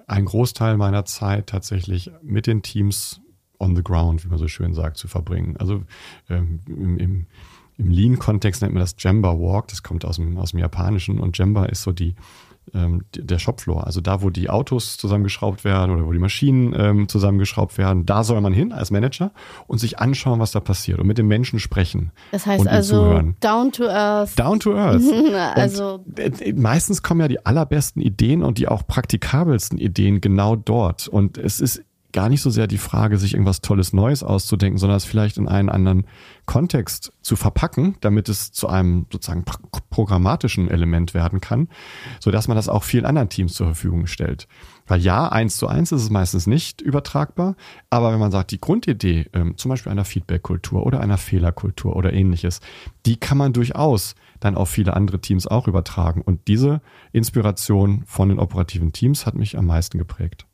einen 0.07 0.25
Großteil 0.25 0.77
meiner 0.77 1.05
Zeit 1.05 1.47
tatsächlich 1.47 2.11
mit 2.21 2.47
den 2.47 2.63
Teams 2.63 3.21
on 3.59 3.75
the 3.75 3.83
ground, 3.83 4.23
wie 4.23 4.29
man 4.29 4.37
so 4.37 4.47
schön 4.47 4.73
sagt, 4.73 4.97
zu 4.97 5.07
verbringen. 5.07 5.57
Also 5.57 5.83
ähm, 6.29 6.59
im, 6.67 6.97
im, 6.97 7.25
im 7.77 7.89
Lean-Kontext 7.89 8.61
nennt 8.61 8.73
man 8.73 8.81
das 8.81 8.95
Jamba 8.97 9.39
Walk, 9.39 9.67
das 9.67 9.83
kommt 9.83 10.05
aus 10.05 10.17
dem, 10.17 10.37
aus 10.37 10.51
dem 10.51 10.59
Japanischen 10.59 11.19
und 11.19 11.37
Jamba 11.37 11.65
ist 11.65 11.83
so 11.83 11.91
die 11.91 12.15
ähm, 12.73 13.03
der 13.13 13.39
Shopfloor, 13.39 13.85
also 13.85 14.01
da, 14.01 14.21
wo 14.21 14.29
die 14.29 14.49
Autos 14.49 14.97
zusammengeschraubt 14.97 15.63
werden 15.63 15.91
oder 15.91 16.05
wo 16.05 16.11
die 16.11 16.19
Maschinen 16.19 16.73
ähm, 16.75 17.07
zusammengeschraubt 17.07 17.77
werden, 17.77 18.05
da 18.05 18.23
soll 18.23 18.41
man 18.41 18.53
hin 18.53 18.71
als 18.71 18.91
Manager 18.91 19.31
und 19.67 19.77
sich 19.77 19.99
anschauen, 19.99 20.39
was 20.39 20.51
da 20.51 20.59
passiert 20.59 20.99
und 20.99 21.07
mit 21.07 21.17
den 21.17 21.27
Menschen 21.27 21.59
sprechen. 21.59 22.11
Das 22.31 22.45
heißt 22.45 22.67
also 22.67 23.03
zuhören. 23.03 23.35
down 23.39 23.71
to 23.71 23.87
earth. 23.87 24.37
Down 24.37 24.59
to 24.59 24.73
earth. 24.75 25.03
also 25.55 26.03
äh, 26.17 26.53
meistens 26.53 27.03
kommen 27.03 27.21
ja 27.21 27.27
die 27.27 27.45
allerbesten 27.45 28.01
Ideen 28.01 28.43
und 28.43 28.57
die 28.57 28.67
auch 28.67 28.87
praktikabelsten 28.87 29.77
Ideen 29.77 30.21
genau 30.21 30.55
dort 30.55 31.07
und 31.07 31.37
es 31.37 31.59
ist 31.59 31.83
gar 32.15 32.29
nicht 32.29 32.41
so 32.41 32.49
sehr 32.49 32.65
die 32.65 32.77
Frage, 32.77 33.17
sich 33.17 33.33
irgendwas 33.33 33.59
Tolles 33.59 33.91
Neues 33.91 34.23
auszudenken, 34.23 34.77
sondern 34.77 34.95
es 34.95 35.03
vielleicht 35.03 35.37
in 35.37 35.49
einen 35.49 35.67
anderen 35.67 36.07
Kontext 36.45 37.11
zu 37.21 37.35
verpacken, 37.35 37.97
damit 37.99 38.29
es 38.29 38.53
zu 38.53 38.69
einem 38.69 39.05
sozusagen 39.11 39.43
programmatischen 39.89 40.69
Element 40.69 41.13
werden 41.13 41.41
kann, 41.41 41.67
so 42.21 42.31
dass 42.31 42.47
man 42.47 42.55
das 42.55 42.69
auch 42.69 42.83
vielen 42.83 43.05
anderen 43.05 43.27
Teams 43.27 43.53
zur 43.53 43.67
Verfügung 43.67 44.07
stellt. 44.07 44.47
Weil 44.87 45.01
ja, 45.01 45.27
eins 45.27 45.57
zu 45.57 45.67
eins 45.67 45.91
ist 45.91 46.03
es 46.03 46.09
meistens 46.09 46.47
nicht 46.47 46.79
übertragbar, 46.79 47.57
aber 47.89 48.13
wenn 48.13 48.19
man 48.19 48.31
sagt, 48.31 48.51
die 48.51 48.61
Grundidee, 48.61 49.25
ähm, 49.33 49.57
zum 49.57 49.67
Beispiel 49.67 49.91
einer 49.91 50.05
Feedback-Kultur 50.05 50.85
oder 50.85 51.01
einer 51.01 51.17
Fehlerkultur 51.17 51.97
oder 51.97 52.13
ähnliches, 52.13 52.61
die 53.05 53.17
kann 53.17 53.37
man 53.37 53.51
durchaus 53.51 54.15
dann 54.39 54.55
auf 54.55 54.69
viele 54.69 54.93
andere 54.93 55.19
Teams 55.19 55.47
auch 55.47 55.67
übertragen. 55.67 56.21
Und 56.21 56.47
diese 56.47 56.79
Inspiration 57.11 58.03
von 58.05 58.29
den 58.29 58.39
operativen 58.39 58.93
Teams 58.93 59.25
hat 59.25 59.35
mich 59.35 59.57
am 59.57 59.65
meisten 59.65 59.97
geprägt. 59.97 60.45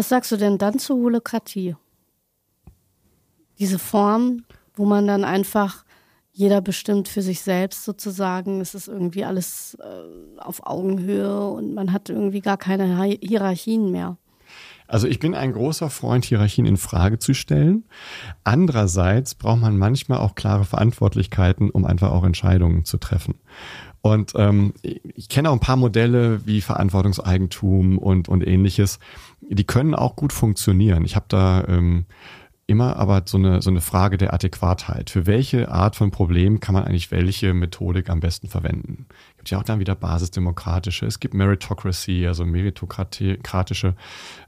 Was 0.00 0.08
sagst 0.08 0.32
du 0.32 0.38
denn 0.38 0.56
dann 0.56 0.78
zur 0.78 0.96
Holokratie? 0.96 1.76
Diese 3.58 3.78
Form, 3.78 4.46
wo 4.72 4.86
man 4.86 5.06
dann 5.06 5.24
einfach 5.24 5.84
jeder 6.32 6.62
bestimmt 6.62 7.06
für 7.06 7.20
sich 7.20 7.42
selbst 7.42 7.84
sozusagen. 7.84 8.62
Es 8.62 8.74
ist 8.74 8.88
irgendwie 8.88 9.26
alles 9.26 9.76
äh, 9.78 10.38
auf 10.38 10.66
Augenhöhe 10.66 11.50
und 11.50 11.74
man 11.74 11.92
hat 11.92 12.08
irgendwie 12.08 12.40
gar 12.40 12.56
keine 12.56 13.02
Hierarchien 13.20 13.90
mehr. 13.90 14.16
Also 14.90 15.06
ich 15.06 15.20
bin 15.20 15.36
ein 15.36 15.52
großer 15.52 15.88
Freund, 15.88 16.24
Hierarchien 16.24 16.66
in 16.66 16.76
Frage 16.76 17.20
zu 17.20 17.32
stellen. 17.32 17.84
Andererseits 18.42 19.36
braucht 19.36 19.60
man 19.60 19.78
manchmal 19.78 20.18
auch 20.18 20.34
klare 20.34 20.64
Verantwortlichkeiten, 20.64 21.70
um 21.70 21.84
einfach 21.84 22.10
auch 22.10 22.24
Entscheidungen 22.24 22.84
zu 22.84 22.98
treffen. 22.98 23.36
Und 24.02 24.32
ähm, 24.34 24.74
ich 24.82 25.28
kenne 25.28 25.50
auch 25.50 25.54
ein 25.54 25.60
paar 25.60 25.76
Modelle 25.76 26.44
wie 26.44 26.60
Verantwortungseigentum 26.60 27.98
und, 27.98 28.28
und 28.28 28.44
ähnliches. 28.44 28.98
Die 29.40 29.64
können 29.64 29.94
auch 29.94 30.16
gut 30.16 30.32
funktionieren. 30.32 31.04
Ich 31.04 31.14
habe 31.14 31.26
da 31.28 31.64
ähm, 31.68 32.06
immer 32.70 32.96
aber 32.96 33.22
so 33.26 33.36
eine, 33.36 33.60
so 33.60 33.68
eine 33.68 33.80
Frage 33.80 34.16
der 34.16 34.32
Adäquatheit. 34.32 35.10
Für 35.10 35.26
welche 35.26 35.70
Art 35.70 35.96
von 35.96 36.12
Problem 36.12 36.60
kann 36.60 36.72
man 36.72 36.84
eigentlich 36.84 37.10
welche 37.10 37.52
Methodik 37.52 38.08
am 38.08 38.20
besten 38.20 38.48
verwenden? 38.48 39.06
Es 39.32 39.36
gibt 39.38 39.50
ja 39.50 39.58
auch 39.58 39.64
dann 39.64 39.80
wieder 39.80 39.96
basisdemokratische, 39.96 41.04
es 41.04 41.18
gibt 41.18 41.34
Meritocracy, 41.34 42.28
also 42.28 42.46
meritokratische 42.46 43.96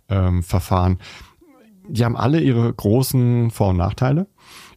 ähm, 0.08 0.42
Verfahren. 0.42 0.98
Die 1.88 2.04
haben 2.04 2.16
alle 2.16 2.40
ihre 2.40 2.72
großen 2.72 3.50
Vor- 3.50 3.70
und 3.70 3.76
Nachteile. 3.76 4.26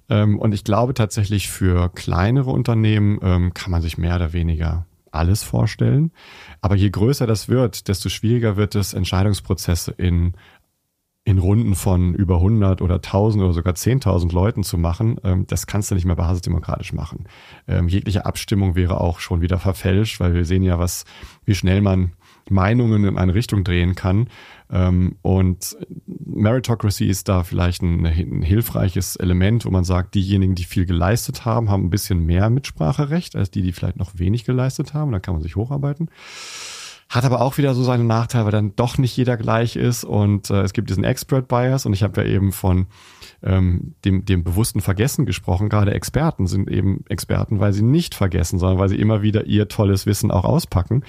Ähm, 0.10 0.40
und 0.40 0.54
ich 0.54 0.64
glaube 0.64 0.94
tatsächlich 0.94 1.50
für 1.50 1.90
kleinere 1.90 2.52
Unternehmen 2.52 3.20
ähm, 3.22 3.54
kann 3.54 3.72
man 3.72 3.82
sich 3.82 3.98
mehr 3.98 4.16
oder 4.16 4.34
weniger 4.34 4.86
alles 5.12 5.44
vorstellen. 5.44 6.12
Aber 6.62 6.76
je 6.76 6.90
größer 6.90 7.26
das 7.26 7.48
wird, 7.48 7.88
desto 7.88 8.10
schwieriger 8.10 8.58
wird 8.58 8.76
es, 8.76 8.94
Entscheidungsprozesse 8.94 9.92
in 9.92 10.34
in 11.28 11.40
Runden 11.40 11.74
von 11.74 12.14
über 12.14 12.36
100 12.36 12.84
oder 12.84 12.96
1000 12.96 13.44
oder 13.44 13.54
sogar 13.54 13.74
10.000 13.74 14.32
Leuten 14.32 14.64
zu 14.64 14.78
machen, 14.78 15.20
ähm, 15.24 15.48
das 15.48 15.66
kannst 15.66 15.90
du 15.90 15.96
nicht 15.96 16.06
mehr 16.06 16.16
basisdemokratisch 16.16 16.94
machen. 16.94 17.26
Ähm, 17.68 17.88
jegliche 17.88 18.28
Abstimmung 18.28 18.76
wäre 18.76 19.02
auch 19.02 19.20
schon 19.20 19.42
wieder 19.42 19.58
verfälscht, 19.58 20.20
weil 20.20 20.36
wir 20.36 20.46
sehen 20.46 20.62
ja, 20.62 20.78
was, 20.78 21.04
wie 21.44 21.56
schnell 21.56 21.82
man 21.82 22.14
Meinungen 22.50 23.06
in 23.06 23.18
eine 23.18 23.34
Richtung 23.34 23.64
drehen 23.64 23.96
kann. 23.96 24.28
Ähm, 24.72 25.16
und 25.22 25.78
Meritocracy 26.08 27.06
ist 27.06 27.28
da 27.30 27.44
vielleicht 27.44 27.82
ein, 27.82 28.06
ein, 28.06 28.42
hilfreiches 28.42 29.16
Element, 29.16 29.66
wo 29.66 29.70
man 29.70 29.84
sagt, 29.84 30.16
diejenigen, 30.16 30.56
die 30.56 30.64
viel 30.64 30.86
geleistet 30.86 31.46
haben, 31.46 31.70
haben 31.70 31.86
ein 31.86 31.90
bisschen 31.90 32.26
mehr 32.26 32.50
Mitspracherecht 32.50 33.36
als 33.36 33.52
die, 33.52 33.62
die 33.62 33.72
vielleicht 33.72 33.98
noch 33.98 34.18
wenig 34.18 34.46
geleistet 34.46 34.94
haben. 34.94 35.12
Da 35.12 35.20
kann 35.20 35.36
man 35.36 35.44
sich 35.44 35.56
hocharbeiten. 35.56 36.10
Hat 37.08 37.24
aber 37.24 37.42
auch 37.42 37.58
wieder 37.58 37.76
so 37.76 37.84
seine 37.84 38.04
Nachteile, 38.04 38.46
weil 38.46 38.52
dann 38.52 38.76
doch 38.76 38.98
nicht 38.98 39.16
jeder 39.16 39.38
gleich 39.38 39.76
ist 39.76 40.04
und 40.04 40.50
äh, 40.50 40.64
es 40.64 40.74
gibt 40.74 40.90
diesen 40.90 41.04
Expert 41.04 41.48
Bias 41.48 41.86
und 41.86 41.94
ich 41.94 42.02
habe 42.02 42.22
ja 42.22 42.28
eben 42.28 42.52
von 42.52 42.88
ähm, 43.44 43.94
dem, 44.04 44.26
dem 44.26 44.44
bewussten 44.44 44.82
Vergessen 44.82 45.28
gesprochen. 45.28 45.70
Gerade 45.70 45.94
Experten 45.94 46.48
sind 46.48 46.70
eben 46.70 47.06
Experten, 47.08 47.60
weil 47.60 47.74
sie 47.74 47.84
nicht 47.84 48.16
vergessen, 48.16 48.58
sondern 48.58 48.80
weil 48.80 48.90
sie 48.90 49.00
immer 49.00 49.22
wieder 49.22 49.46
ihr 49.46 49.68
tolles 49.68 50.08
Wissen 50.08 50.32
auch 50.32 50.46
auspacken. 50.46 51.04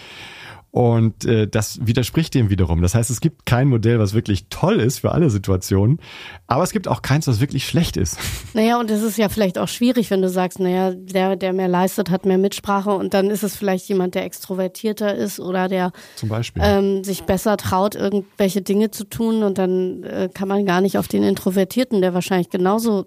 Und 0.76 1.24
äh, 1.24 1.48
das 1.48 1.78
widerspricht 1.86 2.34
dem 2.34 2.50
wiederum. 2.50 2.82
Das 2.82 2.94
heißt, 2.94 3.08
es 3.08 3.22
gibt 3.22 3.46
kein 3.46 3.66
Modell, 3.66 3.98
was 3.98 4.12
wirklich 4.12 4.48
toll 4.50 4.78
ist 4.78 4.98
für 4.98 5.12
alle 5.12 5.30
Situationen, 5.30 6.00
aber 6.48 6.64
es 6.64 6.70
gibt 6.70 6.86
auch 6.86 7.00
keins, 7.00 7.26
was 7.26 7.40
wirklich 7.40 7.66
schlecht 7.66 7.96
ist. 7.96 8.18
Naja, 8.52 8.78
und 8.78 8.90
es 8.90 9.02
ist 9.02 9.18
ja 9.18 9.28
vielleicht 9.28 9.58
auch 9.58 9.68
schwierig, 9.68 10.10
wenn 10.10 10.22
du 10.22 10.28
sagst, 10.28 10.60
naja, 10.60 10.92
der, 10.94 11.36
der 11.36 11.52
mehr 11.52 11.68
leistet, 11.68 12.10
hat 12.10 12.24
mehr 12.24 12.38
Mitsprache 12.38 12.90
und 12.90 13.12
dann 13.14 13.30
ist 13.30 13.42
es 13.42 13.54
vielleicht 13.56 13.88
jemand, 13.88 14.14
der 14.14 14.24
extrovertierter 14.24 15.14
ist 15.14 15.40
oder 15.40 15.68
der 15.68 15.92
Zum 16.16 16.28
Beispiel. 16.28 16.62
Ähm, 16.64 17.04
sich 17.04 17.24
besser 17.24 17.56
traut, 17.56 17.94
irgendwelche 17.94 18.60
Dinge 18.62 18.90
zu 18.90 19.04
tun 19.04 19.42
und 19.42 19.58
dann 19.58 20.02
äh, 20.04 20.28
kann 20.32 20.48
man 20.48 20.64
gar 20.66 20.80
nicht 20.82 20.96
auf 20.96 21.08
den 21.08 21.22
Introvertierten, 21.22 22.02
der 22.02 22.14
wahrscheinlich 22.14 22.50
genauso 22.50 23.06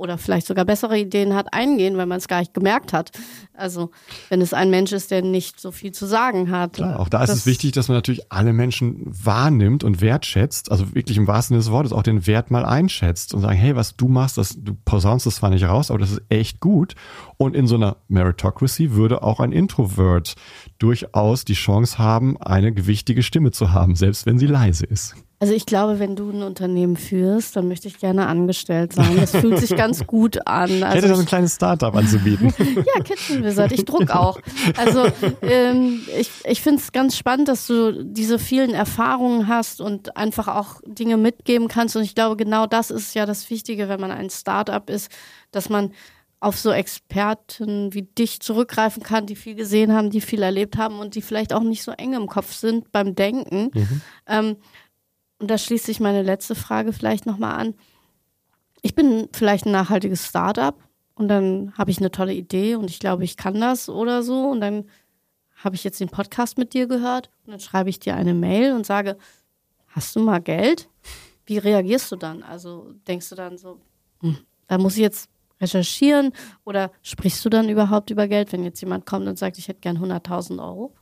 oder 0.00 0.16
vielleicht 0.16 0.46
sogar 0.46 0.64
bessere 0.64 0.98
Ideen 0.98 1.34
hat, 1.34 1.52
eingehen, 1.52 1.96
weil 1.98 2.06
man 2.06 2.18
es 2.18 2.26
gar 2.26 2.40
nicht 2.40 2.54
gemerkt 2.54 2.92
hat. 2.92 3.10
Also 3.52 3.90
wenn 4.30 4.40
es 4.40 4.54
ein 4.54 4.70
Mensch 4.70 4.92
ist, 4.92 5.10
der 5.10 5.20
nicht 5.20 5.60
so 5.60 5.70
viel 5.70 5.92
zu 5.92 6.06
sagen 6.06 6.50
hat. 6.50 6.74
Klar, 6.74 6.98
auch 6.98 7.10
da 7.10 7.22
ist 7.22 7.30
es 7.30 7.46
wichtig, 7.46 7.72
dass 7.72 7.88
man 7.88 7.98
natürlich 7.98 8.32
alle 8.32 8.54
Menschen 8.54 9.02
wahrnimmt 9.04 9.84
und 9.84 10.00
wertschätzt, 10.00 10.70
also 10.70 10.94
wirklich 10.94 11.18
im 11.18 11.26
wahrsten 11.26 11.54
Sinne 11.54 11.64
des 11.64 11.70
Wortes 11.70 11.92
auch 11.92 12.02
den 12.02 12.26
Wert 12.26 12.50
mal 12.50 12.64
einschätzt 12.64 13.34
und 13.34 13.42
sagen, 13.42 13.56
hey, 13.56 13.76
was 13.76 13.96
du 13.96 14.08
machst, 14.08 14.38
das, 14.38 14.56
du 14.58 14.74
posaunst 14.84 15.26
das 15.26 15.36
zwar 15.36 15.50
nicht 15.50 15.64
raus, 15.64 15.90
aber 15.90 15.98
das 15.98 16.12
ist 16.12 16.22
echt 16.30 16.60
gut. 16.60 16.94
Und 17.36 17.54
in 17.54 17.66
so 17.66 17.74
einer 17.74 17.98
Meritocracy 18.08 18.92
würde 18.92 19.22
auch 19.22 19.38
ein 19.38 19.52
Introvert 19.52 20.34
durchaus 20.80 21.44
die 21.44 21.54
Chance 21.54 21.98
haben, 21.98 22.36
eine 22.40 22.72
gewichtige 22.72 23.22
Stimme 23.22 23.52
zu 23.52 23.72
haben, 23.72 23.94
selbst 23.94 24.26
wenn 24.26 24.38
sie 24.38 24.46
leise 24.46 24.86
ist. 24.86 25.14
Also 25.42 25.54
ich 25.54 25.64
glaube, 25.64 25.98
wenn 25.98 26.16
du 26.16 26.28
ein 26.28 26.42
Unternehmen 26.42 26.98
führst, 26.98 27.56
dann 27.56 27.66
möchte 27.66 27.88
ich 27.88 27.98
gerne 27.98 28.26
angestellt 28.26 28.92
sein. 28.92 29.16
Das 29.18 29.30
fühlt 29.30 29.58
sich 29.58 29.74
ganz 29.74 30.06
gut 30.06 30.46
an. 30.46 30.70
Also 30.70 30.84
ich 30.84 30.94
hätte 30.96 31.08
da 31.08 31.14
so 31.14 31.22
ein 31.22 31.26
kleines 31.26 31.54
Startup 31.54 31.96
anzubieten. 31.96 32.52
ja, 32.58 33.02
Kitchen 33.02 33.42
Wizard. 33.42 33.72
Ich 33.72 33.86
druck 33.86 34.10
auch. 34.10 34.38
Also 34.76 35.06
ähm, 35.40 36.02
ich, 36.18 36.30
ich 36.44 36.60
finde 36.60 36.82
es 36.82 36.92
ganz 36.92 37.16
spannend, 37.16 37.48
dass 37.48 37.66
du 37.66 38.04
diese 38.04 38.38
vielen 38.38 38.74
Erfahrungen 38.74 39.48
hast 39.48 39.80
und 39.80 40.14
einfach 40.14 40.48
auch 40.48 40.82
Dinge 40.86 41.16
mitgeben 41.16 41.68
kannst. 41.68 41.96
Und 41.96 42.02
ich 42.02 42.14
glaube, 42.14 42.36
genau 42.36 42.66
das 42.66 42.90
ist 42.90 43.14
ja 43.14 43.24
das 43.24 43.48
Wichtige, 43.48 43.88
wenn 43.88 44.00
man 44.00 44.10
ein 44.10 44.28
Startup 44.28 44.90
ist, 44.90 45.10
dass 45.52 45.70
man 45.70 45.92
auf 46.40 46.58
so 46.58 46.72
Experten 46.72 47.92
wie 47.92 48.02
dich 48.02 48.40
zurückgreifen 48.40 49.02
kann, 49.02 49.26
die 49.26 49.36
viel 49.36 49.54
gesehen 49.54 49.92
haben, 49.92 50.08
die 50.08 50.22
viel 50.22 50.42
erlebt 50.42 50.78
haben 50.78 50.98
und 50.98 51.14
die 51.14 51.22
vielleicht 51.22 51.52
auch 51.52 51.62
nicht 51.62 51.82
so 51.82 51.92
eng 51.92 52.14
im 52.14 52.26
Kopf 52.26 52.54
sind 52.54 52.90
beim 52.92 53.14
Denken. 53.14 53.70
Mhm. 53.74 54.00
Ähm, 54.26 54.56
und 55.38 55.50
da 55.50 55.58
schließt 55.58 55.84
sich 55.84 56.00
meine 56.00 56.22
letzte 56.22 56.54
Frage 56.54 56.92
vielleicht 56.94 57.26
nochmal 57.26 57.54
an. 57.60 57.74
Ich 58.82 58.94
bin 58.94 59.28
vielleicht 59.32 59.66
ein 59.66 59.72
nachhaltiges 59.72 60.26
Startup 60.26 60.76
und 61.14 61.28
dann 61.28 61.74
habe 61.76 61.90
ich 61.90 61.98
eine 61.98 62.10
tolle 62.10 62.32
Idee 62.32 62.74
und 62.76 62.88
ich 62.88 62.98
glaube, 62.98 63.24
ich 63.24 63.36
kann 63.36 63.60
das 63.60 63.90
oder 63.90 64.22
so. 64.22 64.48
Und 64.48 64.62
dann 64.62 64.86
habe 65.56 65.76
ich 65.76 65.84
jetzt 65.84 66.00
den 66.00 66.08
Podcast 66.08 66.56
mit 66.56 66.72
dir 66.72 66.86
gehört 66.86 67.28
und 67.44 67.52
dann 67.52 67.60
schreibe 67.60 67.90
ich 67.90 68.00
dir 68.00 68.14
eine 68.16 68.32
Mail 68.32 68.72
und 68.72 68.86
sage, 68.86 69.18
hast 69.88 70.16
du 70.16 70.20
mal 70.20 70.40
Geld? 70.40 70.88
Wie 71.44 71.58
reagierst 71.58 72.10
du 72.12 72.16
dann? 72.16 72.42
Also 72.42 72.94
denkst 73.06 73.28
du 73.28 73.34
dann 73.34 73.58
so, 73.58 73.78
hm, 74.20 74.38
da 74.68 74.78
muss 74.78 74.94
ich 74.94 75.02
jetzt 75.02 75.28
recherchieren 75.60 76.32
oder 76.64 76.90
sprichst 77.02 77.44
du 77.44 77.48
dann 77.48 77.68
überhaupt 77.68 78.10
über 78.10 78.28
Geld, 78.28 78.52
wenn 78.52 78.64
jetzt 78.64 78.80
jemand 78.80 79.06
kommt 79.06 79.26
und 79.26 79.38
sagt, 79.38 79.58
ich 79.58 79.68
hätte 79.68 79.80
gern 79.80 79.98
100.000 79.98 80.58
Euro? 80.62 80.94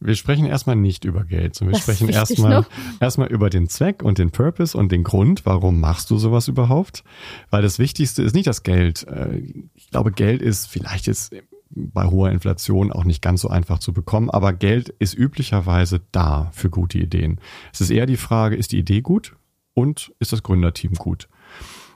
Wir 0.00 0.16
sprechen 0.16 0.46
erstmal 0.46 0.76
nicht 0.76 1.04
über 1.04 1.24
Geld, 1.24 1.54
sondern 1.54 1.74
wir 1.74 1.78
das 1.78 1.82
sprechen 1.82 2.08
erstmal, 2.08 2.66
erstmal 3.00 3.28
über 3.28 3.50
den 3.50 3.68
Zweck 3.68 4.02
und 4.02 4.18
den 4.18 4.32
Purpose 4.32 4.76
und 4.76 4.90
den 4.90 5.04
Grund, 5.04 5.46
warum 5.46 5.80
machst 5.80 6.10
du 6.10 6.18
sowas 6.18 6.48
überhaupt? 6.48 7.04
Weil 7.50 7.62
das 7.62 7.78
Wichtigste 7.78 8.22
ist 8.22 8.34
nicht 8.34 8.48
das 8.48 8.64
Geld. 8.64 9.06
Äh, 9.06 9.42
ich 9.74 9.90
glaube, 9.90 10.10
Geld 10.10 10.42
ist 10.42 10.66
vielleicht 10.66 11.06
jetzt 11.06 11.32
bei 11.74 12.04
hoher 12.04 12.30
Inflation 12.30 12.92
auch 12.92 13.04
nicht 13.04 13.22
ganz 13.22 13.40
so 13.42 13.48
einfach 13.48 13.78
zu 13.78 13.92
bekommen, 13.92 14.28
aber 14.28 14.52
Geld 14.52 14.90
ist 14.98 15.14
üblicherweise 15.14 16.00
da 16.12 16.50
für 16.52 16.68
gute 16.68 16.98
Ideen. 16.98 17.40
Es 17.72 17.80
ist 17.80 17.90
eher 17.90 18.06
die 18.06 18.16
Frage, 18.16 18.56
ist 18.56 18.72
die 18.72 18.78
Idee 18.78 19.00
gut 19.00 19.36
und 19.74 20.12
ist 20.18 20.32
das 20.32 20.42
Gründerteam 20.42 20.94
gut? 20.94 21.28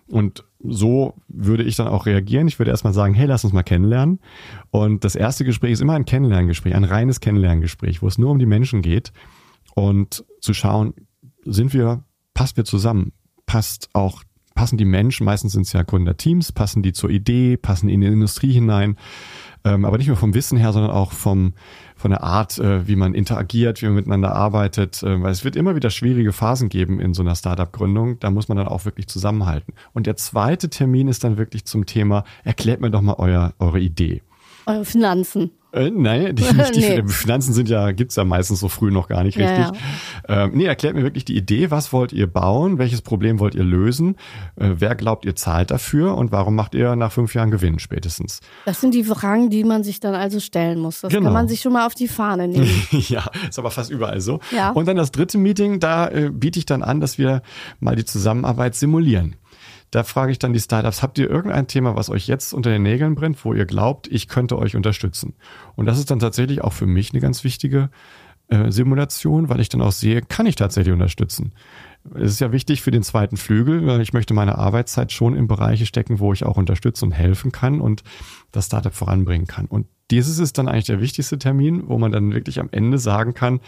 Und 0.07 0.45
so 0.69 1.15
würde 1.29 1.65
ich 1.65 1.77
dann 1.77 1.89
auch 1.89 2.07
reagieren. 2.07 2.49
Ich 2.49 2.59
würde 2.59 2.71
erstmal 2.71 2.93
sagen, 2.93 3.15
hey, 3.15 3.27
lass 3.27 3.45
uns 3.45 3.53
mal 3.53 3.63
kennenlernen. 3.63 4.21
Und 4.71 5.05
das 5.05 5.15
erste 5.15 5.45
Gespräch 5.45 5.73
ist 5.73 5.81
immer 5.81 5.95
ein 5.95 6.05
Kennenlerngespräch, 6.05 6.75
ein 6.75 6.85
reines 6.85 7.21
Kennenlerngespräch, 7.21 8.03
wo 8.03 8.09
es 8.09 8.19
nur 8.19 8.31
um 8.31 8.39
die 8.39 8.47
Menschen 8.47 8.83
geht 8.83 9.13
und 9.75 10.25
zu 10.41 10.55
schauen, 10.55 10.95
sind 11.45 11.73
wir, 11.73 12.03
passt 12.35 12.57
wir 12.57 12.65
zusammen? 12.65 13.13
Passt 13.47 13.91
auch, 13.93 14.23
passen 14.55 14.79
die 14.79 14.85
Menschen, 14.85 15.25
meistens 15.25 15.53
sind 15.53 15.63
es 15.63 15.73
ja 15.73 15.83
Gründerteams, 15.83 16.53
passen 16.53 16.83
die 16.83 16.93
zur 16.93 17.11
Idee, 17.11 17.57
passen 17.57 17.89
in 17.89 18.01
die 18.01 18.07
Industrie 18.09 18.53
hinein, 18.53 18.97
ähm, 19.65 19.85
aber 19.85 19.99
nicht 19.99 20.09
nur 20.09 20.17
vom 20.17 20.35
Wissen 20.35 20.59
her, 20.59 20.73
sondern 20.73 20.91
auch 20.91 21.13
vom, 21.13 21.55
von 21.97 22.11
der 22.11 22.23
Art, 22.23 22.59
äh, 22.59 22.87
wie 22.87 22.95
man 22.95 23.15
interagiert, 23.15 23.81
wie 23.83 23.87
man 23.87 23.95
miteinander 23.95 24.35
arbeitet, 24.35 25.03
äh, 25.03 25.23
weil 25.23 25.33
es 25.33 25.45
wird 25.45 25.57
immer 25.57 25.75
wieder 25.75 25.91
schwierige 25.91 26.33
Phasen 26.33 26.69
geben 26.69 27.01
in 27.01 27.15
so 27.15 27.23
einer 27.23 27.35
Startup-Gründung. 27.35 28.21
Da 28.21 28.31
muss 28.31 28.49
man 28.49 28.59
dann 28.59 28.69
auch 28.69 28.85
wirklich 28.85 29.09
zusammenhalten. 29.09 29.73
Und 29.95 30.07
der 30.07 30.17
zweite 30.17 30.69
Termin 30.69 31.09
ist 31.09 31.25
dann 31.25 31.39
wirklich 31.39 31.65
zum 31.65 31.87
Thema, 31.87 32.25
erklärt 32.45 32.81
mir 32.81 32.91
doch 32.91 33.01
mal 33.01 33.17
euer, 33.19 33.55
eure 33.59 33.81
Idee. 33.81 34.23
Eure 34.67 34.85
Finanzen. 34.85 35.51
Äh, 35.77 35.91
nein, 35.91 36.35
die, 36.35 36.43
die 36.75 36.81
nee. 36.81 37.03
Finanzen 37.07 37.53
sind 37.53 37.69
ja, 37.69 37.93
gibt's 37.93 38.17
ja 38.17 38.25
meistens 38.25 38.61
so 38.61 38.69
früh 38.69 38.91
noch 38.91 39.09
gar 39.09 39.23
nicht 39.23 39.39
richtig. 39.39 39.59
Ja, 39.59 39.73
ja. 40.29 40.45
Ähm, 40.45 40.53
nee, 40.55 40.65
erklärt 40.65 40.95
mir 40.95 41.03
wirklich 41.03 41.25
die 41.25 41.37
Idee, 41.37 41.71
was 41.71 41.93
wollt 41.93 42.13
ihr 42.13 42.27
bauen, 42.27 42.79
welches 42.79 43.03
Problem 43.03 43.39
wollt 43.39 43.55
ihr 43.55 43.65
lösen, 43.65 44.17
äh, 44.57 44.71
wer 44.79 44.95
glaubt 44.95 45.25
ihr 45.25 45.37
zahlt 45.37 45.71
dafür 45.71 46.17
und 46.17 46.33
warum 46.33 46.55
macht 46.55 46.75
ihr 46.75 46.97
nach 46.97 47.13
fünf 47.13 47.35
Jahren 47.35 47.51
Gewinn 47.51 47.79
spätestens? 47.79 48.41
Das 48.65 48.81
sind 48.81 48.95
die 48.95 49.05
Fragen, 49.05 49.51
die 49.51 49.65
man 49.65 49.85
sich 49.85 50.01
dann 50.01 50.15
also 50.15 50.41
stellen 50.41 50.81
muss. 50.81 51.03
Das 51.03 51.13
genau. 51.13 51.25
kann 51.25 51.35
man 51.35 51.49
sich 51.49 51.61
schon 51.61 51.75
mal 51.75 51.87
auf 51.87 51.95
die 51.95 52.09
Fahne 52.09 52.49
nehmen. 52.49 52.71
ja, 52.91 53.25
ist 53.49 53.59
aber 53.59 53.71
fast 53.71 53.91
überall 53.91 54.21
so. 54.21 54.41
Ja. 54.51 54.71
Und 54.71 54.89
dann 54.89 54.97
das 54.97 55.13
dritte 55.13 55.37
Meeting, 55.37 55.79
da 55.79 56.09
äh, 56.09 56.31
biete 56.33 56.59
ich 56.59 56.67
dann 56.67 56.83
an, 56.83 57.01
dass 57.01 57.19
wir 57.19 57.43
mal 57.81 57.97
die 57.97 58.05
Zusammenarbeit 58.05 58.75
simulieren. 58.75 59.37
Da 59.97 60.05
frage 60.05 60.31
ich 60.31 60.39
dann 60.39 60.53
die 60.53 60.61
Startups, 60.61 61.03
habt 61.03 61.17
ihr 61.17 61.31
irgendein 61.31 61.69
Thema, 61.69 61.97
was 61.97 62.11
euch 62.11 62.27
jetzt 62.27 62.53
unter 62.53 62.69
den 62.69 62.83
Nägeln 62.83 63.15
brennt, 63.15 63.43
wo 63.47 63.55
ihr 63.55 63.65
glaubt, 63.65 64.09
ich 64.09 64.29
könnte 64.29 64.59
euch 64.59 64.77
unterstützen? 64.77 65.37
Und 65.75 65.87
das 65.87 65.99
ist 65.99 66.11
dann 66.11 66.19
tatsächlich 66.19 66.61
auch 66.61 66.75
für 66.75 66.85
mich 66.85 67.15
eine 67.15 67.23
ganz 67.23 67.45
wichtige 67.45 67.89
äh, 68.49 68.71
Simulation, 68.71 69.49
weil 69.49 69.59
ich 69.61 69.71
dann 69.71 69.81
auch 69.81 69.93
sehe, 69.93 70.21
kann 70.21 70.45
ich 70.45 70.55
tatsächlich 70.55 70.93
unterstützen. 70.93 71.55
Es 72.15 72.33
ist 72.33 72.41
ja 72.41 72.53
wichtig 72.53 72.83
für 72.83 72.91
den 72.91 73.03
zweiten 73.03 73.39
Flügel, 73.39 73.87
weil 73.87 74.03
ich 74.03 74.13
möchte 74.13 74.35
meine 74.35 74.59
Arbeitszeit 74.59 75.13
schon 75.13 75.35
in 75.35 75.49
Bereiche 75.49 75.87
stecken, 75.87 76.19
wo 76.19 76.35
ich 76.35 76.45
auch 76.45 76.59
unterstützen 76.59 77.07
und 77.07 77.13
helfen 77.13 77.51
kann 77.51 77.81
und 77.81 78.03
das 78.53 78.67
Startup 78.67 78.93
voranbringen 78.93 79.47
kann. 79.47 79.65
Und 79.65 79.87
dieses 80.11 80.39
ist 80.39 80.59
dann 80.59 80.69
eigentlich 80.69 80.85
der 80.85 81.01
wichtigste 81.01 81.39
Termin, 81.39 81.85
wo 81.89 81.97
man 81.97 82.13
dann 82.13 82.35
wirklich 82.35 82.61
am 82.61 82.69
Ende 82.71 82.99
sagen 82.99 83.33
kann, 83.33 83.61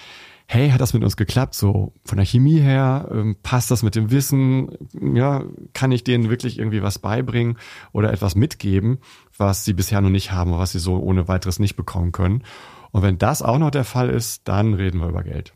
hey, 0.50 0.70
hat 0.70 0.80
das 0.80 0.94
mit 0.94 1.04
uns 1.04 1.16
geklappt? 1.18 1.54
So 1.54 1.92
von 2.06 2.16
der 2.16 2.24
Chemie 2.24 2.58
her, 2.58 3.08
ähm, 3.12 3.36
passt 3.42 3.70
das 3.70 3.82
mit 3.82 3.94
dem 3.94 4.10
Wissen? 4.10 4.70
Ja, 5.14 5.44
kann 5.74 5.92
ich 5.92 6.04
denen 6.04 6.30
wirklich 6.30 6.58
irgendwie 6.58 6.82
was 6.82 6.98
beibringen 6.98 7.58
oder 7.92 8.12
etwas 8.12 8.34
mitgeben, 8.34 8.98
was 9.36 9.66
sie 9.66 9.74
bisher 9.74 10.00
noch 10.00 10.08
nicht 10.08 10.32
haben, 10.32 10.52
was 10.52 10.72
sie 10.72 10.78
so 10.78 10.98
ohne 10.98 11.28
weiteres 11.28 11.58
nicht 11.58 11.76
bekommen 11.76 12.12
können? 12.12 12.44
Und 12.90 13.02
wenn 13.02 13.18
das 13.18 13.42
auch 13.42 13.58
noch 13.58 13.70
der 13.70 13.84
Fall 13.84 14.08
ist, 14.08 14.48
dann 14.48 14.72
reden 14.72 15.00
wir 15.00 15.08
über 15.08 15.22
Geld. 15.22 15.52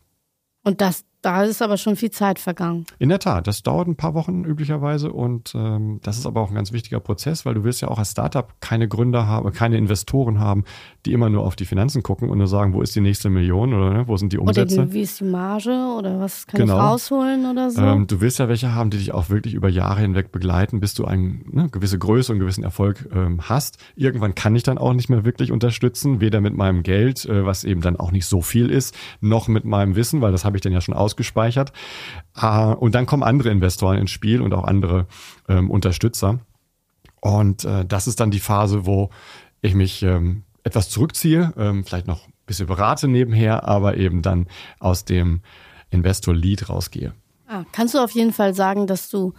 Und 0.63 0.79
das 0.79 1.03
da 1.23 1.43
ist 1.43 1.61
aber 1.61 1.77
schon 1.77 1.95
viel 1.95 2.11
Zeit 2.11 2.37
vergangen. 2.37 2.85
In 2.99 3.09
der 3.09 3.19
Tat, 3.19 3.47
das 3.47 3.63
dauert 3.63 3.87
ein 3.87 3.95
paar 3.95 4.13
Wochen 4.13 4.43
üblicherweise 4.43 5.11
und 5.11 5.53
ähm, 5.55 5.99
das 6.03 6.17
ist 6.17 6.25
aber 6.25 6.41
auch 6.41 6.49
ein 6.49 6.55
ganz 6.55 6.73
wichtiger 6.73 6.99
Prozess, 6.99 7.45
weil 7.45 7.53
du 7.53 7.63
wirst 7.63 7.81
ja 7.81 7.87
auch 7.87 7.97
als 7.97 8.11
Startup 8.11 8.53
keine 8.59 8.87
Gründer 8.87 9.25
haben, 9.25 9.51
keine 9.53 9.77
Investoren 9.77 10.39
haben, 10.39 10.65
die 11.05 11.13
immer 11.13 11.29
nur 11.29 11.43
auf 11.45 11.55
die 11.55 11.65
Finanzen 11.65 12.03
gucken 12.03 12.29
und 12.29 12.37
nur 12.37 12.47
sagen, 12.47 12.73
wo 12.73 12.81
ist 12.81 12.95
die 12.95 13.01
nächste 13.01 13.29
Million 13.29 13.73
oder 13.73 13.93
ne, 13.93 14.07
wo 14.07 14.17
sind 14.17 14.33
die 14.33 14.37
Umsätze? 14.37 14.81
Oder 14.81 14.93
wie 14.93 15.01
ist 15.01 15.21
die 15.21 15.23
Marge 15.23 15.71
oder 15.97 16.19
was 16.19 16.45
kann 16.45 16.59
genau. 16.59 16.75
ich 16.75 16.83
rausholen 16.83 17.49
oder 17.49 17.71
so? 17.71 17.81
Ähm, 17.81 18.05
du 18.07 18.19
willst 18.19 18.39
ja 18.39 18.49
welche 18.49 18.75
haben, 18.75 18.89
die 18.89 18.97
dich 18.97 19.13
auch 19.13 19.29
wirklich 19.29 19.53
über 19.53 19.69
Jahre 19.69 20.01
hinweg 20.01 20.31
begleiten, 20.31 20.81
bis 20.81 20.93
du 20.93 21.05
eine 21.05 21.39
ne, 21.49 21.69
gewisse 21.71 21.97
Größe 21.97 22.33
und 22.33 22.39
gewissen 22.39 22.63
Erfolg 22.63 23.09
ähm, 23.13 23.39
hast. 23.43 23.77
Irgendwann 23.95 24.35
kann 24.35 24.55
ich 24.55 24.63
dann 24.63 24.77
auch 24.77 24.93
nicht 24.93 25.09
mehr 25.09 25.23
wirklich 25.23 25.53
unterstützen, 25.53 26.19
weder 26.19 26.41
mit 26.41 26.53
meinem 26.53 26.83
Geld, 26.83 27.25
äh, 27.25 27.45
was 27.45 27.63
eben 27.63 27.79
dann 27.79 27.95
auch 27.97 28.11
nicht 28.11 28.25
so 28.25 28.41
viel 28.41 28.69
ist, 28.69 28.93
noch 29.21 29.47
mit 29.47 29.63
meinem 29.63 29.95
Wissen, 29.95 30.19
weil 30.19 30.33
das 30.33 30.43
habe 30.43 30.57
ich 30.57 30.61
dann 30.61 30.73
ja 30.73 30.81
schon 30.81 30.93
aus 30.93 31.12
ausgespeichert. 31.13 31.71
Äh, 32.39 32.73
und 32.73 32.95
dann 32.95 33.05
kommen 33.05 33.23
andere 33.23 33.49
Investoren 33.49 33.97
ins 33.97 34.11
Spiel 34.11 34.41
und 34.41 34.53
auch 34.53 34.63
andere 34.63 35.07
ähm, 35.47 35.69
Unterstützer. 35.69 36.39
Und 37.21 37.63
äh, 37.63 37.85
das 37.85 38.07
ist 38.07 38.19
dann 38.19 38.31
die 38.31 38.39
Phase, 38.39 38.85
wo 38.85 39.09
ich 39.61 39.75
mich 39.75 40.03
ähm, 40.03 40.43
etwas 40.63 40.89
zurückziehe, 40.89 41.53
ähm, 41.57 41.85
vielleicht 41.85 42.07
noch 42.07 42.27
ein 42.27 42.33
bisschen 42.45 42.67
berate 42.67 43.07
nebenher, 43.07 43.67
aber 43.67 43.97
eben 43.97 44.21
dann 44.21 44.47
aus 44.79 45.05
dem 45.05 45.41
Investor-Lead 45.91 46.69
rausgehe. 46.69 47.13
Ah, 47.47 47.63
kannst 47.71 47.93
du 47.93 47.99
auf 47.99 48.11
jeden 48.11 48.33
Fall 48.33 48.53
sagen, 48.53 48.87
dass 48.87 49.09
du 49.09 49.33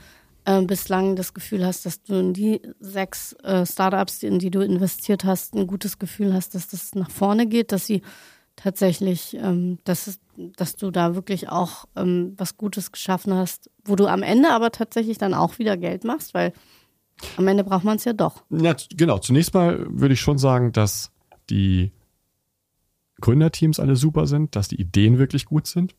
äh, 0.45 0.63
bislang 0.63 1.17
das 1.17 1.35
Gefühl 1.35 1.67
hast, 1.67 1.85
dass 1.85 2.03
du 2.03 2.15
in 2.15 2.33
die 2.33 2.61
sechs 2.81 3.33
äh, 3.43 3.67
Startups, 3.67 4.23
in 4.23 4.39
die 4.39 4.51
du 4.51 4.61
investiert 4.61 5.25
hast, 5.25 5.55
ein 5.55 5.67
gutes 5.67 5.99
Gefühl 5.99 6.33
hast, 6.33 6.55
dass 6.55 6.69
das 6.69 6.95
nach 6.95 7.11
vorne 7.11 7.47
geht, 7.47 7.73
dass 7.73 7.87
sie 7.87 8.03
tatsächlich, 8.57 9.35
ähm, 9.35 9.79
dass, 9.85 10.19
dass 10.37 10.77
du 10.77 10.91
da 10.91 11.15
wirklich 11.15 11.49
auch 11.49 11.87
ähm, 11.97 12.35
was 12.37 12.57
Gutes 12.57 12.93
geschaffen 12.93 13.35
hast, 13.35 13.71
wo 13.85 13.97
du 13.97 14.07
am 14.07 14.23
Ende 14.23 14.51
aber 14.51 14.71
tatsächlich 14.71 15.19
dann 15.19 15.35
auch 15.35 15.59
wieder 15.59 15.77
Geld 15.77 16.05
machst, 16.05 16.35
weil 16.35 16.53
am 17.37 17.47
Ende 17.47 17.65
braucht 17.65 17.85
man 17.85 17.97
es 17.97 18.05
ja 18.05 18.13
doch. 18.13 18.43
Ja, 18.51 18.75
genau. 18.95 19.19
Zunächst 19.19 19.55
mal 19.55 19.87
würde 19.89 20.15
ich 20.15 20.21
schon 20.21 20.39
sagen, 20.39 20.73
dass 20.73 21.13
die 21.51 21.93
Gründerteams 23.21 23.79
alle 23.79 23.97
super 23.97 24.27
sind, 24.27 24.57
dass 24.57 24.69
die 24.69 24.81
Ideen 24.81 25.19
wirklich 25.19 25.45
gut 25.45 25.67
sind. 25.67 25.95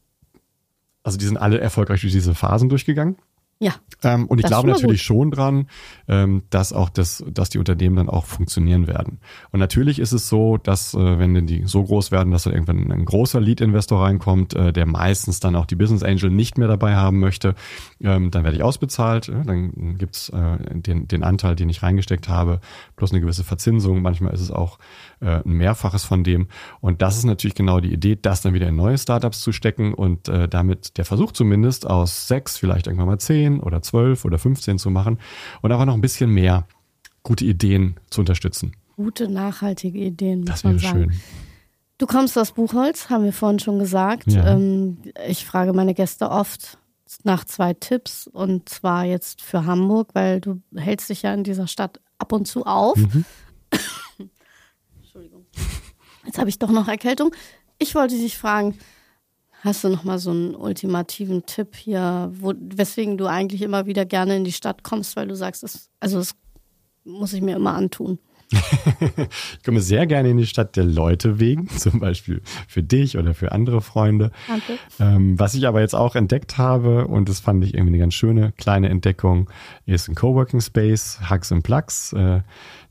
Also 1.04 1.18
die 1.18 1.26
sind 1.26 1.38
alle 1.38 1.60
erfolgreich 1.60 2.02
durch 2.02 2.14
diese 2.14 2.36
Phasen 2.36 2.70
durchgegangen. 2.70 3.18
Ja. 3.60 3.74
Ähm, 4.04 4.28
und 4.28 4.40
ich 4.40 4.46
glaube 4.46 4.68
natürlich 4.68 5.02
schon 5.02 5.32
dran, 5.32 5.68
ähm, 6.10 6.44
dass 6.50 6.74
auch 6.74 6.90
das, 6.90 7.24
dass 7.32 7.50
die 7.50 7.58
Unternehmen 7.58 7.96
dann 7.96 8.10
auch 8.10 8.26
funktionieren 8.26 8.86
werden. 8.86 9.20
Und 9.52 9.62
natürlich 9.62 10.00
ist 10.00 10.12
es 10.12 10.28
so, 10.28 10.58
dass 10.58 10.94
äh, 10.94 11.20
wenn 11.20 11.34
denn 11.34 11.48
die 11.48 11.64
so 11.66 11.84
groß 11.84 12.12
werden, 12.12 12.32
dass 12.32 12.44
dann 12.44 12.54
irgendwann 12.54 12.92
ein 12.92 13.06
großer 13.06 13.40
Lead-Investor 13.40 14.04
reinkommt, 14.04 14.56
äh, 14.56 14.74
der 14.74 14.86
meistens 14.86 15.40
dann 15.40 15.56
auch 15.56 15.66
die 15.66 15.76
Business 15.76 16.04
Angel 16.04 16.30
nicht 16.30 16.58
mehr 16.58 16.68
dabei 16.68 16.96
haben 16.96 17.20
möchte, 17.20 17.56
ähm, 18.02 18.30
dann 18.30 18.44
werde 18.44 18.58
ich 18.58 18.64
ausbezahlt. 18.64 19.30
Äh, 19.30 19.46
dann 19.46 19.98
gibt's 19.98 20.28
äh, 20.30 20.58
den, 20.74 21.08
den 21.08 21.24
Anteil, 21.24 21.56
den 21.56 21.70
ich 21.70 21.82
reingesteckt 21.82 22.28
habe, 22.28 22.60
plus 22.98 23.12
eine 23.12 23.22
gewisse 23.22 23.46
Verzinsung. 23.46 24.02
Manchmal 24.02 24.34
ist 24.34 24.42
es 24.42 24.52
auch 24.52 24.80
äh, 25.26 25.42
ein 25.44 25.52
Mehrfaches 25.54 26.04
von 26.04 26.24
dem. 26.24 26.48
Und 26.82 27.02
das 27.02 27.18
ist 27.18 27.24
natürlich 27.26 27.56
genau 27.56 27.80
die 27.80 27.92
Idee, 27.92 28.18
das 28.22 28.42
dann 28.42 28.54
wieder 28.54 28.68
in 28.68 28.76
neue 28.76 28.98
Startups 28.98 29.42
zu 29.42 29.52
stecken 29.52 29.94
und 29.94 30.30
äh, 30.30 30.48
damit 30.48 30.98
der 30.98 31.06
Versuch 31.06 31.32
zumindest 31.32 31.88
aus 31.88 32.28
sechs, 32.28 32.58
vielleicht 32.58 32.88
irgendwann 32.88 33.08
mal 33.08 33.20
zehn 33.20 33.60
oder 33.60 33.82
zwölf 33.82 34.24
oder 34.26 34.38
15 34.38 34.78
zu 34.78 34.90
machen 34.90 35.20
und 35.62 35.72
einfach 35.72 35.86
noch 35.86 35.96
ein 35.96 36.02
bisschen 36.02 36.30
mehr 36.30 36.68
gute 37.24 37.46
Ideen 37.46 37.96
zu 38.10 38.22
unterstützen. 38.22 38.74
Gute, 38.96 39.28
nachhaltige 39.28 40.00
Ideen, 40.00 40.42
muss 40.42 40.50
Das 40.50 40.64
man 40.64 40.82
wäre 40.82 40.84
sagen. 40.94 41.12
schön. 41.12 41.22
Du 41.98 42.06
kommst 42.08 42.38
aus 42.38 42.52
Buchholz, 42.52 43.10
haben 43.10 43.24
wir 43.24 43.34
vorhin 43.34 43.60
schon 43.60 43.80
gesagt. 43.80 44.32
Ja. 44.32 44.54
Ähm, 44.54 44.98
ich 45.28 45.46
frage 45.46 45.74
meine 45.74 45.94
Gäste 45.94 46.30
oft 46.30 46.78
nach 47.24 47.46
zwei 47.46 47.74
Tipps 47.74 48.28
und 48.28 48.68
zwar 48.70 49.06
jetzt 49.06 49.42
für 49.42 49.66
Hamburg, 49.66 50.10
weil 50.14 50.42
du 50.42 50.62
hältst 50.76 51.10
dich 51.10 51.22
ja 51.22 51.34
in 51.34 51.44
dieser 51.44 51.68
Stadt 51.68 52.00
ab 52.18 52.32
und 52.32 52.48
zu 52.48 52.66
auf. 52.66 52.98
Mhm. 52.98 53.26
Jetzt 56.26 56.38
habe 56.38 56.50
ich 56.50 56.60
doch 56.60 56.72
noch 56.72 56.88
Erkältung. 56.88 57.34
Ich 57.78 57.96
wollte 57.96 58.16
dich 58.16 58.38
fragen, 58.38 58.78
hast 59.62 59.84
du 59.84 59.90
noch 59.90 60.04
mal 60.04 60.20
so 60.20 60.32
einen 60.32 60.56
ultimativen 60.56 61.46
Tipp 61.46 61.76
hier, 61.76 62.32
wo, 62.34 62.54
weswegen 62.58 63.18
du 63.18 63.26
eigentlich 63.26 63.62
immer 63.62 63.86
wieder 63.86 64.06
gerne 64.06 64.38
in 64.38 64.44
die 64.44 64.52
Stadt 64.52 64.84
kommst, 64.84 65.16
weil 65.16 65.28
du 65.28 65.36
sagst, 65.36 65.64
das, 65.64 65.90
also 66.00 66.20
das 66.20 66.36
muss 67.04 67.34
ich 67.34 67.42
mir 67.42 67.56
immer 67.56 67.74
antun. 67.74 68.20
Ich 68.56 69.64
komme 69.66 69.82
sehr 69.82 70.06
gerne 70.08 70.30
in 70.30 70.38
die 70.38 70.46
Stadt 70.46 70.76
der 70.76 70.84
Leute 70.84 71.40
wegen, 71.40 71.68
zum 71.78 72.00
Beispiel 72.00 72.42
für 72.68 72.84
dich 72.84 73.18
oder 73.18 73.34
für 73.34 73.52
andere 73.52 73.82
Freunde. 73.82 74.32
Danke. 74.48 74.74
Ähm, 75.00 75.40
was 75.40 75.54
ich 75.54 75.68
aber 75.68 75.82
jetzt 75.82 75.96
auch 75.96 76.16
entdeckt 76.16 76.58
habe, 76.58 77.08
und 77.08 77.30
das 77.30 77.40
fand 77.40 77.64
ich 77.64 77.74
irgendwie 77.74 77.94
eine 77.94 78.00
ganz 78.00 78.14
schöne 78.14 78.52
kleine 78.54 78.90
Entdeckung, 78.90 79.50
ist 79.86 80.08
ein 80.08 80.16
Coworking 80.16 80.62
Space, 80.62 81.20
Hugs 81.30 81.52
and 81.52 81.64
Plugs, 81.64 82.14
äh, 82.14 82.42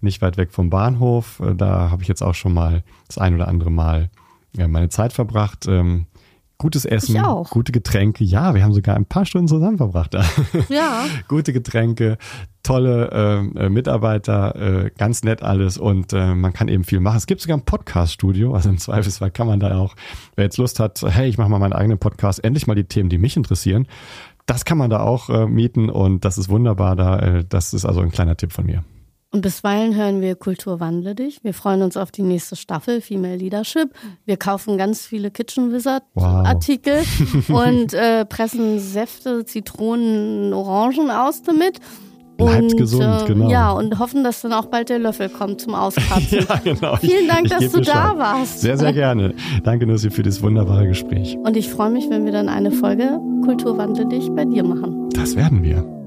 nicht 0.01 0.23
weit 0.23 0.37
weg 0.37 0.53
vom 0.53 0.71
Bahnhof. 0.71 1.41
Äh, 1.41 1.55
da 1.55 1.91
habe 1.91 2.03
ich 2.03 2.09
jetzt 2.09 2.23
auch 2.23 2.35
schon 2.35 2.55
mal 2.55 2.83
das 3.07 3.19
ein 3.19 3.35
oder 3.35 3.49
andere 3.49 3.71
Mal 3.71 4.11
ja, 4.57 4.69
meine 4.69 4.89
Zeit 4.89 5.13
verbracht. 5.13 5.67
Ähm, 5.67 6.07
gutes 6.59 6.85
Essen, 6.85 7.21
gute 7.51 7.73
Getränke. 7.73 8.25
Ja, 8.25 8.55
wir 8.55 8.63
haben 8.63 8.73
sogar 8.73 8.97
ein 8.97 9.07
paar 9.07 9.27
Stunden 9.27 9.49
zusammen 9.49 9.77
verbracht 9.77 10.15
da. 10.15 10.25
Ja. 10.69 11.05
gute 11.29 11.53
Getränke, 11.53 12.17
tolle 12.63 13.11
ähm, 13.13 13.57
äh, 13.57 13.69
Mitarbeiter, 13.69 14.55
äh, 14.57 14.91
ganz 14.97 15.25
nett 15.25 15.43
alles 15.43 15.79
und 15.79 16.13
äh, 16.13 16.35
man 16.35 16.53
kann 16.53 16.69
eben 16.69 16.85
viel 16.85 17.01
machen. 17.01 17.17
Es 17.17 17.27
gibt 17.27 17.41
sogar 17.41 17.57
ein 17.57 17.65
Podcast-Studio, 17.65 18.55
also 18.55 18.69
im 18.69 18.79
Zweifelsfall 18.79 19.31
kann 19.31 19.47
man 19.47 19.61
da 19.61 19.77
auch, 19.79 19.95
wer 20.37 20.45
jetzt 20.45 20.57
Lust 20.59 20.81
hat, 20.81 21.03
hey, 21.03 21.29
ich 21.29 21.39
mache 21.39 21.49
mal 21.49 21.59
meinen 21.59 21.73
eigenen 21.73 21.99
Podcast, 21.99 22.43
endlich 22.45 22.67
mal 22.67 22.75
die 22.75 22.85
Themen, 22.85 23.09
die 23.09 23.19
mich 23.19 23.37
interessieren, 23.37 23.87
das 24.47 24.65
kann 24.65 24.79
man 24.79 24.91
da 24.91 25.01
auch 25.01 25.31
äh, 25.31 25.47
mieten 25.47 25.89
und 25.89 26.25
das 26.25 26.39
ist 26.39 26.49
wunderbar 26.49 26.97
da. 26.97 27.19
Äh, 27.19 27.45
das 27.49 27.73
ist 27.73 27.85
also 27.85 28.01
ein 28.01 28.11
kleiner 28.11 28.37
Tipp 28.37 28.53
von 28.53 28.67
mir. 28.67 28.85
Und 29.35 29.41
bisweilen 29.41 29.97
hören 29.97 30.21
wir 30.21 30.37
Kultur 30.37 30.79
wandle 30.79 31.17
dich. 31.17 31.43
Wir 31.43 31.55
freuen 31.55 31.83
uns 31.83 31.97
auf 31.97 32.13
die 32.13 32.23
nächste 32.23 32.55
Staffel 32.55 33.01
Female 33.01 33.35
Leadership. 33.35 33.91
Wir 34.25 34.37
kaufen 34.37 34.79
ganz 34.79 35.05
viele 35.05 35.33
Kitchen 35.33 35.73
Wizard 35.73 36.05
Wow. 36.15 36.47
Artikel 36.47 36.99
und 37.49 37.93
äh, 37.95 38.25
pressen 38.25 38.79
Säfte, 38.79 39.45
Zitronen, 39.45 40.53
Orangen 40.53 41.11
aus 41.11 41.43
damit. 41.43 41.81
Bleibt 42.37 42.63
und, 42.63 42.77
gesund, 42.77 43.23
äh, 43.23 43.27
genau. 43.27 43.51
Ja, 43.51 43.73
und 43.73 43.99
hoffen, 43.99 44.23
dass 44.23 44.41
dann 44.43 44.53
auch 44.53 44.67
bald 44.67 44.89
der 44.89 45.01
Löffel 45.01 45.29
kommt 45.29 45.61
zum 45.61 45.75
Auskratzen. 45.75 46.39
Ja, 46.49 46.61
genau. 46.63 46.95
Ich- 47.03 47.11
Vielen 47.11 47.27
Dank, 47.27 47.47
ich 47.47 47.51
dass 47.51 47.59
geb 47.61 47.73
du 47.73 47.79
Bescheid. 47.79 47.95
da 47.97 48.17
warst. 48.19 48.61
Sehr, 48.61 48.79
sehr 48.79 48.93
gerne. 48.93 49.35
Danke, 49.65 49.85
Nussi, 49.89 50.11
für 50.11 50.23
das 50.23 50.43
wunderbare 50.43 50.87
Gespräch. 50.87 51.37
Und 51.45 51.57
ich 51.57 51.69
freue 51.71 51.91
mich, 51.91 52.09
wenn 52.09 52.25
wir 52.25 52.31
dann 52.33 52.49
eine 52.49 52.71
Folge 52.71 53.19
Kultur 53.45 53.77
wandle 53.79 54.07
dich 54.07 54.31
bei 54.31 54.45
dir 54.45 54.63
machen. 54.63 55.09
Das 55.11 55.35
werden 55.35 55.65
wir. 55.65 56.04